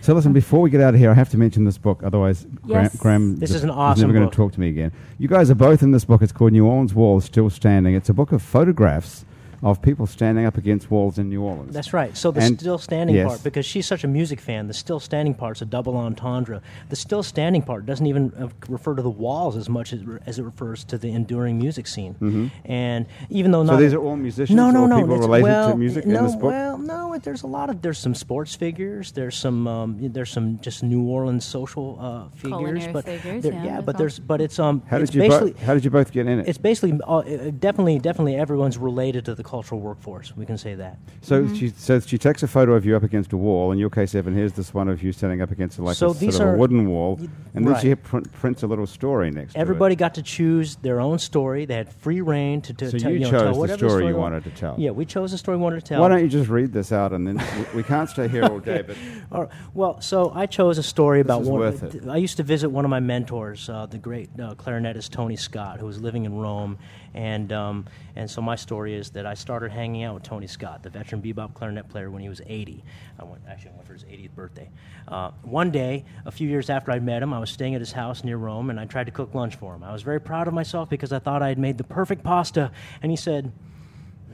So 0.00 0.14
listen, 0.14 0.32
before 0.32 0.62
we 0.62 0.70
get 0.70 0.80
out 0.80 0.94
of 0.94 1.00
here, 1.00 1.10
I 1.10 1.14
have 1.14 1.28
to 1.28 1.36
mention 1.36 1.64
this 1.64 1.76
book. 1.76 2.02
Otherwise, 2.02 2.46
Graham, 2.62 2.84
Yes. 2.84 2.96
Graham 2.96 3.36
This 3.36 3.50
just 3.50 3.58
is 3.58 3.64
an 3.64 3.70
awesome 3.70 4.00
never 4.08 4.14
going 4.14 4.30
to 4.30 4.34
talk 4.34 4.52
to 4.52 4.60
me 4.60 4.70
again. 4.70 4.92
You 5.18 5.28
guys 5.28 5.50
are 5.50 5.54
both 5.54 5.82
in 5.82 5.90
this 5.90 6.06
book. 6.06 6.22
It's 6.22 6.32
called 6.32 6.52
New 6.52 6.64
Orleans 6.64 6.94
Walls 6.94 7.26
Still 7.26 7.50
Standing. 7.50 7.94
It's 7.94 8.08
a 8.08 8.14
book 8.14 8.32
of 8.32 8.40
photographs 8.40 9.26
of 9.62 9.80
people 9.82 10.06
standing 10.06 10.44
up 10.44 10.56
against 10.56 10.90
walls 10.90 11.18
in 11.18 11.28
New 11.28 11.42
Orleans. 11.42 11.72
That's 11.74 11.92
right. 11.92 12.16
So 12.16 12.30
the 12.30 12.40
And- 12.40 12.58
still 12.60 12.78
standing 12.78 13.16
yes. 13.16 13.26
part, 13.28 13.44
because 13.44 13.66
she's 13.66 13.86
such 13.86 14.04
a 14.04 14.08
music 14.08 14.40
fan, 14.40 14.66
the 14.68 14.74
still 14.74 15.00
standing 15.00 15.34
part's 15.34 15.62
a 15.62 15.64
double 15.64 15.96
entendre. 15.96 16.60
The 16.88 16.96
still 16.96 17.22
standing 17.22 17.62
part 17.62 17.86
doesn't 17.86 18.06
even 18.06 18.32
uh, 18.38 18.48
refer 18.68 18.94
to 18.94 19.02
the 19.02 19.10
walls 19.10 19.56
as 19.56 19.68
much 19.68 19.92
as, 19.92 20.00
as 20.26 20.38
it 20.38 20.42
refers 20.42 20.84
to 20.84 20.98
the 20.98 21.10
enduring 21.12 21.58
music 21.58 21.86
scene. 21.86 22.50
And 22.64 23.06
even 23.30 23.50
though 23.50 23.56
Mm-hmm. 23.62 23.66
So 23.68 23.72
not 23.74 23.80
these 23.80 23.94
are 23.94 24.00
all 24.02 24.16
musicians 24.16 24.56
no, 24.56 24.70
no, 24.70 24.82
or 24.84 24.88
no, 24.88 24.96
people 25.00 25.14
it's- 25.14 25.26
related 25.26 25.44
to 25.46 25.50
well, 25.52 25.76
music 25.76 26.04
in 26.04 26.12
no, 26.12 26.22
this 26.24 26.34
book? 26.34 26.44
Well, 26.44 26.78
no, 26.78 27.18
there's 27.22 27.42
a 27.42 27.46
lot 27.46 27.70
of 27.70 27.80
there's 27.82 27.98
some 27.98 28.14
sports 28.14 28.54
figures, 28.54 29.12
there's 29.12 29.36
some 29.36 29.66
um, 29.66 29.96
there's 30.12 30.30
some 30.30 30.60
just 30.60 30.82
New 30.82 31.02
Orleans 31.04 31.44
social 31.44 31.98
uh, 32.00 32.28
figures, 32.36 32.58
Culinary 32.58 32.92
but 32.92 33.04
figures, 33.04 33.42
there- 33.42 33.52
yeah, 33.64 33.80
but 33.80 33.96
there's 33.96 34.16
there's 34.18 34.26
but 34.26 34.40
it's 34.40 34.58
um 34.58 34.82
how 34.86 34.98
it's 34.98 35.10
did 35.10 35.16
you 35.16 35.28
basically 35.28 35.52
both, 35.52 35.62
how 35.62 35.74
did 35.74 35.84
you 35.84 35.90
both 35.90 36.12
get 36.12 36.26
in 36.26 36.38
it? 36.40 36.48
it's 36.48 36.58
basically 36.58 36.98
uh, 37.06 37.16
uh, 37.18 37.50
definitely 37.58 37.98
definitely 37.98 38.36
everyone's 38.36 38.76
related 38.78 39.24
to 39.24 39.34
the 39.34 39.42
cultural 39.46 39.80
workforce. 39.80 40.36
We 40.36 40.44
can 40.44 40.58
say 40.58 40.74
that. 40.74 40.98
So 41.22 41.44
Mm-hmm. 41.44 41.54
she 41.54 41.68
so 41.70 42.00
she 42.00 42.18
takes 42.18 42.42
a 42.42 42.48
photo 42.48 42.74
of 42.74 42.84
you 42.84 42.96
up 42.96 43.02
against 43.04 43.32
a 43.32 43.36
wall. 43.36 43.70
In 43.72 43.78
your 43.78 43.90
case, 43.90 44.14
Evan, 44.14 44.34
here's 44.34 44.52
this 44.52 44.74
one 44.74 44.88
of 44.88 45.02
you 45.02 45.12
standing 45.12 45.40
up 45.40 45.50
against 45.52 45.78
like 45.78 45.96
So 45.96 46.10
a 46.10 46.14
these 46.14 46.36
sort 46.36 46.48
of 46.50 46.54
a 46.56 46.58
wooden 46.58 46.88
wall, 46.88 47.16
y- 47.20 47.28
and 47.54 47.66
then 47.66 47.78
she 47.80 47.94
pr- 47.94 48.20
prints 48.40 48.62
a 48.62 48.66
little 48.66 48.86
story 48.86 49.30
next. 49.30 49.52
to 49.52 49.58
it. 49.58 49.60
Everybody 49.60 49.94
got 49.96 50.14
to 50.16 50.22
choose 50.22 50.76
their 50.76 51.00
own 51.00 51.18
story. 51.18 51.64
They 51.64 51.74
had 51.74 51.92
free 51.92 52.20
reign 52.20 52.60
to, 52.62 52.74
to 52.74 52.90
So 52.90 52.98
tell, 52.98 53.12
you 53.12 53.20
know, 53.20 53.30
chose 53.30 53.42
tell 53.42 53.52
the 53.52 53.58
whatever 53.58 53.88
story 53.88 54.06
you 54.06 54.12
they 54.12 54.18
wanted 54.18 54.44
to 54.44 54.50
tell. 54.50 54.74
Yeah, 54.78 54.90
we 54.90 55.04
chose 55.06 55.30
the 55.30 55.38
story 55.38 55.56
we 55.56 55.62
wanted 55.62 55.80
to 55.80 55.86
tell. 55.86 56.00
Why 56.02 56.08
don't 56.08 56.20
you 56.22 56.28
just 56.28 56.50
read 56.50 56.72
this 56.72 56.90
out, 56.92 57.12
and 57.12 57.26
then 57.26 57.36
we, 57.36 57.76
we 57.78 57.82
can't 57.82 58.10
stay 58.10 58.26
here 58.28 58.44
all 58.44 58.58
day. 58.58 58.82
But 58.82 58.96
All 59.32 59.42
right. 59.42 59.50
Well, 59.74 60.00
so 60.00 60.32
I 60.34 60.46
chose 60.46 60.78
a 60.78 60.82
story 60.82 61.20
about 61.20 61.42
is 61.42 61.48
one. 61.48 61.60
worth 61.60 61.82
it. 61.94 62.08
I 62.08 62.16
used 62.16 62.36
to 62.38 62.42
visit 62.42 62.68
one 62.70 62.84
of 62.84 62.90
my 62.90 63.00
mentors, 63.00 63.68
uh, 63.68 63.86
the 63.86 63.98
great 63.98 64.28
uh, 64.40 64.54
clarinetist 64.56 65.10
Tony 65.10 65.36
Scott, 65.36 65.78
who 65.80 65.86
was 65.86 66.00
living 66.00 66.24
in 66.24 66.34
Rome, 66.34 66.78
and 67.16 67.52
um, 67.52 67.86
and 68.14 68.30
so 68.30 68.40
my 68.40 68.54
story 68.54 68.94
is 68.94 69.10
that 69.10 69.26
I 69.26 69.34
started 69.34 69.72
hanging 69.72 70.04
out 70.04 70.14
with 70.14 70.22
Tony 70.22 70.46
Scott, 70.46 70.82
the 70.82 70.90
veteran 70.90 71.20
bebop 71.20 71.54
clarinet 71.54 71.88
player, 71.88 72.10
when 72.10 72.22
he 72.22 72.28
was 72.28 72.40
80. 72.46 72.84
I 73.18 73.24
went 73.24 73.42
actually 73.48 73.70
I 73.70 73.74
went 73.74 73.86
for 73.86 73.94
his 73.94 74.04
80th 74.04 74.34
birthday. 74.34 74.68
Uh, 75.08 75.30
one 75.42 75.70
day, 75.70 76.04
a 76.24 76.30
few 76.30 76.48
years 76.48 76.70
after 76.70 76.92
I 76.92 77.00
met 77.00 77.22
him, 77.22 77.32
I 77.32 77.40
was 77.40 77.50
staying 77.50 77.74
at 77.74 77.80
his 77.80 77.92
house 77.92 78.22
near 78.22 78.36
Rome, 78.36 78.70
and 78.70 78.78
I 78.78 78.84
tried 78.84 79.04
to 79.04 79.12
cook 79.12 79.34
lunch 79.34 79.56
for 79.56 79.74
him. 79.74 79.82
I 79.82 79.92
was 79.92 80.02
very 80.02 80.20
proud 80.20 80.46
of 80.46 80.54
myself 80.54 80.88
because 80.90 81.12
I 81.12 81.18
thought 81.18 81.42
I 81.42 81.48
had 81.48 81.58
made 81.58 81.78
the 81.78 81.84
perfect 81.84 82.22
pasta, 82.22 82.70
and 83.02 83.10
he 83.10 83.16
said, 83.16 83.50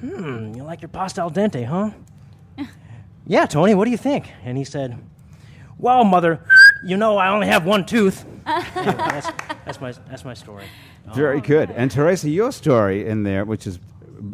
"Hmm, 0.01 0.53
you 0.55 0.65
like 0.65 0.83
your 0.83 0.91
pasta 0.91 1.23
al 1.23 1.31
dente, 1.31 1.65
huh?" 1.65 1.91
Yeah, 3.27 3.47
Tony, 3.47 3.75
what 3.75 3.85
do 3.85 3.91
you 3.91 3.97
think? 3.97 4.31
And 4.45 4.59
he 4.59 4.65
said, 4.65 4.99
Well, 5.79 6.05
mother, 6.05 6.41
you 6.85 6.97
know 6.97 7.17
I 7.17 7.29
only 7.29 7.47
have 7.47 7.65
one 7.65 7.87
tooth. 7.87 8.25
Anyway, 8.45 8.97
that's, 8.97 9.31
that's, 9.65 9.81
my, 9.81 9.93
that's 9.93 10.25
my 10.25 10.35
story. 10.35 10.65
Very 11.15 11.39
oh, 11.39 11.41
good. 11.41 11.71
And 11.71 11.91
Teresa, 11.91 12.29
your 12.29 12.53
story 12.53 13.07
in 13.07 13.23
there, 13.23 13.45
which 13.45 13.67
is 13.67 13.79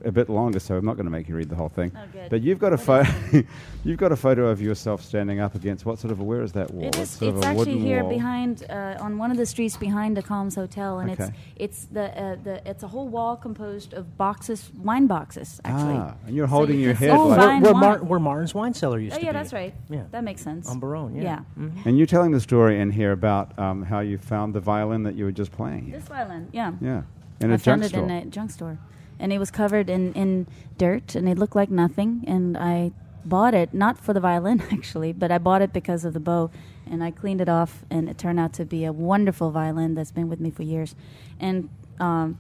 a 0.04 0.12
bit 0.12 0.28
longer, 0.28 0.58
so 0.60 0.76
I'm 0.76 0.84
not 0.84 0.96
going 0.96 1.06
to 1.06 1.10
make 1.10 1.28
you 1.28 1.36
read 1.36 1.48
the 1.48 1.56
whole 1.56 1.68
thing. 1.68 1.92
Oh, 1.96 2.00
good. 2.12 2.30
But 2.30 2.42
you've 2.42 2.58
got 2.58 2.72
a 2.72 2.78
photo. 2.78 3.10
you've 3.84 3.98
got 3.98 4.12
a 4.12 4.16
photo 4.16 4.48
of 4.48 4.60
yourself 4.60 5.02
standing 5.02 5.40
up 5.40 5.54
against 5.54 5.86
what 5.86 5.98
sort 5.98 6.12
of 6.12 6.20
a? 6.20 6.24
Where 6.24 6.42
is 6.42 6.52
that 6.52 6.70
wall? 6.72 6.84
It 6.86 6.96
is, 6.98 7.10
sort 7.10 7.30
of 7.30 7.36
it's 7.38 7.46
a 7.46 7.48
actually 7.48 7.74
wooden 7.74 7.82
here 7.86 8.02
wall. 8.02 8.12
behind 8.12 8.64
uh, 8.70 8.96
on 9.00 9.18
one 9.18 9.30
of 9.30 9.36
the 9.36 9.46
streets 9.46 9.76
behind 9.76 10.16
the 10.16 10.22
Columns 10.22 10.54
Hotel, 10.54 10.98
and 11.00 11.10
Okay. 11.12 11.24
it's 11.24 11.32
it's 11.56 11.84
the 11.86 12.06
uh, 12.22 12.36
the 12.42 12.68
it's 12.68 12.82
a 12.82 12.88
whole 12.88 13.08
wall 13.08 13.36
composed 13.36 13.94
of 13.94 14.16
boxes, 14.18 14.70
wine 14.82 15.06
boxes. 15.06 15.60
Actually, 15.64 15.94
Ah, 15.96 16.14
and 16.26 16.36
you're 16.36 16.46
So 16.46 16.50
holding 16.50 16.76
you 16.78 16.86
your 16.86 16.94
head 16.94 17.12
see 17.12 17.16
like- 17.16 17.38
where, 17.38 17.60
where, 17.60 17.72
wine. 17.72 17.80
Mar- 17.80 18.04
where 18.04 18.20
Martin's 18.20 18.54
wine 18.54 18.74
cellar 18.74 18.98
used 18.98 19.14
Oh 19.16 19.18
to 19.18 19.24
yeah, 19.24 19.32
be. 19.32 19.38
that's 19.38 19.52
right. 19.52 19.74
Yeah. 19.88 20.02
that 20.10 20.24
makes 20.24 20.42
sense. 20.42 20.68
On 20.68 20.78
Baronne, 20.78 21.14
yeah. 21.16 21.22
Yeah. 21.22 21.40
Mhm. 21.64 21.86
And 21.86 21.96
you're 21.98 22.06
telling 22.06 22.32
the 22.32 22.40
story 22.40 22.80
in 22.80 22.90
here 22.90 23.12
about 23.12 23.58
um, 23.58 23.82
how 23.82 24.00
you 24.00 24.18
found 24.18 24.54
the 24.54 24.60
violin 24.60 25.02
that 25.04 25.14
you 25.14 25.24
were 25.24 25.32
just 25.32 25.52
playing. 25.52 25.90
This 25.90 26.04
violin, 26.04 26.48
yeah. 26.52 26.72
Yeah, 26.80 27.02
in 27.40 27.50
a 27.50 27.54
I 27.54 27.56
junk 27.56 27.64
found 27.64 27.84
it 27.84 27.88
store. 27.90 28.04
in 28.04 28.10
a 28.10 28.24
junk 28.26 28.50
store, 28.50 28.78
and 29.18 29.32
it 29.32 29.38
was 29.38 29.50
covered 29.50 29.90
in, 29.90 30.12
in 30.14 30.46
dirt, 30.76 31.14
and 31.14 31.28
it 31.28 31.38
looked 31.38 31.56
like 31.56 31.70
nothing. 31.70 32.24
And 32.26 32.56
I 32.56 32.92
bought 33.24 33.54
it 33.54 33.74
not 33.74 33.98
for 33.98 34.12
the 34.12 34.20
violin 34.20 34.62
actually, 34.72 35.12
but 35.12 35.30
I 35.30 35.38
bought 35.38 35.62
it 35.62 35.72
because 35.72 36.04
of 36.04 36.14
the 36.14 36.20
bow, 36.20 36.50
and 36.90 37.02
I 37.02 37.10
cleaned 37.10 37.40
it 37.40 37.48
off, 37.48 37.84
and 37.90 38.08
it 38.08 38.18
turned 38.18 38.40
out 38.40 38.52
to 38.54 38.64
be 38.64 38.84
a 38.84 38.92
wonderful 38.92 39.50
violin 39.50 39.94
that's 39.94 40.12
been 40.12 40.28
with 40.28 40.40
me 40.40 40.50
for 40.50 40.62
years. 40.62 40.94
And 41.40 41.68
um, 42.00 42.38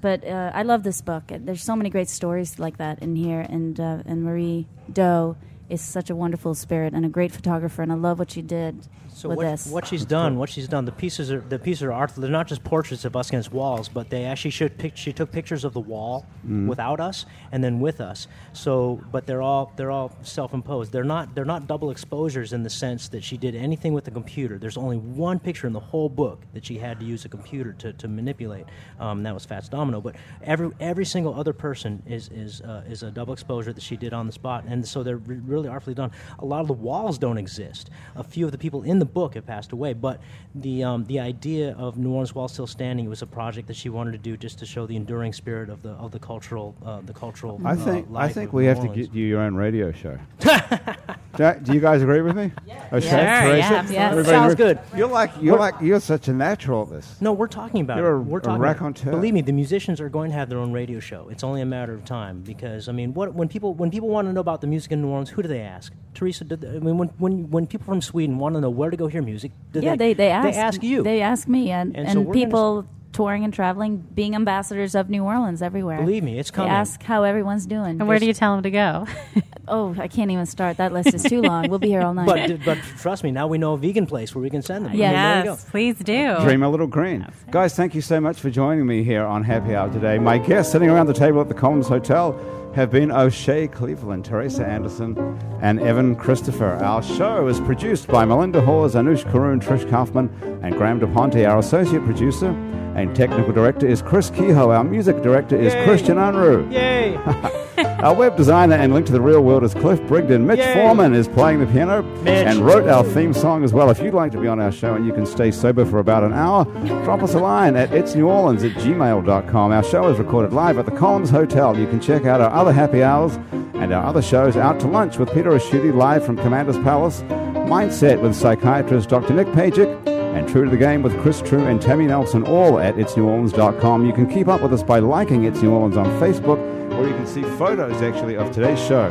but 0.00 0.22
uh, 0.26 0.50
I 0.54 0.64
love 0.64 0.82
this 0.82 1.00
book. 1.00 1.24
There's 1.28 1.62
so 1.62 1.74
many 1.74 1.88
great 1.88 2.10
stories 2.10 2.58
like 2.58 2.76
that 2.76 3.02
in 3.02 3.16
here, 3.16 3.40
and 3.40 3.78
uh, 3.80 4.02
and 4.04 4.22
Marie 4.22 4.66
Doe 4.92 5.36
is 5.70 5.80
such 5.80 6.10
a 6.10 6.14
wonderful 6.14 6.54
spirit 6.54 6.92
and 6.92 7.06
a 7.06 7.08
great 7.08 7.32
photographer, 7.32 7.82
and 7.82 7.90
I 7.90 7.94
love 7.94 8.18
what 8.18 8.30
she 8.30 8.42
did 8.42 8.86
So 9.24 9.30
with 9.30 9.38
what, 9.38 9.44
this. 9.44 9.66
what 9.68 9.86
she's 9.86 10.04
done, 10.04 10.36
what 10.36 10.50
she's 10.50 10.68
done, 10.68 10.84
the 10.84 10.92
pieces 10.92 11.32
are 11.32 11.40
the 11.40 11.58
pieces 11.58 11.82
are 11.82 11.92
art. 11.92 12.12
They're 12.14 12.28
not 12.30 12.46
just 12.46 12.62
portraits 12.62 13.06
of 13.06 13.16
us 13.16 13.30
against 13.30 13.52
walls, 13.52 13.88
but 13.88 14.10
they 14.10 14.24
actually 14.26 14.50
showed 14.50 14.76
pic- 14.76 14.98
she 14.98 15.14
took 15.14 15.32
pictures 15.32 15.64
of 15.64 15.72
the 15.72 15.80
wall 15.80 16.26
Mm-hmm. 16.44 16.68
without 16.68 17.00
us 17.00 17.24
and 17.52 17.64
then 17.64 17.80
with 17.80 18.02
us. 18.02 18.28
So, 18.52 19.00
but 19.10 19.26
they're 19.26 19.40
all 19.40 19.72
they're 19.76 19.90
all 19.90 20.12
self-imposed. 20.20 20.92
They're 20.92 21.04
not 21.04 21.34
they're 21.34 21.46
not 21.46 21.66
double 21.66 21.90
exposures 21.90 22.52
in 22.52 22.62
the 22.62 22.68
sense 22.68 23.08
that 23.08 23.24
she 23.24 23.38
did 23.38 23.54
anything 23.54 23.94
with 23.94 24.04
the 24.04 24.10
computer. 24.10 24.58
There's 24.58 24.76
only 24.76 24.98
one 24.98 25.38
picture 25.38 25.66
in 25.66 25.72
the 25.72 25.80
whole 25.80 26.10
book 26.10 26.42
that 26.52 26.66
she 26.66 26.76
had 26.76 27.00
to 27.00 27.06
use 27.06 27.24
a 27.24 27.30
computer 27.30 27.72
to, 27.78 27.94
to 27.94 28.08
manipulate. 28.08 28.66
Um, 29.00 29.22
that 29.22 29.32
was 29.32 29.46
Fats 29.46 29.70
Domino. 29.70 30.02
But 30.02 30.16
every 30.42 30.70
every 30.80 31.06
single 31.06 31.34
other 31.34 31.54
person 31.54 32.02
is 32.06 32.28
is 32.28 32.60
uh, 32.60 32.82
is 32.86 33.02
a 33.02 33.10
double 33.10 33.32
exposure 33.32 33.72
that 33.72 33.82
she 33.82 33.96
did 33.96 34.12
on 34.12 34.26
the 34.26 34.32
spot, 34.32 34.64
and 34.68 34.86
so 34.86 35.02
they're 35.02 35.16
re- 35.16 35.40
really 35.46 35.68
artfully 35.68 35.94
done. 35.94 36.10
A 36.40 36.44
lot 36.44 36.60
of 36.60 36.66
the 36.66 36.74
walls 36.74 37.16
don't 37.16 37.38
exist. 37.38 37.88
A 38.16 38.22
few 38.22 38.44
of 38.44 38.52
the 38.52 38.58
people 38.58 38.82
in 38.82 38.98
the 38.98 39.06
book 39.14 39.34
have 39.34 39.46
passed 39.46 39.72
away, 39.72 39.92
but 39.94 40.20
the 40.54 40.84
um, 40.84 41.04
the 41.04 41.20
idea 41.20 41.74
of 41.78 41.96
New 41.96 42.10
Orleans 42.10 42.34
while 42.34 42.48
Still 42.48 42.66
Standing 42.66 43.08
was 43.08 43.22
a 43.22 43.26
project 43.26 43.68
that 43.68 43.76
she 43.76 43.88
wanted 43.88 44.12
to 44.12 44.18
do 44.18 44.36
just 44.36 44.58
to 44.58 44.66
show 44.66 44.86
the 44.86 44.96
enduring 44.96 45.32
spirit 45.32 45.70
of 45.70 45.82
the 45.82 45.90
of 45.90 46.10
the 46.10 46.18
cultural 46.18 46.74
uh, 46.84 47.00
the 47.00 47.14
cultural. 47.14 47.60
I 47.64 47.72
uh, 47.72 47.76
think 47.76 48.08
I 48.14 48.28
think 48.28 48.52
we 48.52 48.64
New 48.64 48.68
have 48.68 48.80
to 48.80 48.88
Orleans. 48.88 49.06
get 49.08 49.14
you 49.16 49.26
your 49.26 49.40
own 49.40 49.54
radio 49.54 49.92
show. 49.92 50.18
Jack, 51.36 51.62
do 51.62 51.72
you 51.72 51.80
guys 51.80 52.02
agree 52.02 52.20
with 52.20 52.36
me? 52.36 52.52
Yeah. 52.66 52.86
Okay, 52.92 53.08
Sure, 53.08 53.18
yeah, 53.18 53.40
Theresa? 53.42 53.92
Yeah. 53.92 54.22
Sounds 54.22 54.52
agree? 54.52 54.64
good. 54.66 54.78
You're 54.96 55.08
like 55.08 55.30
you're 55.40 55.58
like 55.58 55.74
you're 55.80 56.00
such 56.00 56.28
a 56.28 56.32
natural 56.32 56.82
at 56.82 56.90
this. 56.90 57.20
No, 57.20 57.32
we're 57.32 57.48
talking 57.48 57.80
about 57.80 57.98
You're 57.98 58.16
it. 58.16 58.18
a- 58.18 58.20
we're 58.22 58.40
talking 58.40 58.62
a 58.62 58.66
talking 58.66 58.84
raconteur. 58.84 59.10
Believe 59.10 59.34
me, 59.34 59.40
the 59.40 59.52
musicians 59.52 60.00
are 60.00 60.08
going 60.08 60.30
to 60.30 60.36
have 60.36 60.48
their 60.48 60.58
own 60.58 60.72
radio 60.72 61.00
show. 61.00 61.28
It's 61.30 61.42
only 61.44 61.60
a 61.60 61.66
matter 61.66 61.94
of 61.94 62.04
time 62.04 62.42
because 62.42 62.88
I 62.88 62.92
mean, 62.92 63.14
what 63.14 63.34
when 63.34 63.48
people 63.48 63.74
when 63.74 63.90
people 63.90 64.08
want 64.08 64.28
to 64.28 64.32
know 64.32 64.40
about 64.40 64.60
the 64.60 64.66
music 64.66 64.92
in 64.92 65.02
New 65.02 65.08
Orleans, 65.08 65.30
who 65.30 65.42
do 65.42 65.48
they 65.48 65.60
ask? 65.60 65.92
Theresa, 66.14 66.44
did, 66.44 66.64
I 66.64 66.78
mean, 66.78 66.96
when, 66.98 67.08
when 67.18 67.50
when 67.50 67.66
people 67.66 67.86
from 67.86 68.00
Sweden 68.00 68.38
want 68.38 68.54
to 68.54 68.60
know 68.60 68.70
where 68.70 68.90
to 68.90 68.96
go 68.96 69.06
hear 69.08 69.22
music, 69.22 69.50
do 69.72 69.80
yeah, 69.80 69.96
they, 69.96 70.14
they 70.14 70.30
ask 70.30 70.44
they 70.52 70.58
ask 70.60 70.82
you. 70.82 71.02
They 71.02 71.20
ask 71.20 71.48
me, 71.48 71.70
and, 71.70 71.96
And 71.96 72.06
and, 72.06 72.26
so 72.26 72.32
people 72.32 72.86
touring 73.12 73.44
and 73.44 73.54
traveling, 73.54 73.98
being 74.14 74.34
ambassadors 74.34 74.94
of 74.94 75.08
New 75.08 75.22
Orleans 75.24 75.62
everywhere. 75.62 75.98
Believe 76.00 76.24
me, 76.24 76.38
it's 76.38 76.50
coming. 76.50 76.70
They 76.70 76.76
ask 76.76 77.02
how 77.02 77.22
everyone's 77.22 77.64
doing. 77.66 78.00
And 78.00 78.08
where 78.08 78.18
do 78.18 78.26
you 78.26 78.34
tell 78.34 78.54
them 78.54 78.62
to 78.64 78.70
go? 78.70 79.06
Oh, 79.68 79.94
I 79.98 80.08
can't 80.08 80.30
even 80.30 80.46
start. 80.46 80.76
That 80.76 80.92
list 80.92 81.14
is 81.14 81.22
too 81.22 81.40
long. 81.42 81.68
We'll 81.68 81.78
be 81.78 81.88
here 81.88 82.02
all 82.02 82.14
night. 82.22 82.26
but 82.26 82.64
but 82.64 82.78
trust 82.98 83.24
me, 83.24 83.30
now 83.30 83.46
we 83.46 83.58
know 83.58 83.72
a 83.74 83.78
vegan 83.78 84.06
place 84.06 84.34
where 84.34 84.42
we 84.42 84.50
can 84.50 84.62
send 84.62 84.86
them. 84.86 84.94
Yeah. 84.94 85.06
I 85.06 85.10
mean, 85.10 85.16
there 85.22 85.44
you 85.44 85.50
yes, 85.52 85.64
please 85.70 85.98
do. 85.98 86.36
Dream 86.40 86.62
a 86.62 86.68
little 86.68 86.86
green. 86.86 87.26
Guys, 87.50 87.74
thank 87.74 87.94
you 87.94 88.00
so 88.00 88.20
much 88.20 88.38
for 88.40 88.50
joining 88.50 88.86
me 88.86 89.02
here 89.04 89.24
on 89.24 89.42
Happy 89.44 89.74
Hour 89.74 89.90
today. 89.90 90.18
My 90.18 90.38
guests 90.38 90.72
sitting 90.72 90.90
around 90.90 91.06
the 91.06 91.14
table 91.14 91.40
at 91.40 91.48
the 91.48 91.54
Columns 91.54 91.88
Hotel 91.88 92.38
have 92.74 92.90
been 92.90 93.12
O'Shea 93.12 93.68
Cleveland, 93.68 94.24
Theresa 94.24 94.66
Andersson, 94.66 95.16
and 95.62 95.78
Evan 95.80 96.16
Christopher. 96.16 96.72
Our 96.74 97.02
show 97.04 97.46
is 97.46 97.60
produced 97.60 98.08
by 98.08 98.24
Melinda 98.24 98.60
Hawes, 98.60 98.96
Anush 98.96 99.24
Karoon, 99.30 99.62
Trish 99.62 99.88
Kaufman, 99.88 100.28
and 100.62 100.74
Graham 100.76 100.98
DePonte. 101.00 101.48
Our 101.48 101.60
associate 101.60 102.04
producer 102.04 102.50
and 102.94 103.14
technical 103.14 103.52
director 103.52 103.86
is 103.86 104.02
Chris 104.02 104.30
Kehoe. 104.30 104.70
Our 104.70 104.84
music 104.84 105.22
director 105.22 105.56
is 105.56 105.72
Yay. 105.74 105.84
Christian 105.84 106.16
Unruh. 106.16 106.70
Yay! 106.72 107.16
Our 108.04 108.14
web 108.14 108.36
designer 108.36 108.76
and 108.76 108.92
link 108.92 109.06
to 109.06 109.12
the 109.12 109.20
real 109.20 109.42
world 109.42 109.64
is 109.64 109.72
Cliff 109.74 109.98
Brigden. 110.02 110.42
Mitch 110.42 110.58
Yay. 110.58 110.74
Foreman 110.74 111.14
is 111.14 111.26
playing 111.26 111.60
the 111.60 111.66
piano 111.66 112.02
Mitch. 112.02 112.46
and 112.46 112.60
wrote 112.60 112.86
our 112.88 113.02
theme 113.02 113.32
song 113.32 113.64
as 113.64 113.72
well. 113.72 113.90
If 113.90 114.00
you'd 114.00 114.12
like 114.14 114.30
to 114.32 114.40
be 114.40 114.46
on 114.46 114.60
our 114.60 114.70
show 114.70 114.94
and 114.94 115.06
you 115.06 115.12
can 115.12 115.24
stay 115.26 115.50
sober 115.50 115.84
for 115.86 115.98
about 115.98 116.22
an 116.22 116.32
hour, 116.34 116.64
drop 117.04 117.22
us 117.22 117.34
a 117.34 117.38
line 117.38 117.76
at 117.76 117.90
itsneworleans 117.90 118.68
at 118.70 118.76
gmail.com. 118.82 119.72
Our 119.72 119.82
show 119.84 120.08
is 120.08 120.18
recorded 120.18 120.52
live 120.52 120.78
at 120.78 120.84
the 120.84 120.92
Columns 120.92 121.30
Hotel. 121.30 121.76
You 121.78 121.86
can 121.86 121.98
check 122.00 122.26
out 122.26 122.40
our 122.40 122.50
other 122.50 122.72
happy 122.72 123.02
hours 123.02 123.36
and 123.74 123.92
our 123.92 124.04
other 124.04 124.22
shows 124.22 124.56
Out 124.56 124.78
to 124.80 124.86
Lunch 124.86 125.18
with 125.18 125.32
Peter 125.32 125.50
Ricchiuti 125.50 125.92
live 125.94 126.24
from 126.24 126.36
Commander's 126.36 126.78
Palace, 126.78 127.22
Mindset 127.22 128.20
with 128.20 128.34
psychiatrist 128.36 129.08
Dr. 129.08 129.32
Nick 129.34 129.46
Pajic, 129.48 129.88
and 130.34 130.48
True 130.48 130.64
to 130.64 130.70
the 130.70 130.76
Game 130.76 131.02
with 131.02 131.18
Chris 131.20 131.40
True 131.40 131.64
and 131.66 131.80
Tammy 131.80 132.06
Nelson, 132.06 132.42
all 132.44 132.78
at 132.78 132.96
itsneworleans.com. 132.96 134.04
You 134.06 134.12
can 134.12 134.26
keep 134.28 134.48
up 134.48 134.60
with 134.62 134.72
us 134.72 134.82
by 134.82 134.98
liking 134.98 135.44
It's 135.44 135.62
New 135.62 135.72
Orleans 135.72 135.96
on 135.96 136.06
Facebook, 136.20 136.58
where 136.90 137.08
you 137.08 137.14
can 137.14 137.26
see 137.26 137.42
photos 137.42 138.02
actually 138.02 138.36
of 138.36 138.50
today's 138.52 138.78
show. 138.80 139.08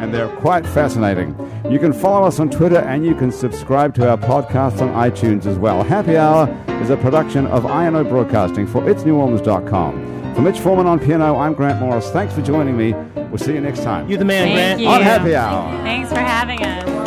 And 0.00 0.14
they're 0.14 0.34
quite 0.36 0.64
fascinating. 0.66 1.36
You 1.70 1.78
can 1.78 1.92
follow 1.92 2.26
us 2.26 2.40
on 2.40 2.48
Twitter 2.48 2.78
and 2.78 3.04
you 3.04 3.14
can 3.14 3.30
subscribe 3.30 3.94
to 3.96 4.08
our 4.08 4.16
podcast 4.16 4.80
on 4.80 4.88
iTunes 5.10 5.44
as 5.44 5.58
well. 5.58 5.82
Happy 5.82 6.16
Hour 6.16 6.48
is 6.82 6.88
a 6.88 6.96
production 6.96 7.46
of 7.48 7.64
INO 7.66 8.04
Broadcasting 8.04 8.66
for 8.66 8.80
itsneworleans.com. 8.82 10.34
For 10.34 10.40
Mitch 10.40 10.58
Foreman 10.60 10.86
on 10.86 10.98
piano, 11.00 11.36
I'm 11.36 11.52
Grant 11.52 11.80
Morris. 11.80 12.08
Thanks 12.10 12.32
for 12.32 12.40
joining 12.40 12.76
me. 12.76 12.94
We'll 13.28 13.38
see 13.38 13.52
you 13.52 13.60
next 13.60 13.82
time 13.82 14.08
You're 14.08 14.18
the 14.18 14.24
man, 14.24 14.46
Thank 14.46 14.54
Grant. 14.56 14.80
you. 14.80 14.88
on 14.88 15.02
Happy 15.02 15.34
Hour. 15.36 15.70
Thanks 15.82 16.08
for 16.08 16.18
having 16.20 16.62
us. 16.64 16.99